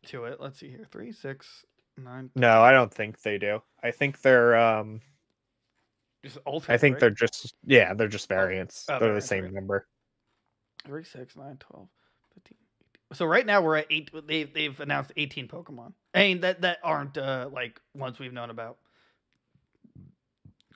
to 0.08 0.26
it. 0.26 0.40
Let's 0.42 0.60
see 0.60 0.70
here. 0.70 0.86
Three, 0.90 1.12
six, 1.12 1.66
nine. 1.98 2.30
No, 2.36 2.62
I 2.62 2.72
don't 2.72 2.94
think 2.94 3.22
they 3.22 3.38
do. 3.38 3.62
I 3.84 3.92
think 3.92 4.22
they're 4.22 4.56
um 4.56 5.02
Just 6.24 6.38
ultimate. 6.46 6.74
I 6.74 6.78
think 6.78 6.96
right? 6.96 7.00
they're 7.02 7.10
just 7.12 7.56
yeah, 7.66 7.94
they're 7.94 8.08
just 8.08 8.28
variants. 8.28 8.86
Oh, 8.90 9.00
they're 9.00 9.14
the 9.14 9.22
same 9.22 9.46
okay. 9.46 9.54
number. 9.54 9.88
Three, 10.86 11.04
six, 11.04 11.36
nine, 11.36 11.58
12, 11.60 11.88
15, 12.36 12.58
18. 13.12 13.18
So 13.18 13.26
right 13.26 13.46
now 13.46 13.62
we're 13.62 13.78
at 13.78 13.88
eight. 13.90 14.12
They've 14.28 14.52
they've 14.54 14.80
announced 14.80 15.12
eighteen 15.18 15.48
Pokemon. 15.48 15.94
I 16.14 16.20
mean 16.20 16.42
that 16.42 16.62
that 16.62 16.80
aren't 16.84 17.18
uh, 17.18 17.50
like 17.52 17.80
ones 17.94 18.20
we've 18.20 18.34
known 18.34 18.50
about, 18.50 18.78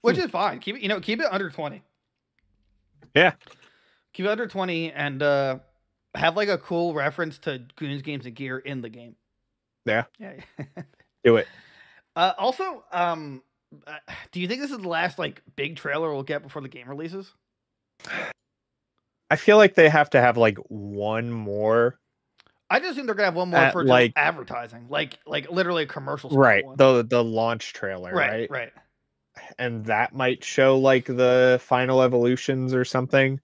which 0.01 0.17
is 0.17 0.29
fine. 0.29 0.59
Keep 0.59 0.77
it, 0.77 0.81
you 0.81 0.89
know, 0.89 0.99
keep 0.99 1.19
it 1.19 1.27
under 1.31 1.49
twenty. 1.49 1.81
Yeah. 3.15 3.33
keep 4.13 4.25
it 4.25 4.29
under 4.29 4.47
twenty, 4.47 4.91
and 4.91 5.21
uh, 5.21 5.59
have 6.15 6.35
like 6.35 6.49
a 6.49 6.57
cool 6.57 6.93
reference 6.93 7.37
to 7.39 7.61
Goons 7.75 8.01
games 8.01 8.25
and 8.25 8.35
gear 8.35 8.59
in 8.59 8.81
the 8.81 8.89
game. 8.89 9.15
Yeah. 9.85 10.03
yeah. 10.19 10.33
Do 11.23 11.37
it. 11.37 11.47
uh, 12.15 12.33
also, 12.37 12.83
um, 12.91 13.41
uh, 13.85 13.97
do 14.31 14.39
you 14.39 14.47
think 14.47 14.61
this 14.61 14.71
is 14.71 14.77
the 14.79 14.87
last 14.87 15.19
like 15.19 15.41
big 15.55 15.75
trailer 15.75 16.11
we'll 16.13 16.23
get 16.23 16.41
before 16.43 16.61
the 16.61 16.67
game 16.69 16.87
releases? 16.89 17.31
I 19.29 19.35
feel 19.35 19.57
like 19.57 19.75
they 19.75 19.89
have 19.89 20.09
to 20.11 20.21
have 20.21 20.37
like 20.37 20.57
one 20.69 21.29
more 21.31 21.99
I 22.71 22.79
just 22.79 22.93
think 22.95 23.07
they're 23.07 23.15
gonna 23.15 23.25
have 23.25 23.35
one 23.35 23.49
more 23.49 23.59
At, 23.59 23.73
for 23.73 23.83
like- 23.83 24.13
advertising, 24.15 24.87
like 24.89 25.17
like 25.25 25.49
literally 25.51 25.83
a 25.83 25.87
commercial. 25.87 26.29
right 26.31 26.65
one. 26.65 26.77
the 26.77 27.03
the 27.03 27.23
launch 27.23 27.73
trailer 27.73 28.13
right, 28.13 28.49
right, 28.49 28.51
right. 28.51 28.71
and 29.57 29.85
that 29.85 30.13
might 30.13 30.43
show 30.43 30.77
like 30.77 31.05
the 31.05 31.59
final 31.63 32.01
evolutions 32.01 32.73
or 32.73 32.85
something 32.85 33.39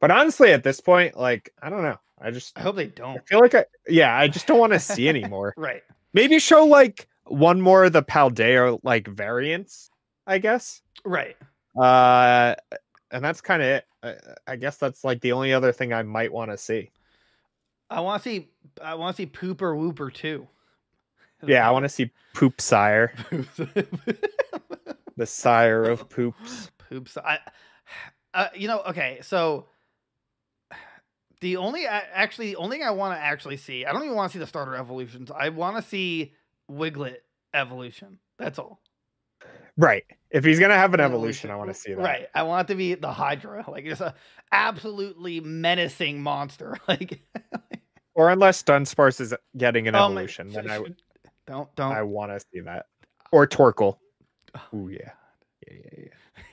but 0.00 0.10
honestly 0.10 0.52
at 0.52 0.62
this 0.64 0.80
point 0.80 1.16
like 1.16 1.50
i 1.62 1.70
don't 1.70 1.82
know 1.82 1.98
i 2.20 2.30
just 2.30 2.56
I 2.58 2.62
hope 2.62 2.76
they 2.76 2.86
don't. 2.86 3.16
I 3.16 3.20
feel 3.26 3.40
like 3.40 3.54
i 3.54 3.64
yeah 3.88 4.16
i 4.16 4.26
just 4.28 4.46
don't 4.46 4.58
want 4.58 4.72
to 4.72 4.78
see 4.80 5.08
anymore 5.08 5.54
Right. 5.56 5.82
Maybe 6.12 6.38
show 6.38 6.64
like 6.64 7.08
one 7.26 7.60
more 7.60 7.84
of 7.84 7.92
the 7.92 8.02
paldea 8.02 8.78
like 8.82 9.06
variants 9.08 9.90
i 10.26 10.38
guess 10.38 10.82
Right. 11.04 11.36
uh 11.80 12.54
and 13.10 13.24
that's 13.24 13.40
kind 13.40 13.62
of 13.62 13.68
it 13.68 13.84
I, 14.02 14.14
I 14.46 14.56
guess 14.56 14.76
that's 14.78 15.04
like 15.04 15.20
the 15.20 15.32
only 15.32 15.52
other 15.52 15.72
thing 15.72 15.92
i 15.92 16.02
might 16.02 16.32
want 16.32 16.50
to 16.50 16.58
see 16.58 16.90
I 17.90 18.00
want 18.00 18.22
to 18.22 18.28
see. 18.28 18.48
I 18.82 18.96
want 18.96 19.16
to 19.16 19.22
see 19.22 19.26
Pooper 19.26 19.74
Whooper 19.78 20.10
too. 20.10 20.46
yeah 21.46 21.66
i 21.66 21.70
want 21.70 21.84
to 21.84 21.88
see 21.88 22.10
poop 22.34 22.60
sire 22.60 23.12
the 25.16 25.26
sire 25.26 25.84
of 25.84 26.08
poops 26.08 26.70
Poops. 26.90 27.18
I. 27.18 27.38
Uh, 28.32 28.48
you 28.54 28.66
know. 28.66 28.80
Okay. 28.88 29.18
So. 29.22 29.66
The 31.40 31.56
only 31.56 31.86
actually 31.86 32.48
the 32.50 32.56
only 32.56 32.78
thing 32.78 32.86
I 32.86 32.90
want 32.90 33.16
to 33.16 33.22
actually 33.22 33.56
see, 33.58 33.84
I 33.84 33.92
don't 33.92 34.02
even 34.04 34.16
want 34.16 34.32
to 34.32 34.38
see 34.38 34.40
the 34.40 34.46
starter 34.46 34.74
evolutions. 34.76 35.30
I 35.30 35.50
want 35.50 35.76
to 35.76 35.82
see 35.82 36.34
Wiglett 36.70 37.18
evolution. 37.54 38.18
That's 38.38 38.58
all. 38.58 38.80
right 39.76 40.04
if 40.30 40.44
he's 40.44 40.58
gonna 40.60 40.74
have 40.76 40.92
an 40.92 41.00
Evolution. 41.00 41.48
evolution 41.48 41.50
i 41.50 41.56
want 41.56 41.70
to 41.70 41.74
see 41.74 41.94
that 41.94 42.02
Right. 42.02 42.26
I 42.34 42.42
want 42.42 42.68
it 42.68 42.72
to 42.72 42.76
be 42.76 42.94
the 42.94 43.10
Hydra, 43.12 43.64
like 43.70 43.84
just 43.86 44.00
a 44.02 44.14
absolutely 44.52 45.40
menacing 45.40 46.20
monster. 46.22 46.76
Like 46.88 47.20
Or 48.14 48.30
unless 48.30 48.62
Dunsparce 48.64 49.20
is 49.20 49.32
getting 49.56 49.86
an 49.86 49.94
oh 49.94 50.06
evolution, 50.06 50.48
then 50.50 50.68
I, 50.68 50.80
would. 50.80 50.96
don't 51.46 51.72
don't 51.76 51.92
I 51.92 52.02
want 52.02 52.32
to 52.32 52.40
see 52.52 52.60
that. 52.60 52.86
Or 53.30 53.46
Torkoal. 53.46 53.96
Ooh 54.74 54.88
yeah. 54.88 55.12
Yeah, 55.66 55.76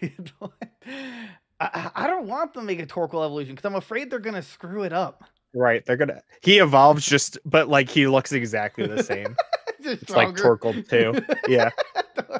yeah, 0.02 0.10
yeah. 0.10 1.26
I, 1.60 1.91
I- 1.95 2.08
don't 2.08 2.28
want 2.28 2.53
them 2.53 2.64
to 2.64 2.68
make 2.68 2.82
a 2.82 2.86
Torkoal 2.86 3.26
evolution 3.26 3.56
because 3.56 3.66
I'm 3.66 3.76
afraid 3.76 4.10
they're 4.10 4.20
gonna 4.20 4.41
screw 4.41 4.84
it 4.84 4.93
up. 4.93 5.24
Right, 5.53 5.86
they're 5.86 5.95
gonna. 5.97 6.22
He 6.41 6.60
evolves 6.60 7.06
just, 7.06 7.38
but 7.45 7.70
like 7.70 7.89
he 7.89 8.08
looks 8.08 8.32
exactly 8.34 8.88
the 8.88 9.03
same. 9.03 9.36
It's 9.88 10.10
like. 10.10 10.30
Torkoal 10.30 10.88
too. 10.89 11.14
Yeah, 11.47 11.70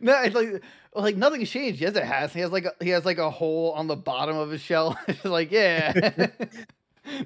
no, 0.00 0.22
it's 0.22 0.34
like 0.34 0.62
like 0.94 1.16
nothing's 1.16 1.50
changed. 1.50 1.80
Yes, 1.80 1.94
it 1.94 2.04
has. 2.04 2.32
He 2.32 2.40
has 2.40 2.50
like 2.50 2.64
a, 2.64 2.72
he 2.80 2.88
has 2.90 3.04
like 3.04 3.18
a 3.18 3.30
hole 3.30 3.72
on 3.72 3.86
the 3.86 3.96
bottom 3.96 4.36
of 4.36 4.50
his 4.50 4.62
shell. 4.62 4.98
it's 5.08 5.24
like 5.24 5.50
yeah. 5.50 6.28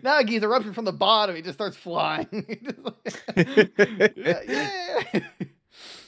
now 0.03 0.25
he's 0.25 0.43
eruption 0.43 0.73
from 0.73 0.87
the 0.87 0.93
bottom. 0.93 1.37
He 1.37 1.43
just 1.43 1.55
starts 1.57 1.77
flying. 1.77 2.27
Just 2.65 2.79
like- 2.79 4.13
yeah, 4.17 4.41
yeah. 4.49 5.21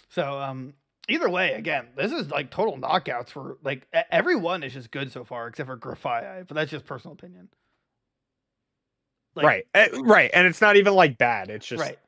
so 0.08 0.38
um, 0.40 0.74
either 1.10 1.28
way, 1.28 1.52
again, 1.54 1.88
this 1.96 2.12
is 2.12 2.30
like 2.30 2.50
total 2.50 2.78
knockouts 2.78 3.30
for 3.30 3.58
like 3.62 3.86
everyone 4.10 4.62
is 4.62 4.72
just 4.72 4.90
good 4.90 5.10
so 5.12 5.24
far 5.24 5.48
except 5.48 5.66
for 5.68 5.76
Grafii, 5.76 6.46
but 6.46 6.54
that's 6.54 6.70
just 6.70 6.86
personal 6.86 7.14
opinion. 7.14 7.48
Like, 9.34 9.46
right, 9.46 9.66
eh, 9.74 9.88
right, 10.02 10.30
and 10.34 10.46
it's 10.46 10.60
not 10.60 10.76
even 10.76 10.94
like 10.94 11.16
bad. 11.16 11.50
It's 11.50 11.66
just 11.66 11.80
right. 11.80 11.98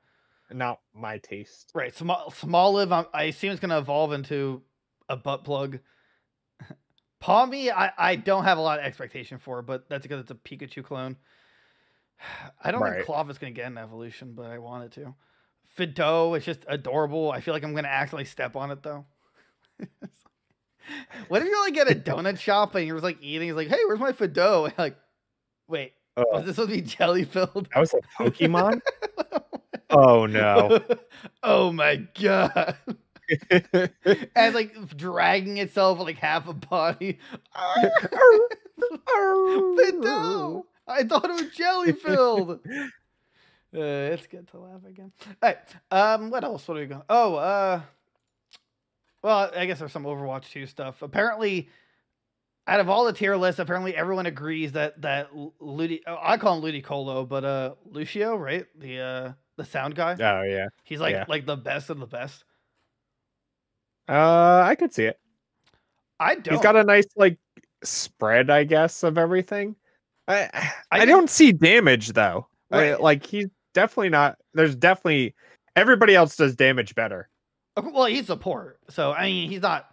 not 0.50 0.80
my 0.94 1.18
taste. 1.18 1.70
Right. 1.74 1.94
Small 1.94 2.30
small 2.32 2.72
live. 2.74 2.90
I, 2.92 3.04
I 3.14 3.22
assume 3.24 3.52
it's 3.52 3.60
going 3.60 3.70
to 3.70 3.78
evolve 3.78 4.12
into 4.12 4.62
a 5.08 5.16
butt 5.16 5.44
plug. 5.44 5.78
Pawmi, 7.22 7.70
I, 7.70 7.92
I 7.96 8.16
don't 8.16 8.44
have 8.44 8.58
a 8.58 8.60
lot 8.60 8.80
of 8.80 8.84
expectation 8.84 9.38
for, 9.38 9.62
but 9.62 9.88
that's 9.88 10.02
because 10.02 10.20
it's 10.20 10.30
a 10.32 10.34
Pikachu 10.34 10.82
clone. 10.82 11.16
I 12.62 12.70
don't 12.72 12.80
Right. 12.80 12.94
think 12.96 13.06
Klawf 13.06 13.30
is 13.30 13.38
going 13.38 13.54
to 13.54 13.60
get 13.60 13.70
an 13.70 13.78
evolution, 13.78 14.32
but 14.34 14.46
I 14.50 14.58
want 14.58 14.84
it 14.84 14.92
to. 15.00 15.14
Fidough 15.76 16.36
is 16.38 16.44
just 16.44 16.64
adorable. 16.68 17.30
I 17.30 17.40
feel 17.40 17.54
like 17.54 17.64
I'm 17.64 17.72
going 17.72 17.84
to 17.84 17.90
accidentally 17.90 18.24
step 18.26 18.56
on 18.56 18.70
it 18.70 18.82
though. 18.82 19.06
what 21.28 21.42
if 21.42 21.48
you 21.48 21.60
like 21.62 21.74
get 21.74 21.90
a 21.90 21.94
donut 21.94 22.38
shop 22.40 22.74
and 22.74 22.86
you're 22.86 22.96
just 22.96 23.04
like 23.04 23.18
eating? 23.22 23.48
It's 23.48 23.56
like, 23.56 23.68
hey, 23.68 23.78
where's 23.86 24.00
my 24.00 24.12
Fidough? 24.12 24.66
And 24.66 24.74
like, 24.78 24.96
wait, 25.68 25.92
Oh, 26.16 26.24
was 26.32 26.44
this 26.44 26.56
supposed 26.56 26.70
to 26.70 26.76
be 26.76 26.82
jelly 26.82 27.24
filled? 27.24 27.68
that 27.72 27.80
was 27.80 27.94
a 27.94 28.00
Pokemon. 28.22 28.82
oh 29.88 30.26
no. 30.26 30.78
oh 31.42 31.72
my 31.72 31.96
god. 32.20 32.76
and 34.36 34.54
like 34.54 34.74
dragging 34.94 35.56
itself 35.56 35.98
like 36.00 36.18
half 36.18 36.46
a 36.48 36.52
body. 36.52 37.18
Fidough! 39.16 40.64
I 40.86 41.04
thought 41.04 41.24
it 41.30 41.42
was 41.42 41.54
jelly 41.54 41.92
filled. 41.92 42.60
Uh, 43.74 44.12
it's 44.12 44.26
good 44.26 44.46
to 44.48 44.58
laugh 44.58 44.84
again. 44.86 45.12
All 45.26 45.34
right. 45.42 45.58
Um, 45.90 46.30
what 46.30 46.44
else? 46.44 46.68
What 46.68 46.76
are 46.76 46.80
we 46.80 46.86
going? 46.86 47.02
Oh, 47.08 47.36
uh, 47.36 47.80
well, 49.22 49.50
I 49.56 49.66
guess 49.66 49.78
there's 49.78 49.92
some 49.92 50.04
Overwatch 50.04 50.50
2 50.50 50.66
stuff. 50.66 51.00
Apparently, 51.00 51.68
out 52.66 52.80
of 52.80 52.88
all 52.88 53.04
the 53.04 53.12
tier 53.12 53.36
lists, 53.36 53.58
apparently 53.58 53.96
everyone 53.96 54.26
agrees 54.26 54.72
that 54.72 55.00
that 55.02 55.30
Ludi, 55.60 56.02
oh, 56.06 56.18
I 56.20 56.36
call 56.36 56.58
him 56.58 56.62
Ludicolo, 56.62 57.28
but 57.28 57.44
uh, 57.44 57.74
Lucio, 57.86 58.36
right? 58.36 58.66
The 58.78 59.00
uh, 59.00 59.32
the 59.56 59.64
sound 59.64 59.94
guy. 59.94 60.12
Oh 60.12 60.42
yeah. 60.42 60.68
He's 60.84 61.00
like 61.00 61.12
yeah. 61.12 61.24
like 61.28 61.46
the 61.46 61.56
best 61.56 61.90
of 61.90 61.98
the 61.98 62.06
best. 62.06 62.44
Uh, 64.08 64.62
I 64.64 64.74
could 64.74 64.92
see 64.92 65.04
it. 65.04 65.18
I 66.20 66.34
don't. 66.36 66.54
He's 66.54 66.62
got 66.62 66.76
a 66.76 66.84
nice 66.84 67.06
like 67.16 67.38
spread, 67.82 68.50
I 68.50 68.64
guess, 68.64 69.02
of 69.02 69.18
everything. 69.18 69.76
I 70.28 70.48
I, 70.90 71.00
I 71.00 71.04
don't 71.04 71.30
see 71.30 71.52
damage 71.52 72.12
though. 72.12 72.46
I- 72.70 72.94
like 72.94 73.26
he's 73.26 73.48
definitely 73.74 74.10
not. 74.10 74.38
There's 74.54 74.74
definitely 74.74 75.34
everybody 75.76 76.14
else 76.14 76.36
does 76.36 76.54
damage 76.56 76.94
better. 76.94 77.28
Well, 77.76 78.06
he's 78.06 78.26
support, 78.26 78.78
so 78.90 79.12
I 79.12 79.24
mean, 79.26 79.50
he's 79.50 79.62
not 79.62 79.86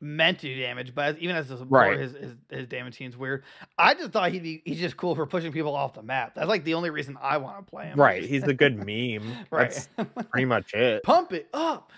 meant 0.00 0.38
to 0.38 0.46
do 0.46 0.60
damage, 0.60 0.94
but 0.94 1.18
even 1.18 1.34
as 1.34 1.50
a 1.50 1.58
support, 1.58 1.88
Right. 1.88 1.98
his, 1.98 2.12
his 2.12 2.34
his 2.50 2.66
damage 2.68 2.96
seems 2.96 3.16
weird. 3.16 3.42
I 3.76 3.94
just 3.94 4.12
thought 4.12 4.30
he'd 4.30 4.44
be 4.44 4.62
he's 4.64 4.78
just 4.78 4.96
cool 4.96 5.16
for 5.16 5.26
pushing 5.26 5.50
people 5.50 5.74
off 5.74 5.94
the 5.94 6.02
map. 6.02 6.36
That's 6.36 6.46
like 6.48 6.62
the 6.62 6.74
only 6.74 6.90
reason 6.90 7.18
I 7.20 7.38
want 7.38 7.58
to 7.58 7.68
play 7.68 7.86
him. 7.86 7.98
Right. 7.98 8.22
He's 8.22 8.44
a 8.44 8.54
good 8.54 8.76
meme. 8.76 9.32
right. 9.50 9.70
That's 9.96 10.10
pretty 10.30 10.44
much 10.44 10.72
it. 10.74 11.02
Pump 11.04 11.32
it 11.32 11.48
up. 11.52 11.90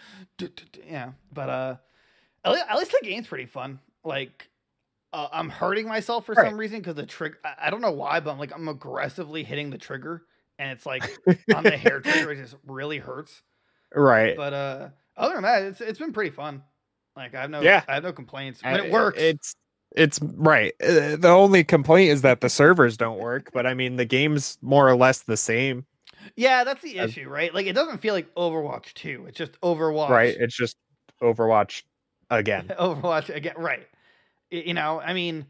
Yeah, 0.89 1.13
but 1.35 1.49
uh, 1.51 1.77
at 2.45 2.53
least, 2.53 2.65
at 2.71 2.79
least 2.79 2.91
the 3.01 3.07
game's 3.07 3.27
pretty 3.27 3.47
fun. 3.47 3.79
Like. 4.05 4.47
Uh, 5.13 5.27
I'm 5.33 5.49
hurting 5.49 5.89
myself 5.89 6.25
for 6.25 6.35
Right. 6.37 6.47
some 6.47 6.57
reason 6.57 6.79
because 6.79 6.95
the 6.95 7.05
trigger. 7.05 7.37
I 7.45 7.67
I 7.67 7.71
don't 7.71 7.81
know 7.81 7.91
why, 7.91 8.21
but 8.21 8.31
I'm 8.31 8.39
like 8.39 8.53
I'm 8.55 8.69
aggressively 8.69 9.43
hitting 9.43 9.69
the 9.71 9.77
trigger, 9.77 10.23
and 10.61 10.71
it's 10.73 10.87
like 10.87 11.03
on 11.55 11.65
the 11.65 11.77
hair 11.77 12.01
trigger, 12.01 12.33
it 12.33 12.37
just 12.37 12.57
really 12.67 12.99
hurts. 12.99 13.43
Right. 13.95 14.37
But 14.37 14.53
uh, 14.53 14.89
other 15.17 15.35
than 15.35 15.43
that, 15.45 15.63
it's 15.63 15.81
it's 15.81 15.99
been 15.99 16.13
pretty 16.13 16.31
fun. 16.31 16.63
Like 17.17 17.35
I 17.35 17.43
have 17.43 17.51
no, 17.51 17.61
Yeah. 17.61 17.83
I 17.89 17.95
have 17.95 18.03
no 18.05 18.13
complaints. 18.13 18.63
When 18.63 18.77
it 18.77 18.93
works, 18.93 19.19
It's 19.21 19.57
it's 19.97 20.21
right. 20.23 20.73
Uh, 20.83 21.17
The 21.17 21.29
only 21.29 21.65
complaint 21.65 22.11
is 22.11 22.23
that 22.23 22.41
the 22.41 22.49
servers 22.49 22.97
don't 22.97 23.19
work, 23.19 23.51
but 23.53 23.67
I 23.67 23.75
mean 23.75 23.97
the 23.97 24.05
game's 24.05 24.59
more 24.63 24.89
or 24.89 24.97
less 24.97 25.23
the 25.23 25.37
same, 25.37 25.87
yeah, 26.37 26.65
that's 26.65 26.83
the 26.83 26.99
issue, 26.99 27.29
right? 27.29 27.53
Like 27.55 27.67
it 27.67 27.75
doesn't 27.75 27.99
feel 27.99 28.15
like 28.15 28.33
Overwatch 28.35 28.93
2. 28.95 29.27
It's 29.29 29.39
just 29.39 29.61
Overwatch, 29.61 30.11
right? 30.11 30.37
It's 30.39 30.57
just 30.57 30.77
Overwatch 31.23 31.83
again. 32.31 32.69
Overwatch 32.79 33.35
again, 33.35 33.55
right? 33.57 33.87
You 34.51 34.75
know, 34.75 35.01
I 35.01 35.13
mean, 35.13 35.47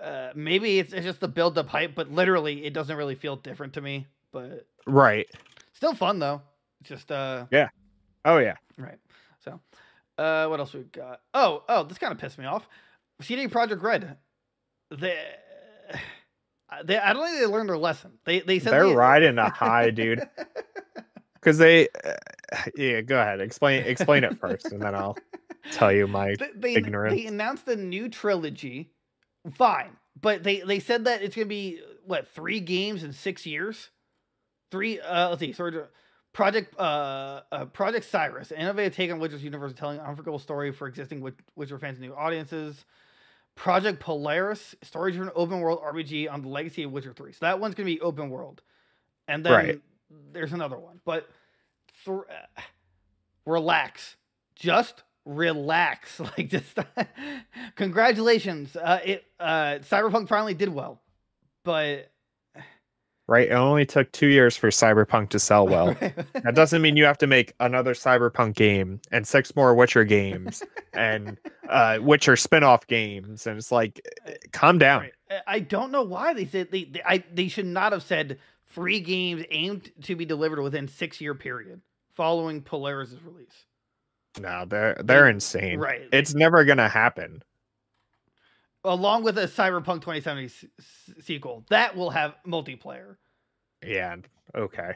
uh, 0.00 0.30
maybe 0.34 0.78
it's, 0.78 0.92
it's 0.92 1.04
just 1.04 1.20
the 1.20 1.28
build 1.28 1.58
up 1.58 1.68
hype, 1.68 1.94
but 1.94 2.10
literally 2.10 2.64
it 2.64 2.72
doesn't 2.72 2.96
really 2.96 3.14
feel 3.14 3.36
different 3.36 3.74
to 3.74 3.80
me. 3.80 4.06
But 4.32 4.66
Right. 4.86 5.26
still 5.72 5.94
fun 5.94 6.18
though. 6.18 6.42
Just 6.82 7.10
uh 7.10 7.46
yeah, 7.50 7.68
Oh 8.24 8.38
yeah. 8.38 8.54
right. 8.76 8.98
So 9.44 9.60
uh 10.18 10.46
what 10.48 10.60
else 10.60 10.72
we 10.74 10.82
got? 10.84 11.20
Oh, 11.34 11.64
oh, 11.68 11.84
this 11.84 11.98
kind 11.98 12.12
of 12.12 12.18
pissed 12.18 12.38
me 12.38 12.44
off. 12.44 12.68
CD 13.20 13.48
Projekt 13.48 13.82
Red. 13.82 14.16
They 14.90 15.18
they 16.84 16.98
I 16.98 17.12
don't 17.12 17.24
think 17.26 17.38
they 17.40 17.46
learned 17.46 17.68
their 17.68 17.78
lesson. 17.78 18.12
They 18.24 18.40
they 18.40 18.58
said 18.58 18.72
They're 18.72 18.84
they- 18.88 18.94
riding 18.94 19.38
a 19.38 19.50
high, 19.50 19.90
dude. 19.90 20.28
Because 21.34 21.58
they, 21.58 21.88
uh, 22.04 22.12
yeah. 22.76 23.00
Go 23.00 23.20
ahead. 23.20 23.40
Explain 23.40 23.84
explain 23.84 24.24
it 24.24 24.38
first, 24.38 24.66
and 24.72 24.82
then 24.82 24.94
I'll 24.94 25.16
tell 25.72 25.92
you 25.92 26.06
my. 26.08 26.34
they, 26.38 26.50
they, 26.54 26.74
ignorance. 26.74 27.14
they 27.14 27.26
announced 27.26 27.66
a 27.68 27.76
new 27.76 28.08
trilogy. 28.08 28.90
Fine, 29.54 29.96
but 30.20 30.42
they 30.42 30.60
they 30.60 30.80
said 30.80 31.04
that 31.04 31.22
it's 31.22 31.34
gonna 31.36 31.46
be 31.46 31.80
what 32.04 32.26
three 32.28 32.60
games 32.60 33.02
in 33.04 33.12
six 33.12 33.46
years. 33.46 33.90
Three. 34.70 35.00
Uh, 35.00 35.30
let's 35.30 35.40
see. 35.40 35.54
Of. 35.58 35.88
Project 36.32 36.78
uh, 36.78 37.40
uh 37.50 37.64
Project 37.66 38.04
Sirius, 38.04 38.50
an 38.52 38.58
innovative 38.58 38.94
take 38.94 39.10
on 39.10 39.18
Witcher's 39.18 39.42
universe, 39.42 39.72
telling 39.72 39.98
an 39.98 40.04
unforgettable 40.04 40.38
story 40.38 40.72
for 40.72 40.86
existing 40.86 41.20
Witcher 41.56 41.78
fans 41.78 41.98
and 41.98 42.06
new 42.06 42.14
audiences. 42.14 42.84
Project 43.54 43.98
Polaris, 43.98 44.76
story-driven 44.82 45.32
open 45.34 45.60
world 45.60 45.80
RPG 45.82 46.30
on 46.30 46.42
the 46.42 46.48
legacy 46.48 46.84
of 46.84 46.92
Witcher 46.92 47.12
Three. 47.12 47.32
So 47.32 47.38
that 47.40 47.58
one's 47.58 47.74
gonna 47.74 47.86
be 47.86 48.00
open 48.00 48.30
world, 48.30 48.62
and 49.26 49.44
then 49.44 49.52
Right. 49.52 49.80
there's 50.32 50.52
another 50.52 50.78
one. 50.78 51.00
But 51.04 51.28
for, 52.04 52.30
uh, 52.30 52.60
relax, 53.44 54.16
just 54.54 55.02
relax. 55.24 56.20
Like 56.38 56.48
just 56.50 56.78
congratulations. 57.74 58.76
Uh, 58.76 59.00
it 59.04 59.24
uh, 59.40 59.78
Cyberpunk 59.80 60.28
finally 60.28 60.54
did 60.54 60.68
well, 60.68 61.00
but 61.64 62.12
Right. 63.28 63.48
It 63.48 63.52
only 63.52 63.84
took 63.84 64.10
two 64.12 64.28
years 64.28 64.56
for 64.56 64.70
Cyberpunk 64.70 65.28
to 65.30 65.38
sell 65.38 65.68
well. 65.68 65.94
that 66.00 66.54
doesn't 66.54 66.80
mean 66.80 66.96
you 66.96 67.04
have 67.04 67.18
to 67.18 67.26
make 67.26 67.52
another 67.60 67.92
Cyberpunk 67.92 68.54
game 68.54 69.00
and 69.12 69.28
six 69.28 69.54
more 69.54 69.74
Witcher 69.74 70.04
games 70.04 70.62
and 70.94 71.36
uh, 71.68 71.98
Witcher 72.00 72.36
spin-off 72.36 72.86
games, 72.86 73.46
and 73.46 73.58
it's 73.58 73.70
like, 73.70 74.00
eh, 74.26 74.34
calm 74.52 74.78
down. 74.78 75.02
Right. 75.02 75.12
Uh, 75.30 75.40
I 75.46 75.60
don't 75.60 75.92
know 75.92 76.02
why 76.02 76.32
they 76.32 76.46
said 76.46 76.70
they 76.70 76.84
they, 76.84 77.02
I, 77.04 77.22
they 77.32 77.48
should 77.48 77.66
not 77.66 77.92
have 77.92 78.02
said 78.02 78.38
free 78.64 79.00
games 79.00 79.44
aimed 79.50 79.92
to 80.04 80.16
be 80.16 80.24
delivered 80.24 80.62
within 80.62 80.88
six 80.88 81.20
year 81.20 81.34
period 81.34 81.82
following 82.14 82.62
Polaris' 82.62 83.14
release. 83.22 83.66
No, 84.40 84.64
they're 84.66 84.96
they're 85.04 85.28
insane. 85.28 85.78
Right. 85.78 86.08
It's 86.12 86.34
never 86.34 86.64
gonna 86.64 86.88
happen. 86.88 87.42
Along 88.88 89.22
with 89.22 89.38
a 89.38 89.44
Cyberpunk 89.46 90.00
2070 90.00 90.44
s- 90.46 90.64
s- 90.78 91.14
sequel 91.24 91.64
that 91.70 91.96
will 91.96 92.10
have 92.10 92.34
multiplayer. 92.46 93.16
Yeah. 93.84 94.16
Okay. 94.54 94.92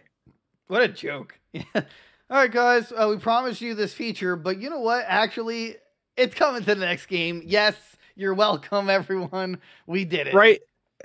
What 0.68 0.82
a 0.82 0.88
joke. 0.88 1.38
All 1.74 1.82
right, 2.30 2.50
guys, 2.50 2.92
uh, 2.92 3.06
we 3.10 3.18
promised 3.18 3.60
you 3.60 3.74
this 3.74 3.92
feature, 3.92 4.36
but 4.36 4.58
you 4.58 4.70
know 4.70 4.80
what? 4.80 5.04
Actually, 5.06 5.76
it's 6.16 6.34
coming 6.34 6.62
to 6.64 6.74
the 6.74 6.86
next 6.86 7.06
game. 7.06 7.42
Yes, 7.44 7.76
you're 8.16 8.32
welcome, 8.34 8.88
everyone. 8.98 9.58
We 9.86 10.04
did 10.04 10.28
it. 10.28 10.34
Right. 10.34 10.60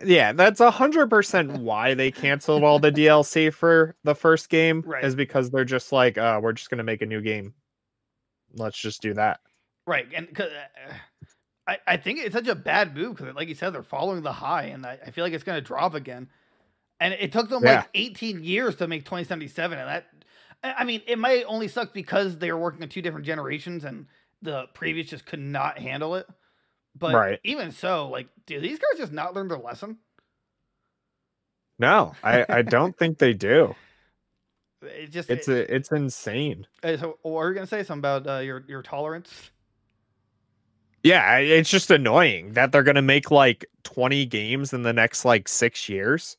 Yeah, 0.05 0.31
that's 0.31 0.59
a 0.59 0.71
hundred 0.71 1.09
percent 1.09 1.51
why 1.61 1.95
they 1.95 2.11
canceled 2.11 2.63
all 2.63 2.79
the 2.79 2.91
DLC 2.91 3.51
for 3.53 3.95
the 4.03 4.15
first 4.15 4.47
game. 4.49 4.83
Right. 4.85 5.03
Is 5.03 5.15
because 5.15 5.49
they're 5.49 5.65
just 5.65 5.91
like, 5.91 6.17
uh, 6.17 6.39
we're 6.41 6.53
just 6.53 6.69
gonna 6.69 6.83
make 6.83 7.01
a 7.01 7.05
new 7.07 7.21
game. 7.21 7.53
Let's 8.53 8.79
just 8.79 9.01
do 9.01 9.13
that. 9.15 9.39
Right. 9.85 10.05
And 10.15 10.33
'cause, 10.33 10.49
uh, 10.49 10.93
I, 11.67 11.77
I 11.87 11.97
think 11.97 12.19
it's 12.19 12.33
such 12.35 12.47
a 12.47 12.55
bad 12.55 12.95
move 12.95 13.17
because, 13.17 13.35
like 13.35 13.49
you 13.49 13.55
said, 13.55 13.71
they're 13.73 13.83
following 13.83 14.23
the 14.23 14.31
high, 14.33 14.65
and 14.65 14.85
I, 14.85 14.99
I 15.05 15.11
feel 15.11 15.23
like 15.25 15.33
it's 15.33 15.43
going 15.43 15.57
to 15.57 15.61
drop 15.65 15.93
again. 15.95 16.29
And 16.99 17.13
it 17.13 17.31
took 17.31 17.49
them 17.49 17.63
Yeah. 17.63 17.65
like 17.65 17.89
18 17.93 18.43
years 18.43 18.75
to 18.77 18.87
make 18.87 19.05
2077. 19.05 19.77
And 19.77 19.87
that, 19.89 20.07
I 20.63 20.83
mean, 20.83 21.01
it 21.07 21.19
might 21.19 21.43
only 21.47 21.67
suck 21.67 21.93
because 21.93 22.37
they 22.37 22.51
were 22.51 22.57
working 22.59 22.83
on 22.83 22.89
two 22.89 23.01
different 23.03 23.25
generations 23.25 23.85
and 23.85 24.07
the 24.41 24.65
previous 24.73 25.09
just 25.09 25.25
could 25.25 25.39
not 25.39 25.77
handle 25.77 26.15
it. 26.15 26.27
But 26.95 27.27
Right. 27.27 27.39
even 27.43 27.71
so, 27.71 28.09
like, 28.09 28.29
do 28.47 28.59
these 28.59 28.79
guys 28.79 28.99
just 28.99 29.11
not 29.13 29.35
learn 29.35 29.47
their 29.47 29.59
lesson? 29.59 29.97
No, 31.79 32.17
I, 32.23 32.45
I 32.49 32.61
don't 32.63 32.97
think 32.97 33.17
they 33.19 33.33
do. 33.33 33.75
It 34.83 35.11
just, 35.11 35.29
It's 35.29 35.47
it, 35.47 35.49
a, 35.49 35.73
it's 35.73 35.91
insane. 35.91 36.67
uh, 36.83 36.97
so 36.97 37.17
what 37.23 37.41
are 37.41 37.49
you 37.49 37.55
going 37.55 37.67
to 37.67 37.69
say? 37.69 37.83
Something 37.83 37.99
about 37.99 38.27
uh, 38.27 38.39
your, 38.41 38.63
your 38.67 38.83
tolerance? 38.83 39.51
Yeah, 41.07 41.37
it's 41.37 41.69
just 41.69 41.89
annoying 41.91 42.53
that 42.53 42.71
they're 42.71 42.83
gonna 42.83 43.01
make 43.01 43.31
like 43.31 43.65
20 43.83 44.25
games 44.25 44.73
in 44.73 44.83
the 44.83 44.93
next 44.93 45.25
like 45.25 45.47
six 45.47 45.87
years. 45.87 46.37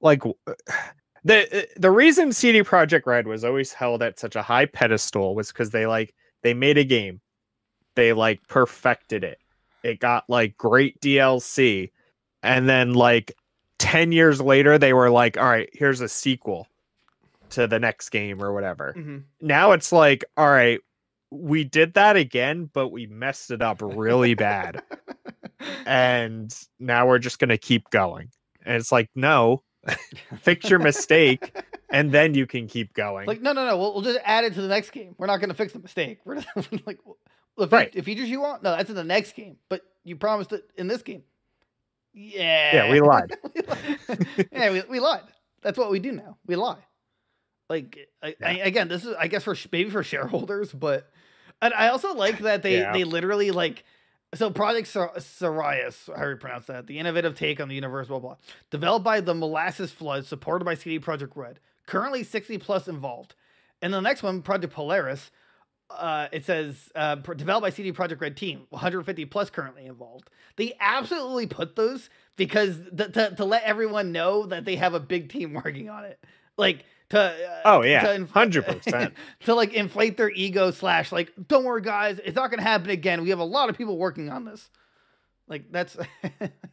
Like 0.00 0.22
the 1.24 1.62
uh, 1.62 1.66
the 1.76 1.90
reason 1.90 2.32
CD 2.32 2.62
Projekt 2.62 3.06
Red 3.06 3.26
was 3.26 3.44
always 3.44 3.72
held 3.72 4.02
at 4.02 4.18
such 4.18 4.36
a 4.36 4.42
high 4.42 4.66
pedestal 4.66 5.34
was 5.34 5.48
because 5.48 5.70
they 5.70 5.86
like 5.86 6.14
they 6.42 6.54
made 6.54 6.78
a 6.78 6.84
game, 6.84 7.20
they 7.96 8.12
like 8.12 8.40
perfected 8.48 9.24
it. 9.24 9.38
It 9.82 10.00
got 10.00 10.24
like 10.28 10.56
great 10.56 11.00
DLC, 11.00 11.90
and 12.42 12.68
then 12.68 12.94
like 12.94 13.32
10 13.78 14.12
years 14.12 14.40
later, 14.40 14.78
they 14.78 14.92
were 14.92 15.10
like, 15.10 15.36
all 15.36 15.44
right, 15.44 15.68
here's 15.72 16.00
a 16.00 16.08
sequel 16.08 16.66
to 17.50 17.66
the 17.66 17.78
next 17.78 18.10
game 18.10 18.42
or 18.42 18.52
whatever 18.52 18.92
hmm 18.92 19.18
now 19.40 19.72
it's 19.72 19.92
like 19.92 20.24
all 20.36 20.50
right 20.50 20.80
we 21.30 21.64
did 21.64 21.94
that 21.94 22.16
again 22.16 22.70
but 22.72 22.88
we 22.88 23.06
messed 23.06 23.50
it 23.50 23.60
up 23.62 23.80
really 23.82 24.34
bad 24.34 24.82
and 25.86 26.54
now 26.78 27.06
we're 27.06 27.18
just 27.18 27.38
going 27.38 27.48
to 27.48 27.58
keep 27.58 27.88
going 27.90 28.30
and 28.64 28.76
it's 28.76 28.92
like 28.92 29.08
no 29.14 29.62
fix 30.40 30.68
your 30.70 30.78
mistake 30.78 31.56
and 31.90 32.12
then 32.12 32.34
you 32.34 32.46
can 32.46 32.66
keep 32.66 32.92
going 32.94 33.26
Like, 33.26 33.40
no, 33.40 33.52
no, 33.52 33.66
no. 33.66 33.78
We'll, 33.78 33.94
we'll 33.94 34.02
just 34.02 34.18
add 34.24 34.44
it 34.44 34.52
to 34.54 34.60
the 34.60 34.68
next 34.68 34.90
game. 34.90 35.14
We're 35.16 35.26
not 35.26 35.38
going 35.38 35.48
to 35.48 35.54
fix 35.54 35.72
the 35.72 35.78
mistake. 35.78 36.18
We're 36.24 36.34
just, 36.56 36.86
like, 36.86 36.98
the, 37.56 37.66
Right. 37.66 38.04
features 38.04 38.28
you 38.28 38.40
want, 38.40 38.62
no, 38.62 38.76
that's 38.76 38.90
in 38.90 38.96
the 38.96 39.04
next 39.04 39.34
game. 39.34 39.56
But 39.70 39.82
you 40.04 40.16
promised 40.16 40.52
it 40.52 40.64
in 40.76 40.86
this 40.86 41.00
game. 41.02 41.22
Yeah. 42.12 42.74
Yeah, 42.86 42.90
we 42.92 43.00
lied. 43.00 43.34
We 43.54 43.62
lied. 43.62 44.48
yeah, 44.52 44.70
we, 44.70 44.82
we 44.90 45.00
lied. 45.00 45.22
That's 45.62 45.78
what 45.78 45.90
we 45.90 45.98
do 45.98 46.12
now. 46.12 46.36
We 46.46 46.56
lie. 46.56 46.84
Like, 47.68 48.08
I, 48.22 48.34
I, 48.44 48.50
again, 48.60 48.88
this 48.88 49.04
is, 49.04 49.14
I 49.18 49.28
guess, 49.28 49.44
for 49.44 49.56
maybe 49.72 49.90
for 49.90 50.02
shareholders, 50.02 50.72
but 50.72 51.10
and 51.60 51.74
I 51.74 51.88
also 51.88 52.14
like 52.14 52.38
that 52.40 52.62
they 52.62 52.78
Yeah. 52.78 52.92
they 52.92 53.04
literally 53.04 53.50
like. 53.50 53.84
So 54.34 54.50
Project 54.50 54.88
Sor- 54.88 55.12
how 55.16 56.24
do 56.24 56.30
you 56.30 56.36
pronounce 56.36 56.66
that? 56.66 56.86
The 56.86 56.98
innovative 56.98 57.34
take 57.34 57.60
on 57.60 57.68
the 57.68 57.74
universe, 57.74 58.08
blah 58.08 58.18
blah. 58.18 58.36
Developed 58.70 59.04
by 59.04 59.20
the 59.22 59.34
Molasses 59.34 59.90
Flood, 59.90 60.26
supported 60.26 60.64
by 60.66 60.74
CD 60.74 61.00
Projekt 61.00 61.34
Red. 61.34 61.60
Currently 61.86 62.22
60 62.24 62.58
plus 62.58 62.88
involved. 62.88 63.34
And 63.80 63.94
the 63.94 64.00
next 64.00 64.22
one, 64.22 64.42
Project 64.42 64.74
Polaris, 64.74 65.30
uh, 65.88 66.28
it 66.30 66.44
says 66.44 66.90
uh, 66.94 67.14
developed 67.14 67.62
by 67.62 67.70
CD 67.70 67.90
Projekt 67.92 68.20
Red 68.20 68.36
team, 68.36 68.66
150 68.68 69.24
plus 69.24 69.48
currently 69.48 69.86
involved. 69.86 70.28
They 70.56 70.74
absolutely 70.78 71.46
put 71.46 71.74
those 71.76 72.10
because 72.36 72.78
th- 72.94 73.12
to, 73.12 73.34
to 73.36 73.44
let 73.46 73.62
everyone 73.62 74.12
know 74.12 74.44
that 74.46 74.66
they 74.66 74.76
have 74.76 74.92
a 74.92 75.00
big 75.00 75.30
team 75.30 75.54
working 75.54 75.88
on 75.88 76.04
it. 76.04 76.22
Like 76.58 76.84
to 77.10 77.20
uh, 77.20 77.62
Oh, 77.64 77.82
yeah, 77.82 78.16
100%. 78.16 79.12
to 79.44 79.54
like 79.54 79.72
inflate 79.74 80.16
their 80.16 80.30
ego 80.30 80.70
slash 80.70 81.12
like 81.12 81.32
don't 81.48 81.64
worry 81.64 81.82
guys 81.82 82.20
it's 82.24 82.36
not 82.36 82.50
gonna 82.50 82.62
happen 82.62 82.90
again. 82.90 83.22
We 83.22 83.30
have 83.30 83.38
a 83.38 83.44
lot 83.44 83.70
of 83.70 83.76
people 83.76 83.96
working 83.98 84.30
on 84.30 84.44
this. 84.44 84.70
Like 85.48 85.70
that's 85.72 85.96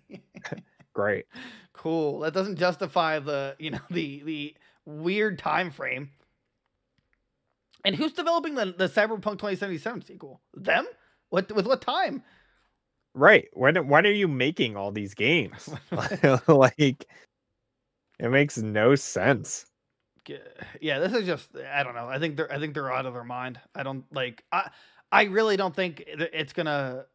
great. 0.94 1.26
Cool. 1.74 2.20
That 2.20 2.34
doesn't 2.34 2.58
justify 2.58 3.20
the 3.20 3.56
you 3.60 3.72
know 3.72 3.80
the 3.90 4.22
the 4.26 4.56
weird 4.86 5.40
time 5.40 5.72
frame. 5.72 6.12
And 7.86 7.96
who's 7.96 8.14
developing 8.14 8.56
the, 8.56 8.74
the 8.76 8.88
cyberpunk 8.90 9.38
2077 9.38 10.06
sequel? 10.06 10.42
Them? 10.56 10.88
What 11.30 11.52
with 11.56 11.68
what 11.68 11.82
time? 11.82 12.24
Right. 13.14 13.48
When 13.54 13.88
when 13.88 14.06
are 14.06 14.12
you 14.12 14.28
making 14.28 14.76
all 14.76 14.92
these 14.92 15.14
games? 15.14 15.70
Like 16.48 17.06
it 18.20 18.30
makes 18.30 18.58
no 18.58 18.96
sense 18.96 19.66
yeah 20.82 21.00
this 21.00 21.14
is 21.14 21.26
just 21.26 21.50
i 21.74 21.84
don't 21.84 21.96
know. 21.96 22.08
I 22.08 22.20
think 22.20 22.38
they're 22.38 22.52
i 22.52 22.60
think 22.60 22.74
they're 22.74 22.92
out 22.92 23.06
of 23.06 23.14
their 23.14 23.24
mind. 23.24 23.60
I 23.76 23.84
don't 23.84 24.06
like 24.14 24.44
i 24.52 24.70
i 25.12 25.24
really 25.24 25.58
don't 25.58 25.76
think 25.76 26.04
it's 26.08 26.54
gonna 26.54 27.06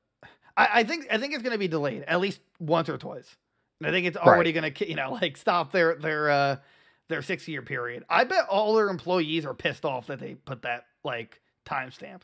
i, 0.56 0.68
I 0.80 0.84
think 0.84 1.06
i 1.10 1.18
think 1.18 1.34
it's 1.34 1.42
gonna 1.42 1.58
be 1.58 1.68
delayed 1.68 2.02
at 2.04 2.20
least 2.20 2.40
once 2.58 2.88
or 2.88 2.98
twice. 2.98 3.36
And 3.80 3.88
i 3.88 3.90
think 3.92 4.06
it's 4.06 4.16
already 4.16 4.52
gonna 4.52 4.72
you 4.80 4.94
know 4.94 5.12
like 5.22 5.36
stop 5.36 5.72
their 5.72 5.94
their 5.96 6.30
uh 6.30 6.56
their 7.08 7.22
six 7.22 7.48
year 7.48 7.62
period. 7.62 8.04
I 8.08 8.22
bet 8.24 8.46
all 8.48 8.74
their 8.74 8.88
employees 8.88 9.44
are 9.44 9.54
pissed 9.54 9.84
off 9.84 10.06
that 10.06 10.20
they 10.20 10.34
put 10.34 10.62
that 10.62 10.84
like 11.04 11.40
timestamp. 11.66 12.20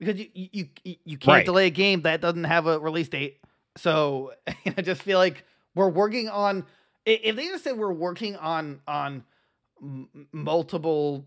Because 0.00 0.18
you 0.20 0.28
you 0.34 0.68
you, 0.84 0.96
you 1.04 1.18
can't 1.18 1.26
Right. 1.38 1.44
delay 1.46 1.66
a 1.66 1.70
game 1.70 2.02
that 2.02 2.20
doesn't 2.20 2.44
have 2.44 2.66
a 2.66 2.78
release 2.78 3.08
date. 3.08 3.38
So 3.76 4.32
i 4.76 4.82
just 4.82 5.02
feel 5.02 5.18
like 5.18 5.44
we're 5.74 5.88
working 5.88 6.28
on 6.28 6.66
if 7.06 7.36
they 7.36 7.46
just 7.48 7.64
said 7.64 7.76
we're 7.76 7.92
working 7.92 8.36
on 8.36 8.80
on 8.86 9.24
m- 9.84 10.28
multiple 10.32 11.26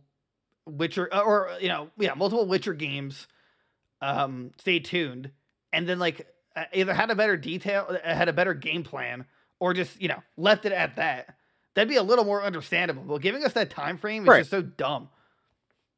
Witcher 0.65 1.07
uh, 1.13 1.21
or 1.21 1.51
you 1.61 1.69
know 1.69 1.89
yeah 1.97 2.13
multiple 2.15 2.45
Witcher 2.47 2.73
games. 2.73 3.27
Um, 4.01 4.51
stay 4.59 4.79
tuned, 4.79 5.31
and 5.73 5.87
then 5.87 5.97
like 5.99 6.27
uh, 6.55 6.65
either 6.73 6.93
had 6.93 7.09
a 7.09 7.15
better 7.15 7.35
detail, 7.37 7.87
uh, 7.89 8.13
had 8.15 8.29
a 8.29 8.33
better 8.33 8.53
game 8.53 8.83
plan, 8.83 9.25
or 9.59 9.73
just 9.73 9.99
you 10.01 10.07
know 10.07 10.21
left 10.37 10.65
it 10.65 10.71
at 10.71 10.97
that. 10.97 11.35
That'd 11.73 11.89
be 11.89 11.95
a 11.95 12.03
little 12.03 12.25
more 12.25 12.43
understandable. 12.43 13.03
But 13.03 13.21
giving 13.21 13.43
us 13.43 13.53
that 13.53 13.69
time 13.69 13.97
frame 13.97 14.23
is 14.23 14.27
Right. 14.29 14.39
just 14.39 14.51
so 14.51 14.61
dumb. 14.61 15.09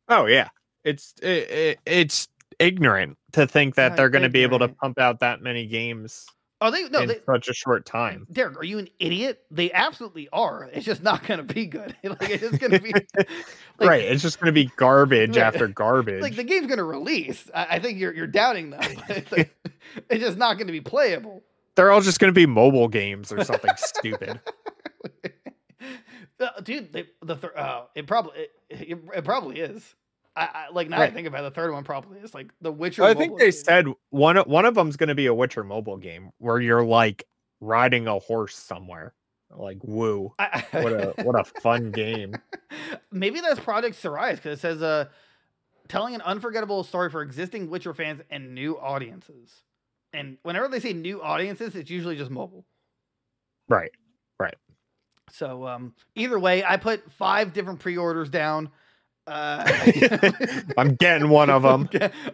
Oh 0.07 0.27
yeah, 0.27 0.49
it's 0.83 1.13
it, 1.21 1.49
it, 1.51 1.79
it's 1.85 2.27
ignorant 2.57 3.17
to 3.33 3.47
think 3.47 3.75
that 3.75 3.95
they're 3.97 4.09
going 4.09 4.23
to 4.23 4.29
be 4.29 4.43
able 4.43 4.59
to 4.59 4.67
pump 4.69 4.97
out 4.99 5.19
that 5.19 5.41
many 5.41 5.65
games 5.67 6.25
Oh, 6.61 6.71
they 6.71 6.89
no, 6.89 6.99
in 7.01 7.07
they, 7.07 7.19
such 7.25 7.47
a 7.47 7.53
short 7.53 7.85
time. 7.85 8.27
Derek, 8.31 8.57
are 8.57 8.65
you 8.65 8.79
an 8.79 8.89
idiot? 8.99 9.41
They 9.49 9.71
absolutely 9.71 10.27
are. 10.33 10.69
It's 10.73 10.85
just 10.85 11.01
not 11.01 11.25
going 11.25 11.45
to 11.45 11.53
be 11.53 11.65
good. 11.65 11.95
like 12.03 12.29
it's 12.29 12.41
just 12.43 12.59
going 12.59 12.71
to 12.73 12.81
be 12.81 12.91
like, 13.17 13.29
right, 13.79 14.03
it's 14.03 14.21
just 14.21 14.39
going 14.39 14.47
to 14.47 14.51
be 14.51 14.69
garbage 14.75 15.37
Right. 15.37 15.45
after 15.45 15.67
garbage. 15.69 16.21
Like 16.21 16.35
the 16.35 16.43
game's 16.43 16.67
going 16.67 16.79
to 16.79 16.83
release. 16.83 17.49
I, 17.55 17.67
I 17.75 17.79
think 17.79 17.97
you're 17.97 18.13
you're 18.13 18.27
doubting 18.27 18.71
them. 18.71 18.81
It's, 19.09 19.31
like, 19.31 19.55
it's 20.09 20.21
just 20.21 20.37
not 20.37 20.55
going 20.55 20.67
to 20.67 20.73
be 20.73 20.81
playable. 20.81 21.43
They're 21.75 21.91
all 21.91 22.01
just 22.01 22.19
going 22.19 22.29
to 22.33 22.35
be 22.35 22.45
mobile 22.45 22.89
games 22.89 23.31
or 23.31 23.43
something 23.45 23.71
stupid. 23.77 24.41
Uh, 26.41 26.61
dude, 26.61 26.91
they, 26.93 27.05
the 27.21 27.35
thir- 27.35 27.57
uh, 27.57 27.83
it 27.95 28.07
probably 28.07 28.47
it, 28.69 28.97
it 29.15 29.23
probably 29.25 29.59
is. 29.59 29.95
I, 30.39 30.49
I 30.53 30.69
like 30.71 30.89
now 30.89 31.01
I 31.01 31.09
think 31.11 31.27
about 31.27 31.41
it, 31.41 31.53
the 31.53 31.61
third 31.61 31.71
one 31.71 31.83
probably 31.83 32.19
is 32.19 32.33
like 32.33 32.51
the 32.61 32.71
Witcher. 32.71 33.03
I 33.03 33.13
think 33.13 33.37
they 33.37 33.45
game. 33.45 33.51
said 33.51 33.85
one 34.09 34.37
of- 34.37 34.47
one 34.47 34.65
of 34.65 34.75
them's 34.75 34.95
going 34.97 35.09
to 35.09 35.15
be 35.15 35.25
a 35.25 35.33
Witcher 35.33 35.63
mobile 35.63 35.97
game 35.97 36.31
where 36.37 36.59
you're 36.59 36.83
like 36.85 37.25
riding 37.59 38.07
a 38.07 38.19
horse 38.19 38.55
somewhere. 38.55 39.13
Like 39.51 39.79
woo, 39.83 40.33
I, 40.37 40.63
what 40.71 40.93
a 40.93 41.13
what 41.23 41.39
a 41.39 41.43
fun 41.43 41.91
game. 41.91 42.35
Maybe 43.11 43.41
that's 43.41 43.59
Project 43.59 43.95
Sirius 43.95 44.37
because 44.39 44.59
it 44.59 44.61
says 44.61 44.81
uh, 44.83 45.05
telling 45.87 46.13
an 46.13 46.21
unforgettable 46.21 46.83
story 46.83 47.09
for 47.09 47.21
existing 47.23 47.69
Witcher 47.69 47.93
fans 47.95 48.21
and 48.29 48.53
new 48.53 48.79
audiences. 48.79 49.63
And 50.13 50.37
whenever 50.43 50.67
they 50.67 50.79
say 50.79 50.93
new 50.93 51.21
audiences, 51.21 51.75
it's 51.75 51.89
usually 51.89 52.15
just 52.15 52.29
mobile. 52.31 52.65
Right. 53.67 53.91
Right. 54.39 54.55
So 55.31 55.67
um, 55.67 55.93
either 56.15 56.39
way, 56.39 56.63
I 56.63 56.77
put 56.77 57.11
five 57.13 57.53
different 57.53 57.79
pre-orders 57.79 58.29
down. 58.29 58.69
Uh, 59.29 60.61
I'm 60.77 60.95
getting 60.95 61.29
one 61.29 61.49
of 61.49 61.61
them. 61.63 61.87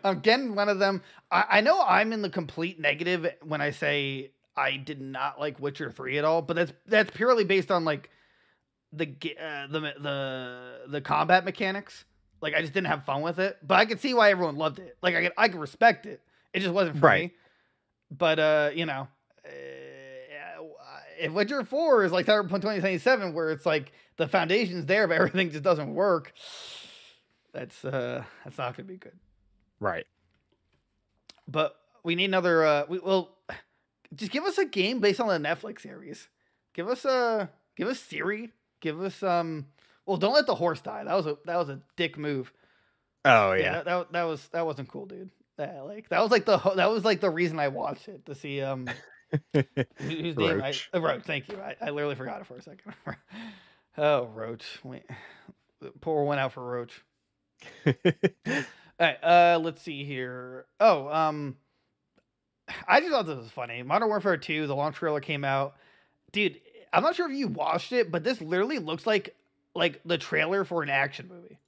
I'm, 0.04 0.20
getting 0.22 0.56
one 0.56 0.70
of 0.70 0.80
them. 0.80 1.02
I, 1.30 1.46
I 1.50 1.62
know 1.62 1.84
I'm 1.86 2.14
in 2.14 2.22
the 2.22 2.30
complete 2.30 2.80
negative 2.80 3.28
when 3.44 3.60
I 3.62 3.72
say 3.72 4.32
I 4.56 4.78
did 4.78 5.02
not 5.02 5.40
like 5.40 5.60
Witcher 5.60 5.92
Three 5.92 6.18
at 6.18 6.24
all, 6.26 6.42
but 6.42 6.56
that's 6.56 6.74
that's 6.88 7.12
purely 7.12 7.44
based 7.44 7.70
on 7.72 7.84
like 7.86 8.10
the 8.94 9.08
uh, 9.42 9.68
the 9.68 9.80
the 10.00 10.80
the 10.88 11.02
combat 11.02 11.44
mechanics. 11.44 12.06
Like 12.42 12.54
I 12.56 12.62
just 12.62 12.74
didn't 12.74 12.88
have 12.88 13.04
fun 13.06 13.22
with 13.22 13.40
it, 13.40 13.58
but 13.62 13.76
I 13.76 13.86
could 13.86 14.00
see 14.00 14.14
why 14.14 14.32
everyone 14.32 14.56
loved 14.56 14.80
it. 14.80 14.98
Like 15.02 15.16
I 15.16 15.24
could 15.24 15.34
I 15.38 15.50
could 15.50 15.60
respect 15.60 16.06
it. 16.06 16.22
It 16.54 16.62
just 16.62 16.74
wasn't 16.74 16.98
for 17.00 17.06
Right. 17.08 17.32
me. 17.32 17.34
But 18.12 18.40
uh, 18.40 18.70
you 18.74 18.86
know, 18.86 19.08
uh, 19.44 19.50
if 21.20 21.32
Witcher 21.34 21.64
Four 21.66 22.04
is 22.06 22.12
like 22.12 22.26
Cyberpunk 22.26 22.62
2077, 22.62 23.34
where 23.34 23.52
it's 23.52 23.66
like 23.66 23.92
the 24.18 24.28
foundation's 24.28 24.86
there, 24.86 25.08
but 25.08 25.16
everything 25.16 25.50
just 25.52 25.64
doesn't 25.64 25.94
work, 25.94 26.34
that's 27.56 27.84
uh, 27.86 28.24
that's 28.44 28.58
not 28.58 28.76
gonna 28.78 28.88
be 28.88 28.98
good. 28.98 29.18
Right. 29.80 30.06
But 31.48 31.76
we 32.04 32.16
need 32.16 32.26
another. 32.26 32.66
Uh, 32.66 32.86
we 32.90 33.00
will 33.00 33.32
just 34.14 34.32
give 34.32 34.44
us 34.44 34.58
a 34.58 34.66
game 34.66 35.00
based 35.00 35.20
on 35.20 35.28
the 35.28 35.48
Netflix 35.50 35.82
series. 35.82 36.28
Give 36.74 36.88
us 36.88 37.06
a 37.06 37.50
give 37.76 37.88
us 37.88 38.00
Ciri. 38.00 38.52
Give 38.82 39.02
us 39.02 39.24
um. 39.24 39.68
Well, 40.06 40.18
don't 40.18 40.34
let 40.34 40.46
the 40.46 40.56
horse 40.56 40.82
die. 40.82 41.04
That 41.04 41.16
was 41.16 41.26
a 41.26 41.38
that 41.46 41.58
was 41.58 41.70
a 41.70 41.80
dick 41.96 42.18
move. 42.18 42.52
Oh 43.24 43.54
Yeah, 43.54 43.62
yeah. 43.64 43.72
that, 43.74 43.86
that 43.86 44.12
that 44.12 44.24
was 44.24 44.48
that 44.50 44.66
wasn't 44.66 44.90
cool, 44.90 45.06
dude. 45.08 45.32
That, 45.58 45.86
like 45.86 46.10
that 46.10 46.22
was 46.22 46.32
like 46.32 46.46
the 46.46 46.58
that 46.76 46.90
was 46.92 47.06
like 47.06 47.22
the 47.22 47.30
reason 47.30 47.60
I 47.60 47.70
watched 47.70 48.08
it 48.10 48.26
to 48.26 48.36
see 48.36 48.62
um 48.62 48.88
who- 49.54 49.64
whose 49.98 50.36
name 50.38 50.62
I 50.62 50.66
Roach. 50.68 50.90
uh, 50.94 51.02
Roach. 51.02 51.24
Thank 51.24 51.48
you. 51.50 51.58
I, 51.60 51.76
I 51.82 51.90
literally 51.92 52.16
forgot 52.16 52.42
it 52.42 52.48
for 52.48 52.58
a 52.58 52.62
second. 52.62 52.94
oh, 53.98 54.26
Roach. 54.28 54.80
Wait, 54.84 55.04
pour 56.02 56.26
one 56.26 56.38
out 56.40 56.52
for 56.54 56.64
Roach. 56.64 57.02
All 57.86 57.94
right, 59.00 59.24
uh, 59.24 59.60
let's 59.62 59.82
see 59.82 60.04
here. 60.06 60.66
Oh, 60.80 61.10
um, 61.10 61.58
I 62.88 63.00
just 63.00 63.12
thought 63.12 63.26
this 63.26 63.38
was 63.38 63.52
funny. 63.52 63.84
Modern 63.84 64.08
Warfare 64.08 64.38
2, 64.38 64.68
the 64.68 64.76
launch 64.76 64.96
trailer 64.96 65.20
came 65.20 65.44
out. 65.44 65.76
Dude, 66.32 66.60
I'm 66.94 67.04
not 67.04 67.16
sure 67.16 67.30
if 67.30 67.38
you 67.38 67.48
watched 67.48 67.92
it, 67.92 68.12
but 68.12 68.24
this 68.24 68.42
literally 68.42 68.80
looks 68.80 69.06
like 69.06 69.36
like 69.76 70.02
the 70.06 70.18
trailer 70.18 70.64
for 70.64 70.84
an 70.84 70.90
action 70.90 71.28
movie. 71.28 71.60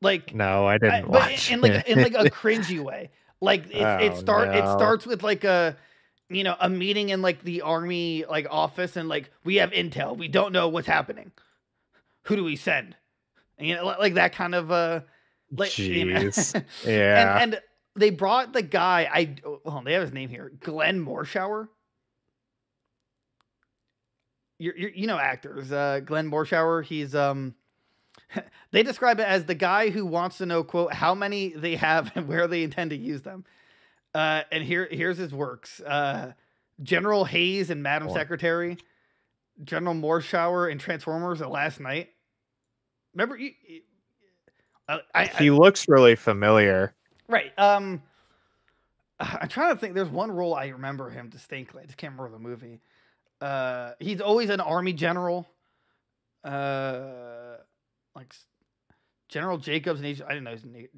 Like, 0.00 0.34
no, 0.34 0.66
I 0.66 0.74
I- 0.74 0.78
didn't 0.78 1.10
but 1.10 1.10
watch. 1.10 1.50
in, 1.50 1.54
in 1.54 1.60
like 1.60 1.88
in 1.88 2.00
like 2.02 2.14
a 2.14 2.26
cringy 2.30 2.80
way. 2.80 3.10
Like 3.40 3.66
it, 3.70 3.94
it 4.00 4.12
Oh, 4.12 4.14
start 4.14 4.54
it 4.54 4.66
starts 4.68 5.06
with 5.06 5.22
like 5.22 5.44
a 5.44 5.76
you 6.30 6.44
know 6.44 6.56
a 6.60 6.68
meeting 6.68 7.08
in 7.10 7.22
like 7.22 7.42
the 7.42 7.62
army 7.62 8.24
like 8.28 8.46
office 8.50 8.96
and 8.96 9.08
like 9.08 9.30
we 9.44 9.56
have 9.56 9.70
intel. 9.72 10.16
We 10.16 10.28
don't 10.28 10.52
know 10.52 10.68
what's 10.68 10.86
happening. 10.88 11.32
Who 12.24 12.36
do 12.36 12.44
we 12.44 12.56
send? 12.56 12.96
And, 13.58 13.68
you 13.68 13.74
know, 13.74 13.84
like 13.84 14.14
that 14.14 14.32
kind 14.32 14.54
of 14.54 14.70
uh 14.70 15.00
like 15.50 15.78
you 15.78 16.04
know. 16.04 16.20
Jeez. 16.20 16.64
yeah. 16.84 17.40
and 17.42 17.54
and 17.54 17.62
they 17.96 18.10
brought 18.10 18.52
the 18.52 18.62
guy 18.62 19.08
I 19.12 19.36
oh, 19.44 19.60
hold 19.64 19.78
on, 19.78 19.84
they 19.84 19.92
have 19.92 20.02
his 20.02 20.12
name 20.12 20.28
here, 20.28 20.52
Glenn 20.60 21.04
Morshower. 21.04 21.68
You 24.58 24.72
you 24.76 24.90
you 24.94 25.06
know 25.06 25.18
actors, 25.18 25.70
uh, 25.70 26.00
Glenn 26.04 26.30
Morshower. 26.30 26.84
He's 26.84 27.14
um, 27.14 27.54
they 28.70 28.82
describe 28.82 29.20
it 29.20 29.26
as 29.26 29.44
the 29.44 29.54
guy 29.54 29.90
who 29.90 30.04
wants 30.04 30.38
to 30.38 30.46
know 30.46 30.64
quote 30.64 30.92
how 30.92 31.14
many 31.14 31.50
they 31.50 31.76
have 31.76 32.12
and 32.14 32.28
where 32.28 32.46
they 32.46 32.62
intend 32.62 32.90
to 32.90 32.96
use 32.96 33.22
them. 33.22 33.44
Uh, 34.14 34.42
and 34.50 34.64
here 34.64 34.88
here's 34.90 35.18
his 35.18 35.32
works: 35.32 35.80
uh, 35.80 36.32
General 36.82 37.24
Hayes 37.24 37.70
and 37.70 37.82
Madam. 37.82 38.10
Secretary, 38.10 38.78
General 39.62 39.94
Morshower 39.94 40.70
and 40.70 40.80
Transformers: 40.80 41.38
The 41.38 41.48
Last 41.48 41.78
Knight. 41.78 42.10
Remember 43.18 43.36
you. 43.36 43.50
you- 43.66 43.80
uh, 44.88 44.98
I, 45.14 45.24
I, 45.24 45.26
he 45.26 45.50
looks 45.50 45.86
really 45.88 46.14
familiar. 46.14 46.94
Right. 47.28 47.52
Um 47.58 48.00
I'm 49.20 49.48
trying 49.48 49.74
to 49.74 49.80
think 49.80 49.94
there's 49.94 50.08
one 50.08 50.30
role 50.30 50.54
I 50.54 50.68
remember 50.68 51.10
him 51.10 51.28
distinctly. 51.28 51.82
I 51.82 51.86
just 51.86 51.98
can't 51.98 52.12
remember 52.16 52.38
the 52.38 52.42
movie. 52.42 52.80
Uh 53.40 53.92
he's 53.98 54.20
always 54.20 54.50
an 54.50 54.60
army 54.60 54.92
general. 54.92 55.46
Uh 56.44 57.56
like 58.14 58.32
General 59.28 59.58
Jacobs 59.58 59.98
and 60.00 60.06
Agent 60.06 60.28
I 60.30 60.34
didn't 60.34 60.44
know 60.44 60.52
he's 60.52 60.64
an 60.64 60.88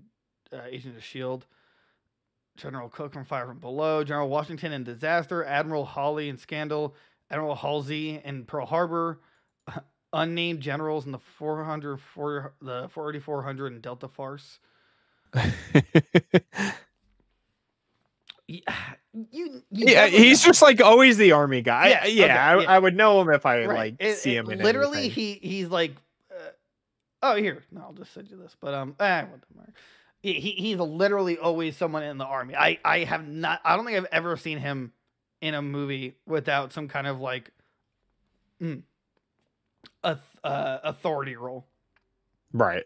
uh, 0.53 0.63
Agent 0.69 0.97
of 0.97 1.03
Shield. 1.03 1.47
General 2.57 2.91
Cook 2.91 3.15
from 3.15 3.25
Fire 3.25 3.47
from 3.47 3.59
Below, 3.59 4.05
General 4.05 4.29
Washington 4.29 4.73
in 4.73 4.85
Disaster, 4.85 5.45
Admiral 5.45 5.87
Hawley 5.87 6.29
in 6.29 6.37
Scandal, 6.37 6.95
Admiral 7.31 7.55
Halsey 7.55 8.21
in 8.23 8.45
Pearl 8.45 8.67
Harbor, 8.67 9.21
unnamed 10.13 10.61
generals 10.61 11.07
in 11.07 11.13
the 11.13 11.19
400 11.19 11.99
four, 12.01 12.55
the 12.61 12.89
4400 12.93 13.73
in 13.73 13.81
Delta 13.81 14.09
Farce. 14.09 14.59
Y- 18.49 18.63
You, 19.13 19.65
you 19.73 19.87
yeah, 19.89 20.07
he's 20.07 20.41
know. 20.45 20.51
just 20.51 20.63
like 20.63 20.81
always 20.81 21.17
the 21.17 21.33
army 21.33 21.63
guy. 21.63 21.89
Yeah, 21.89 22.05
Yeah, 22.05 22.07
yeah, 22.07 22.25
okay, 22.25 22.35
I, 22.39 22.61
yeah. 22.63 22.77
I 22.77 22.79
would 22.79 22.95
know 22.97 23.21
him 23.21 23.29
if 23.31 23.45
I 23.45 23.65
Right. 23.67 23.77
like 23.77 23.95
It- 23.99 24.19
see 24.19 24.37
it- 24.37 24.39
him 24.39 24.51
in 24.53 24.59
literally 24.61 24.99
anything. 25.01 25.39
he 25.41 25.49
he's 25.49 25.67
like 25.69 25.97
uh, 26.31 26.51
oh 27.25 27.35
here 27.35 27.65
no 27.73 27.81
i'll 27.83 27.93
just 27.93 28.13
send 28.15 28.31
you 28.31 28.37
this 28.37 28.55
but 28.61 28.73
um 28.73 28.95
eh, 29.01 29.23
what 29.23 29.41
the 29.41 29.47
mar- 29.57 29.73
he, 30.23 30.35
he 30.35 30.51
he's 30.53 30.77
literally 30.79 31.39
always 31.39 31.77
someone 31.77 32.05
in 32.05 32.19
the 32.19 32.25
army 32.25 32.55
i 32.55 32.79
i 32.85 32.99
have 33.01 33.27
not 33.27 33.61
i 33.65 33.75
don't 33.75 33.85
think 33.85 33.99
i've 33.99 34.07
ever 34.13 34.37
seen 34.37 34.59
him 34.59 34.93
in 35.41 35.55
a 35.55 35.61
movie 35.61 36.15
without 36.25 36.73
some 36.73 36.87
kind 36.87 37.09
of 37.09 37.19
like 37.21 37.51
mm, 38.63 38.81
a, 40.03 40.19
uh, 40.45 40.79
authority 40.85 41.37
role 41.37 41.67
right 42.53 42.85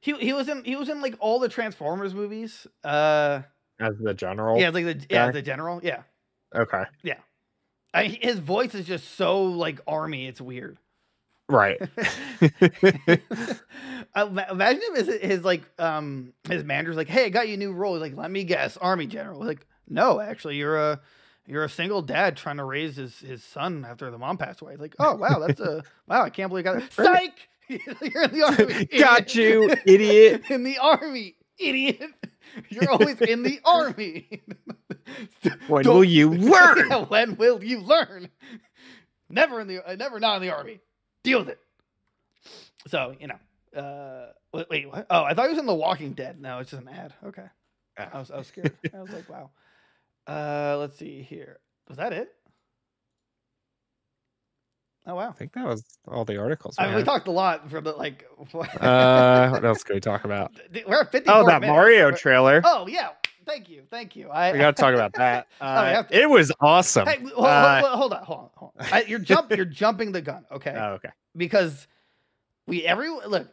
he 0.00 0.14
he 0.14 0.32
was 0.32 0.48
in 0.48 0.64
he 0.64 0.76
was 0.76 0.88
in 0.88 1.00
like 1.00 1.16
all 1.20 1.38
the 1.38 1.48
transformers 1.48 2.14
movies 2.14 2.66
uh 2.84 3.42
as 3.80 3.94
the 4.00 4.14
general. 4.14 4.58
yeah 4.58 4.70
like 4.70 4.84
the 4.84 5.06
yeah 5.10 5.30
the 5.30 5.42
general 5.42 5.80
yeah 5.82 6.02
Okay. 6.54 6.84
Yeah. 7.02 7.18
I, 7.92 8.04
his 8.04 8.38
voice 8.38 8.74
is 8.74 8.86
just 8.86 9.16
so 9.16 9.44
like 9.44 9.80
army 9.86 10.26
it's 10.26 10.40
weird 10.40 10.78
Right. 11.48 11.78
Imagine 14.16 14.80
if 14.82 15.06
his, 15.06 15.20
his 15.20 15.44
like 15.44 15.62
um 15.78 16.32
his 16.48 16.64
manager's 16.64 16.96
like, 16.96 17.06
"Hey, 17.08 17.26
I 17.26 17.28
got 17.28 17.46
you 17.46 17.54
a 17.54 17.56
new 17.56 17.72
role." 17.72 17.94
He's 17.94 18.00
like, 18.02 18.16
"Let 18.16 18.32
me 18.32 18.42
guess, 18.42 18.76
army 18.76 19.06
general." 19.06 19.38
Like, 19.38 19.64
no, 19.88 20.18
actually, 20.18 20.56
you're 20.56 20.76
a 20.76 21.00
you're 21.46 21.64
a 21.64 21.68
single 21.68 22.02
dad 22.02 22.36
trying 22.36 22.56
to 22.56 22.64
raise 22.64 22.96
his 22.96 23.18
his 23.20 23.42
son 23.42 23.84
after 23.88 24.10
the 24.10 24.18
mom 24.18 24.36
passed 24.36 24.60
away. 24.60 24.72
It's 24.72 24.80
like, 24.80 24.94
oh 24.98 25.14
wow, 25.14 25.38
that's 25.38 25.60
a 25.60 25.82
wow, 26.08 26.22
I 26.22 26.30
can't 26.30 26.48
believe 26.48 26.66
I 26.66 26.80
got. 26.80 26.92
Psych, 26.92 27.48
you're 27.68 28.24
in 28.24 28.32
the 28.32 28.42
army. 28.58 28.84
Got 28.86 29.34
you, 29.34 29.72
idiot. 29.84 30.44
in 30.50 30.64
the 30.64 30.78
army, 30.78 31.36
idiot. 31.58 32.10
You're 32.68 32.90
always 32.90 33.20
in 33.20 33.42
the 33.42 33.60
army. 33.64 34.42
When 35.68 35.84
Don't- 35.84 35.94
will 35.94 36.04
you 36.04 36.30
learn? 36.30 36.88
Yeah, 36.88 37.04
when 37.04 37.36
will 37.36 37.62
you 37.62 37.80
learn? 37.80 38.28
Never 39.28 39.60
in 39.60 39.68
the 39.68 39.88
uh, 39.88 39.94
never 39.96 40.18
not 40.20 40.36
in 40.36 40.42
the 40.42 40.54
army. 40.54 40.80
Deal 41.22 41.40
with 41.40 41.48
it. 41.50 41.60
So 42.88 43.14
you 43.18 43.28
know. 43.28 43.38
Uh, 43.76 44.32
wait, 44.54 44.66
wait, 44.70 44.90
what? 44.90 45.06
Oh, 45.10 45.22
I 45.24 45.34
thought 45.34 45.44
he 45.44 45.50
was 45.50 45.58
in 45.58 45.66
The 45.66 45.74
Walking 45.74 46.14
Dead. 46.14 46.40
No, 46.40 46.60
it's 46.60 46.70
just 46.70 46.82
an 46.82 46.88
ad. 46.88 47.12
Okay. 47.26 47.44
I 47.98 48.18
was, 48.18 48.30
I 48.30 48.38
was 48.38 48.46
scared. 48.46 48.72
I 48.94 49.02
was 49.02 49.10
like, 49.10 49.28
wow. 49.28 49.50
Uh, 50.26 50.76
let's 50.78 50.98
see 50.98 51.22
here. 51.22 51.58
Was 51.88 51.98
that 51.98 52.12
it? 52.12 52.28
Oh 55.06 55.14
wow. 55.14 55.28
I 55.28 55.32
think 55.32 55.52
that 55.52 55.64
was 55.64 55.84
all 56.08 56.24
the 56.24 56.36
articles. 56.36 56.74
I 56.78 56.84
we 56.86 56.88
mean, 56.88 56.96
we 56.98 57.04
talked 57.04 57.28
a 57.28 57.32
lot 57.32 57.70
for 57.70 57.80
the 57.80 57.92
like. 57.92 58.24
uh, 58.80 59.48
what 59.50 59.64
else 59.64 59.84
can 59.84 59.94
we 59.94 60.00
talk 60.00 60.24
about? 60.24 60.52
We're 60.86 61.02
at 61.02 61.12
54 61.12 61.34
Oh, 61.34 61.46
that 61.46 61.60
minutes. 61.60 61.72
Mario 61.72 62.06
We're- 62.06 62.16
trailer. 62.18 62.60
Oh 62.64 62.86
yeah. 62.88 63.10
Thank 63.46 63.68
you. 63.68 63.84
Thank 63.88 64.16
you. 64.16 64.28
I 64.28 64.50
We 64.50 64.58
got 64.58 64.74
to 64.74 64.82
talk 64.82 64.92
about 64.92 65.12
that. 65.12 65.46
Uh, 65.60 65.84
have 65.84 66.08
to. 66.08 66.20
it 66.20 66.28
was 66.28 66.50
awesome. 66.60 67.06
Hey, 67.06 67.20
hold, 67.20 67.46
Uh, 67.46 67.80
hold, 67.80 67.92
hold 67.92 68.12
on, 68.14 68.24
hold 68.24 68.40
on, 68.40 68.50
hold 68.56 68.72
on. 68.80 68.86
I, 68.90 69.02
you're 69.04 69.20
jump, 69.20 69.54
you're 69.54 69.64
jumping 69.64 70.10
the 70.10 70.20
gun, 70.20 70.44
okay? 70.50 70.74
oh, 70.76 70.94
okay. 70.94 71.10
Because 71.36 71.86
we 72.66 72.84
every 72.84 73.08
look, 73.08 73.46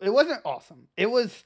it 0.00 0.10
wasn't 0.10 0.42
awesome. 0.44 0.88
It 0.98 1.10
was 1.10 1.44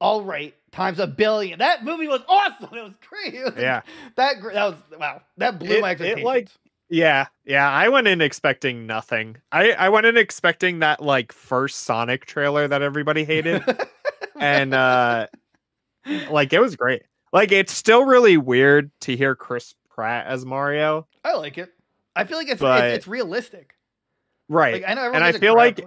all 0.00 0.22
right 0.22 0.54
times 0.72 0.98
a 1.00 1.06
billion. 1.06 1.58
That 1.58 1.84
movie 1.84 2.08
was 2.08 2.20
awesome. 2.28 2.70
It 2.76 2.82
was 2.82 2.92
great. 3.08 3.34
It 3.34 3.44
was- 3.44 3.54
Yeah. 3.56 3.82
that 4.16 4.36
that 4.42 4.54
was 4.54 4.74
wow. 4.98 5.22
That 5.36 5.58
blew 5.58 5.76
It- 5.76 5.80
my 5.82 5.90
it, 5.90 5.92
expectations. 6.00 6.24
like, 6.24 6.48
Yeah, 6.88 7.26
yeah. 7.44 7.68
I 7.70 7.88
went 7.88 8.06
in 8.08 8.20
expecting 8.20 8.86
nothing. 8.86 9.36
I 9.52 9.72
I 9.72 9.88
went 9.90 10.06
in 10.06 10.16
expecting 10.16 10.78
that 10.80 11.02
like 11.02 11.32
first 11.32 11.80
Sonic 11.84 12.26
trailer 12.26 12.66
that 12.68 12.82
everybody 12.82 13.24
hated, 13.24 13.62
and 14.40 14.72
uh 14.74 15.26
like 16.30 16.52
it 16.52 16.60
was 16.60 16.76
great. 16.76 17.02
Like 17.32 17.52
it's 17.52 17.72
still 17.72 18.04
really 18.04 18.36
weird 18.36 18.90
to 19.02 19.16
hear 19.16 19.34
Chris 19.36 19.74
Pratt 19.88 20.26
as 20.26 20.44
Mario, 20.46 21.06
I 21.24 21.34
like 21.34 21.58
it. 21.58 21.72
I 22.16 22.24
feel 22.24 22.38
like 22.38 22.48
it's 22.48 22.60
But- 22.60 22.84
it's, 22.86 22.96
it's 22.98 23.06
realistic. 23.08 23.74
right? 24.48 24.82
Like 24.82 24.84
I 24.90 24.94
know, 24.94 25.12
And 25.12 25.22
I 25.22 25.32
feel 25.32 25.54
like- 25.54 25.84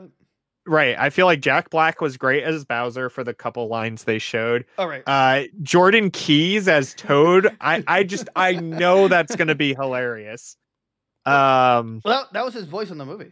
right. 0.66 0.96
I 0.98 1.10
feel 1.10 1.26
like 1.26 1.42
Jack 1.42 1.70
Black 1.70 2.02
was 2.02 2.18
great 2.18 2.44
as 2.44 2.66
Bowser 2.66 3.10
for 3.10 3.24
the 3.24 3.34
couple 3.34 3.68
lines 3.68 4.04
they 4.06 4.20
showed. 4.20 4.66
all 4.78 4.88
right. 4.88 5.04
Uh 5.08 5.44
Jordan 5.62 6.12
Keys 6.12 6.68
as 6.68 6.94
Toad. 6.94 7.56
I 7.62 7.84
I 7.88 8.04
just 8.06 8.30
I 8.36 8.54
know 8.54 9.08
that's 9.08 9.36
gonna 9.36 9.56
be 9.56 9.74
hilarious. 9.74 10.56
Um. 11.26 12.02
well, 12.04 12.28
that 12.34 12.44
was 12.44 12.54
his 12.54 12.66
voice 12.66 12.92
in 12.92 12.98
the 12.98 13.06
movie. 13.06 13.32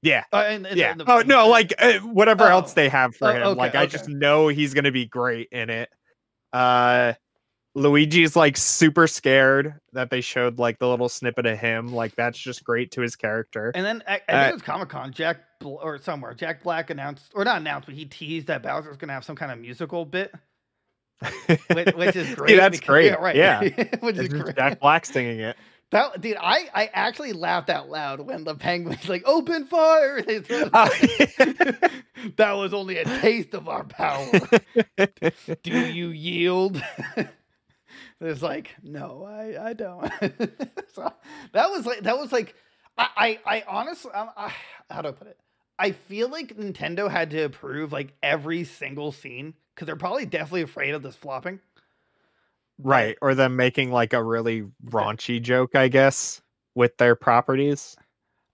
Yeah. 0.00 0.22
Uh, 0.32 0.58
yeah. 0.74 0.94
the- 0.94 1.10
oh 1.10 1.22
no, 1.26 1.48
like 1.48 1.74
uh, 1.78 1.94
whatever 1.98 2.44
Oh. 2.44 2.48
else 2.50 2.72
they 2.74 2.88
have 2.88 3.16
for 3.16 3.28
Oh, 3.28 3.32
him. 3.32 3.42
okay, 3.42 3.58
like 3.58 3.74
I 3.74 3.82
okay. 3.82 3.90
just 3.90 4.08
know 4.08 4.46
he's 4.46 4.74
gonna 4.74 4.92
be 4.92 5.04
great 5.06 5.48
in 5.50 5.70
it. 5.70 5.88
Uh, 6.52 7.14
Luigi's 7.78 8.36
like 8.36 8.56
super 8.56 9.06
scared 9.06 9.74
that 9.92 10.10
they 10.10 10.20
showed 10.20 10.58
like 10.58 10.78
the 10.78 10.88
little 10.88 11.08
snippet 11.08 11.46
of 11.46 11.58
him. 11.58 11.92
Like 11.94 12.14
that's 12.16 12.38
just 12.38 12.64
great 12.64 12.90
to 12.92 13.00
his 13.00 13.16
character. 13.16 13.72
And 13.74 13.84
then 13.86 14.02
I, 14.06 14.14
I 14.14 14.18
think 14.18 14.24
Uh, 14.28 14.48
it 14.48 14.52
was 14.54 14.62
Comic 14.62 14.88
Con. 14.88 15.12
Jack 15.12 15.38
Bl- 15.60 15.76
or 15.82 15.98
somewhere. 15.98 16.34
Jack 16.34 16.62
Black 16.62 16.90
announced, 16.90 17.32
or 17.34 17.44
not 17.44 17.58
announced, 17.60 17.86
but 17.86 17.94
he 17.94 18.04
teased 18.04 18.48
that 18.48 18.62
Bowser's 18.62 18.96
gonna 18.96 19.12
have 19.12 19.24
some 19.24 19.36
kind 19.36 19.50
of 19.52 19.58
musical 19.58 20.04
bit, 20.04 20.32
which, 21.72 21.94
which 21.94 22.16
is 22.16 22.34
great. 22.34 22.50
See, 22.50 22.56
that's 22.56 22.78
because- 22.78 22.86
great. 22.88 23.06
Yeah, 23.06 23.14
right. 23.14 23.36
Yeah, 23.36 23.60
which 24.00 24.16
is 24.16 24.24
It's 24.26 24.32
just 24.34 24.44
great. 24.44 24.56
Jack 24.56 24.80
Black 24.80 25.06
singing 25.06 25.40
it. 25.40 25.56
That 25.90 26.20
dude, 26.20 26.36
I 26.38 26.68
I 26.74 26.90
actually 26.92 27.32
laughed 27.32 27.70
out 27.70 27.88
loud 27.88 28.20
when 28.20 28.44
the 28.44 28.54
penguins 28.54 29.08
like 29.08 29.22
open 29.26 29.64
fire. 29.66 30.22
Oh, 30.50 30.88
that 32.36 32.52
was 32.52 32.74
only 32.74 32.98
a 32.98 33.04
taste 33.04 33.54
of 33.54 33.68
our 33.68 33.84
power. 33.84 34.30
Do 35.62 35.78
you 35.78 36.08
yield? 36.08 36.82
It's 38.20 38.42
like, 38.42 38.74
no, 38.82 39.24
I 39.24 39.68
I 39.68 39.72
don't. 39.74 40.02
so 40.94 41.12
that 41.52 41.70
was 41.70 41.86
like 41.86 42.00
that 42.00 42.18
was 42.18 42.32
like 42.32 42.54
I 42.96 43.08
I, 43.16 43.38
I 43.46 43.64
honestly 43.68 44.10
I, 44.14 44.28
I, 44.36 44.52
how 44.90 45.02
do 45.02 45.08
I 45.08 45.12
put 45.12 45.28
it? 45.28 45.38
I 45.78 45.92
feel 45.92 46.28
like 46.28 46.56
Nintendo 46.56 47.08
had 47.08 47.30
to 47.30 47.44
approve 47.44 47.92
like 47.92 48.14
every 48.22 48.64
single 48.64 49.12
scene 49.12 49.54
because 49.74 49.86
they're 49.86 49.96
probably 49.96 50.26
definitely 50.26 50.62
afraid 50.62 50.94
of 50.94 51.02
this 51.02 51.14
flopping. 51.14 51.60
right, 52.82 53.16
or 53.22 53.36
them 53.36 53.54
making 53.54 53.92
like 53.92 54.12
a 54.12 54.22
really 54.22 54.64
raunchy 54.84 55.40
joke, 55.40 55.76
I 55.76 55.86
guess, 55.86 56.42
with 56.74 56.96
their 56.96 57.14
properties. 57.14 57.96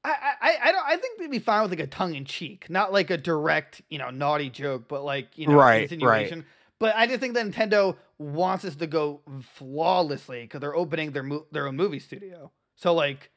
I, 0.04 0.34
I, 0.42 0.56
I 0.64 0.72
don't. 0.72 0.86
I 0.86 0.96
think 0.98 1.18
they'd 1.18 1.30
be 1.30 1.38
fine 1.38 1.62
with 1.62 1.70
like 1.70 1.80
a 1.80 1.86
tongue 1.86 2.14
in 2.14 2.26
cheek, 2.26 2.68
not 2.68 2.92
like 2.92 3.08
a 3.08 3.16
direct, 3.16 3.80
you 3.88 3.96
know, 3.96 4.10
naughty 4.10 4.50
joke, 4.50 4.86
but 4.86 5.02
like 5.02 5.38
you 5.38 5.46
know, 5.46 5.54
Right, 5.54 5.90
right. 6.02 6.44
But 6.78 6.94
I 6.96 7.06
just 7.06 7.20
think 7.20 7.32
that 7.34 7.46
Nintendo 7.46 7.96
wants 8.18 8.64
us 8.64 8.76
to 8.76 8.86
go 8.86 9.20
flawlessly 9.58 10.42
because 10.42 10.60
they're 10.60 10.74
opening 10.76 11.12
their 11.12 11.22
mo- 11.22 11.46
their 11.52 11.66
own 11.66 11.76
movie 11.76 11.98
studio. 11.98 12.50
So 12.76 12.94
like 12.94 13.30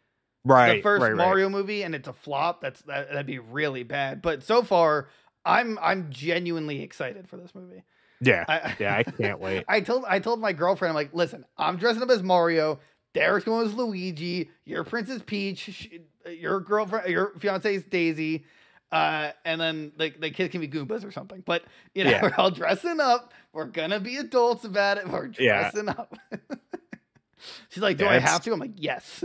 Right, 0.46 0.76
the 0.78 0.82
first 0.82 1.02
right, 1.02 1.10
right. 1.10 1.18
Mario 1.18 1.50
movie, 1.50 1.84
and 1.84 1.94
it's 1.94 2.08
a 2.08 2.14
flop. 2.14 2.62
That's 2.62 2.82
that, 2.84 3.10
that'd 3.10 3.26
be 3.26 3.40
really 3.40 3.84
bad. 3.84 4.22
But 4.22 4.44
so 4.44 4.64
far, 4.64 5.10
I'm 5.44 5.78
I'm 5.82 6.10
genuinely 6.10 6.82
excited 6.84 7.28
for 7.28 7.36
this 7.38 7.54
movie. 7.54 7.84
Yeah, 8.22 8.46
I, 8.48 8.76
yeah. 8.80 8.96
I 8.96 9.04
can't 9.04 9.40
wait. 9.40 9.66
I 9.70 9.82
told 9.82 10.06
I 10.08 10.20
told 10.20 10.40
my 10.40 10.54
girlfriend, 10.54 10.92
I'm 10.92 10.96
like, 10.96 11.14
listen, 11.14 11.44
I'm 11.58 11.76
dressing 11.78 12.02
up 12.02 12.10
as 12.10 12.24
Mario. 12.24 12.80
Derek's 13.14 13.46
going 13.46 13.68
as 13.68 13.74
Luigi. 13.74 14.50
Your 14.64 14.84
Princess 14.86 15.22
Peach. 15.26 15.60
sh- 15.60 16.32
Your 16.32 16.62
girlfriend, 16.62 17.10
your 17.10 17.34
fiance 17.40 17.76
is 17.76 17.84
Daisy. 17.84 18.46
Uh, 18.92 19.32
and 19.44 19.60
then 19.60 19.92
like 19.98 20.20
the 20.22 20.30
kids 20.32 20.52
can 20.52 20.62
be 20.62 20.68
Goombas 20.68 21.04
or 21.06 21.12
something. 21.12 21.42
But 21.46 21.64
you 21.94 22.04
know, 22.06 22.12
Yeah. 22.12 22.22
we're 22.24 22.34
all 22.38 22.52
dressing 22.52 23.00
up. 23.00 23.34
We're 23.54 23.66
gonna 23.66 24.00
be 24.00 24.18
adults 24.18 24.64
about 24.64 24.98
it. 24.98 25.08
We're 25.10 25.32
Yeah. 25.38 25.62
dressing 25.72 25.90
up. 25.90 26.18
She's 27.70 27.84
like, 27.84 27.98
do 27.98 28.06
Yeah, 28.06 28.12
I 28.12 28.20
have 28.20 28.42
to? 28.44 28.54
I'm 28.54 28.60
like, 28.60 28.72
yes. 28.76 29.24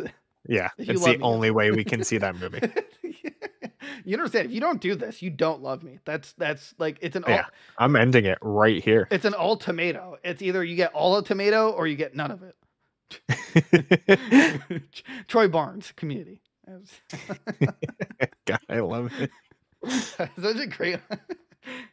Yeah, 0.48 0.70
it's 0.78 1.02
the 1.04 1.16
me, 1.18 1.22
only 1.22 1.50
way 1.52 1.70
we 1.70 1.84
can 1.84 2.02
see 2.04 2.18
that 2.18 2.34
movie. 2.36 2.60
you 4.04 4.16
understand? 4.16 4.46
If 4.46 4.52
you 4.52 4.60
don't 4.60 4.80
do 4.80 4.94
this, 4.96 5.22
you 5.22 5.30
don't 5.30 5.62
love 5.62 5.82
me. 5.84 5.98
That's 6.04 6.32
that's 6.32 6.74
like 6.78 6.98
it's 7.00 7.14
an 7.14 7.24
Yeah. 7.28 7.44
I'm 7.78 7.94
ending 7.94 8.24
it 8.24 8.38
right 8.42 8.82
here. 8.82 9.06
it's 9.12 9.24
an 9.24 9.34
all 9.34 9.56
tomato. 9.56 10.16
It's 10.24 10.42
either 10.42 10.64
you 10.64 10.74
get 10.74 10.92
all 10.92 11.16
a 11.16 11.22
tomato 11.24 11.70
or 11.70 11.86
you 11.86 11.94
get 11.96 12.16
none 12.16 12.32
of 12.32 12.42
it. 12.42 12.56
Troy 15.28 15.46
Barnes, 15.48 15.92
community. 15.94 16.40
God, 18.46 18.60
I 18.68 18.80
love 18.80 19.12
it. 19.20 19.30
Such 19.90 20.56
a 20.56 20.66
great. 20.66 21.00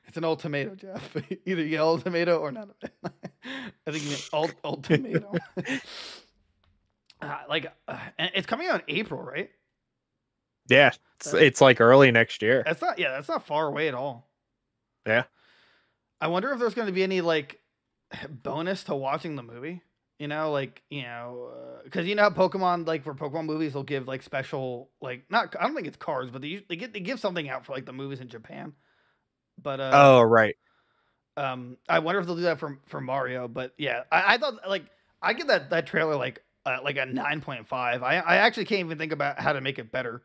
It's 0.07 0.17
an 0.17 0.23
old 0.23 0.39
tomato, 0.39 0.73
Jeff. 0.73 1.15
Either 1.45 1.61
you 1.61 1.69
get 1.69 1.79
all 1.79 1.99
tomato 1.99 2.39
or 2.39 2.51
none 2.51 2.71
of 2.71 2.75
it. 2.81 2.91
I 3.85 3.91
think 3.91 4.03
you 4.03 4.09
get 4.09 4.29
all 4.33 4.49
old 4.63 4.83
tomato. 4.83 5.31
Uh, 7.21 7.37
like, 7.47 7.71
uh, 7.87 7.99
and 8.17 8.31
it's 8.33 8.47
coming 8.47 8.67
out 8.67 8.83
in 8.87 8.95
April, 8.97 9.21
right? 9.21 9.51
Yeah, 10.67 10.91
it's, 11.19 11.31
it's 11.35 11.61
like 11.61 11.79
early 11.81 12.09
next 12.09 12.41
year. 12.41 12.63
That's 12.65 12.81
not. 12.81 12.97
Yeah, 12.97 13.11
that's 13.11 13.27
not 13.27 13.45
far 13.45 13.67
away 13.67 13.87
at 13.87 13.93
all. 13.93 14.29
Yeah. 15.05 15.25
I 16.21 16.27
wonder 16.27 16.51
if 16.51 16.59
there's 16.59 16.73
going 16.73 16.87
to 16.87 16.93
be 16.93 17.03
any 17.03 17.21
like 17.21 17.61
bonus 18.29 18.83
to 18.85 18.95
watching 18.95 19.35
the 19.35 19.43
movie. 19.43 19.81
You 20.19 20.27
know, 20.27 20.51
like 20.51 20.83
you 20.89 21.03
know, 21.03 21.79
because 21.85 22.05
you 22.05 22.13
know 22.15 22.23
how 22.23 22.29
Pokemon, 22.29 22.85
like 22.85 23.03
for 23.05 23.13
Pokemon 23.15 23.45
movies, 23.45 23.71
they'll 23.73 23.83
give 23.83 24.05
like 24.07 24.21
special, 24.21 24.91
like 25.01 25.23
not. 25.31 25.55
I 25.57 25.63
don't 25.63 25.75
think 25.75 25.87
it's 25.87 25.95
cards, 25.97 26.29
but 26.29 26.41
they 26.41 26.63
they 26.67 26.75
get 26.75 26.93
they 26.93 26.99
give 26.99 27.21
something 27.21 27.49
out 27.49 27.65
for 27.65 27.71
like 27.71 27.85
the 27.85 27.93
movies 27.93 28.19
in 28.19 28.27
Japan. 28.27 28.73
But 29.61 29.79
uh, 29.79 30.01
Oh, 30.01 30.21
right. 30.21 30.55
um, 31.37 31.77
I 31.87 31.99
wonder 31.99 32.19
if 32.19 32.25
they'll 32.27 32.35
do 32.35 32.41
that 32.43 32.59
for 32.59 32.79
for 32.87 33.01
Mario. 33.01 33.47
But 33.47 33.73
yeah, 33.77 34.03
I, 34.11 34.35
I 34.35 34.37
thought 34.37 34.67
like 34.67 34.85
I 35.21 35.33
give 35.33 35.47
that 35.47 35.69
that 35.69 35.87
trailer 35.87 36.15
like 36.15 36.43
uh, 36.65 36.79
like 36.83 36.97
a 36.97 37.05
nine 37.05 37.41
point 37.41 37.67
five. 37.67 38.03
I 38.03 38.15
I 38.17 38.37
actually 38.37 38.65
can't 38.65 38.81
even 38.81 38.97
think 38.97 39.11
about 39.11 39.39
how 39.39 39.53
to 39.53 39.61
make 39.61 39.79
it 39.79 39.91
better. 39.91 40.21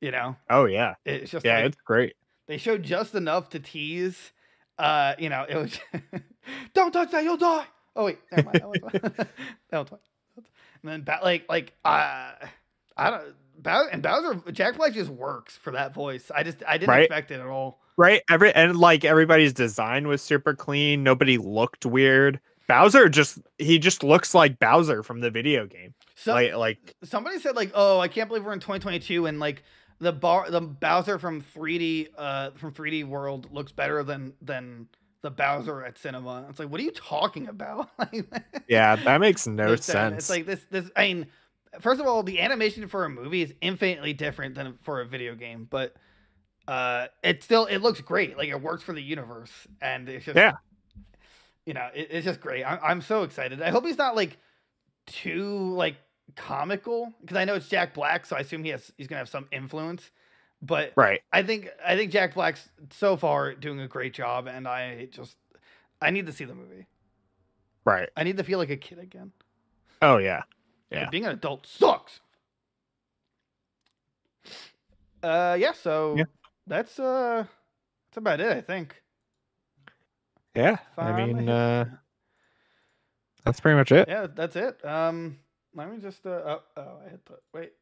You 0.00 0.10
know, 0.12 0.36
Oh, 0.48 0.64
yeah. 0.66 0.94
it's 1.04 1.30
just 1.30 1.44
Yeah, 1.44 1.58
like, 1.58 1.66
it's 1.66 1.76
great. 1.84 2.14
they 2.48 2.58
showed 2.58 2.82
just 2.84 3.14
enough 3.14 3.50
to 3.50 3.60
tease. 3.60 4.32
Uh, 4.78 5.14
you 5.18 5.28
know, 5.30 5.46
it 5.48 5.56
was 5.56 5.78
don't 6.74 6.92
touch 6.92 7.12
that, 7.12 7.24
you'll 7.24 7.36
die. 7.38 7.66
Oh 7.96 8.04
wait, 8.06 8.18
never 8.32 8.44
mind. 8.44 8.60
That 8.60 8.68
one's 8.68 8.80
fine. 8.80 9.00
that 9.70 9.76
one's 9.78 9.88
fine. 9.90 9.98
And 10.82 10.92
then 10.92 11.00
ba- 11.02 11.20
like 11.22 11.44
like 11.48 11.72
uh, 11.84 12.32
I 12.96 13.10
don't. 13.10 13.34
Bow- 13.56 13.86
and 13.90 14.02
Bowser, 14.02 14.34
Jack 14.50 14.76
Black 14.76 14.92
just 14.94 15.10
works 15.10 15.56
for 15.56 15.70
that 15.72 15.94
voice. 15.94 16.30
I 16.34 16.42
just 16.42 16.62
I 16.66 16.76
didn't 16.76 16.90
Right. 16.90 17.02
expect 17.04 17.30
it 17.30 17.40
at 17.40 17.46
all. 17.46 17.78
Right. 17.96 18.22
Every 18.28 18.52
and 18.52 18.76
like 18.76 19.04
everybody's 19.04 19.52
design 19.52 20.08
was 20.08 20.20
super 20.22 20.54
clean. 20.54 21.04
Nobody 21.04 21.38
looked 21.38 21.86
weird. 21.86 22.40
Bowser 22.66 23.08
just 23.08 23.38
he 23.58 23.78
just 23.78 24.02
looks 24.02 24.34
like 24.34 24.58
Bowser 24.58 25.02
from 25.04 25.20
the 25.20 25.30
video 25.30 25.66
game. 25.66 25.94
So 26.16 26.32
like 26.32 26.54
like 26.54 26.94
somebody 27.04 27.38
said 27.38 27.54
like, 27.54 27.70
oh, 27.74 28.00
I 28.00 28.08
can't 28.08 28.26
believe 28.28 28.44
we're 28.44 28.52
in 28.54 28.58
2022 28.60 29.26
and 29.26 29.38
like 29.38 29.62
the 30.00 30.12
bar 30.12 30.50
the 30.50 30.60
Bowser 30.60 31.18
from 31.20 31.40
3D 31.40 32.08
uh 32.18 32.50
from 32.56 32.72
3D 32.74 33.06
World 33.06 33.52
looks 33.52 33.70
better 33.70 34.02
than 34.02 34.34
than 34.42 34.88
the 35.24 35.30
Bowser 35.30 35.82
at 35.82 35.98
cinema. 35.98 36.44
It's 36.50 36.58
like, 36.58 36.68
what 36.68 36.78
are 36.80 36.84
you 36.84 36.90
talking 36.92 37.48
about? 37.48 37.88
yeah, 38.68 38.94
that 38.94 39.20
makes 39.20 39.46
no 39.46 39.72
It's, 39.72 39.88
uh, 39.88 39.92
sense. 39.92 40.14
It's 40.18 40.30
like 40.30 40.44
this. 40.46 40.66
This. 40.70 40.90
I 40.94 41.06
mean, 41.08 41.26
first 41.80 41.98
of 41.98 42.06
all, 42.06 42.22
the 42.22 42.40
animation 42.40 42.86
for 42.88 43.06
a 43.06 43.08
movie 43.08 43.40
is 43.40 43.54
infinitely 43.62 44.12
different 44.12 44.54
than 44.54 44.78
for 44.82 45.00
a 45.00 45.06
video 45.06 45.34
game, 45.34 45.66
but 45.68 45.96
uh, 46.68 47.06
it 47.22 47.42
still 47.42 47.64
it 47.64 47.78
looks 47.78 48.02
great. 48.02 48.36
Like 48.36 48.50
it 48.50 48.60
works 48.60 48.82
for 48.82 48.92
the 48.92 49.02
universe, 49.02 49.50
and 49.80 50.08
it's 50.10 50.26
just 50.26 50.36
Yeah. 50.36 50.52
You 51.64 51.72
know, 51.72 51.88
it, 51.94 52.08
it's 52.10 52.26
just 52.26 52.40
great. 52.40 52.62
I'm 52.64 52.78
I'm 52.82 53.00
so 53.00 53.22
excited. 53.22 53.62
I 53.62 53.70
hope 53.70 53.86
he's 53.86 53.96
not 53.98 54.14
like 54.14 54.36
too 55.06 55.74
like 55.74 55.96
comical 56.36 57.14
because 57.22 57.38
I 57.38 57.46
know 57.46 57.54
it's 57.54 57.68
Jack 57.68 57.94
Black, 57.94 58.26
so 58.26 58.36
I 58.36 58.40
assume 58.40 58.62
he 58.62 58.70
has 58.70 58.92
he's 58.98 59.06
gonna 59.06 59.20
have 59.20 59.28
some 59.30 59.48
influence. 59.50 60.10
But 60.66 60.92
right. 60.96 61.20
I 61.32 61.42
think 61.42 61.68
I 61.84 61.94
think 61.96 62.10
Jack 62.10 62.34
Black's 62.34 62.68
so 62.90 63.16
far 63.16 63.54
doing 63.54 63.80
a 63.80 63.88
great 63.88 64.14
job, 64.14 64.46
and 64.46 64.66
I 64.66 65.06
just 65.10 65.36
I 66.00 66.10
need 66.10 66.26
to 66.26 66.32
see 66.32 66.44
the 66.44 66.54
movie. 66.54 66.86
Right. 67.84 68.08
I 68.16 68.24
need 68.24 68.38
to 68.38 68.44
feel 68.44 68.58
like 68.58 68.70
a 68.70 68.76
kid 68.76 68.98
again. 68.98 69.32
Oh 70.00 70.16
yeah. 70.16 70.36
Like, 70.90 71.00
Yeah. 71.02 71.10
being 71.10 71.26
an 71.26 71.32
adult 71.32 71.66
sucks. 71.66 72.20
Uh, 75.22 75.56
yeah. 75.58 75.72
So 75.72 76.14
Yeah. 76.16 76.24
that's 76.66 76.98
uh, 76.98 77.44
that's 78.08 78.16
about 78.16 78.40
it. 78.40 78.56
I 78.56 78.60
think. 78.60 79.02
Yeah. 80.54 80.78
I 80.96 81.12
mean, 81.26 81.48
uh, 81.48 81.84
that's 83.44 83.60
pretty 83.60 83.76
much 83.76 83.90
it. 83.92 84.08
yeah, 84.08 84.28
that's 84.32 84.56
it. 84.56 84.82
Um, 84.84 85.38
let 85.74 85.90
me 85.90 85.98
just 85.98 86.24
uh, 86.24 86.30
oh, 86.46 86.62
oh, 86.76 86.98
I 87.04 87.10
hit 87.10 87.24
the 87.26 87.34
wait. 87.52 87.72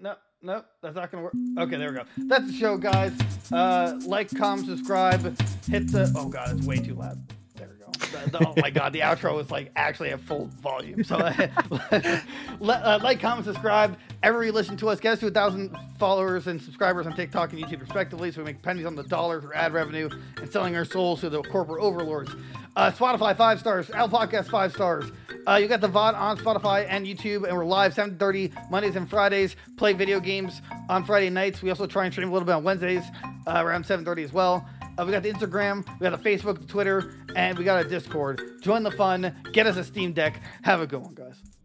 No, 0.00 0.16
no, 0.42 0.64
that's 0.82 0.94
not 0.96 1.10
gonna 1.10 1.24
work. 1.24 1.34
Okay, 1.58 1.76
there 1.76 1.90
we 1.90 1.96
go. 1.96 2.04
That's 2.26 2.46
the 2.46 2.52
show, 2.52 2.76
guys. 2.76 3.12
Uh, 3.52 3.98
like, 4.06 4.30
comment, 4.36 4.68
subscribe, 4.68 5.22
hit 5.68 5.90
the. 5.92 6.12
Oh 6.16 6.28
god, 6.28 6.56
it's 6.58 6.66
way 6.66 6.76
too 6.76 6.94
loud. 6.94 7.18
There 7.56 7.68
we 7.68 7.84
go. 7.84 7.90
The- 8.24 8.30
the- 8.38 8.48
oh 8.48 8.54
my 8.56 8.70
god, 8.70 8.92
the 8.92 9.00
outro 9.00 9.40
is 9.40 9.50
like 9.50 9.70
actually 9.76 10.10
at 10.10 10.20
full 10.20 10.46
volume. 10.60 11.04
So, 11.04 11.16
let, 12.60 12.82
uh, 12.82 12.98
like, 13.02 13.20
comment, 13.20 13.46
subscribe. 13.46 13.96
Every 14.22 14.50
listen 14.50 14.76
to 14.78 14.88
us, 14.88 14.98
get 15.00 15.12
us 15.14 15.20
to 15.20 15.26
a 15.28 15.30
thousand 15.30 15.76
followers 15.98 16.46
and 16.46 16.60
subscribers 16.60 17.06
on 17.06 17.14
TikTok 17.14 17.52
and 17.52 17.62
YouTube, 17.62 17.80
respectively, 17.80 18.32
so 18.32 18.38
we 18.40 18.46
make 18.46 18.62
pennies 18.62 18.86
on 18.86 18.96
the 18.96 19.04
dollar 19.04 19.40
through 19.40 19.52
ad 19.54 19.72
revenue 19.72 20.08
and 20.40 20.50
selling 20.50 20.74
our 20.76 20.84
souls 20.84 21.20
to 21.20 21.30
the 21.30 21.42
corporate 21.42 21.82
overlords. 21.82 22.30
Uh, 22.76 22.90
Spotify 22.90 23.36
five 23.36 23.60
stars, 23.60 23.88
Apple 23.90 24.18
Podcast 24.18 24.48
five 24.50 24.72
stars. 24.72 25.04
Uh, 25.46 25.56
you 25.56 25.68
got 25.68 25.80
the 25.80 25.88
VOD 25.88 26.14
on 26.16 26.38
Spotify 26.38 26.86
and 26.88 27.06
YouTube, 27.06 27.46
and 27.46 27.56
we're 27.56 27.64
live 27.64 27.94
7:30 27.94 28.70
Mondays 28.70 28.96
and 28.96 29.08
Fridays. 29.08 29.54
Play 29.76 29.92
video 29.92 30.18
games 30.18 30.60
on 30.88 31.04
Friday 31.04 31.30
nights. 31.30 31.62
We 31.62 31.70
also 31.70 31.86
try 31.86 32.04
and 32.04 32.12
stream 32.12 32.30
a 32.30 32.32
little 32.32 32.46
bit 32.46 32.54
on 32.54 32.64
Wednesdays 32.64 33.04
uh, 33.46 33.62
around 33.64 33.84
7:30 33.84 34.24
as 34.24 34.32
well. 34.32 34.66
Uh, 34.96 35.04
we 35.04 35.10
got 35.10 35.22
the 35.22 35.32
Instagram, 35.32 35.84
we 35.98 36.08
got 36.08 36.22
the 36.22 36.30
Facebook, 36.30 36.60
the 36.60 36.66
Twitter, 36.66 37.14
and 37.34 37.58
we 37.58 37.64
got 37.64 37.84
a 37.84 37.88
Discord. 37.88 38.40
Join 38.62 38.82
the 38.84 38.92
fun. 38.92 39.34
Get 39.52 39.66
us 39.66 39.76
a 39.76 39.82
Steam 39.82 40.12
Deck. 40.12 40.40
Have 40.62 40.80
a 40.80 40.86
good 40.86 41.00
one, 41.02 41.14
guys. 41.14 41.53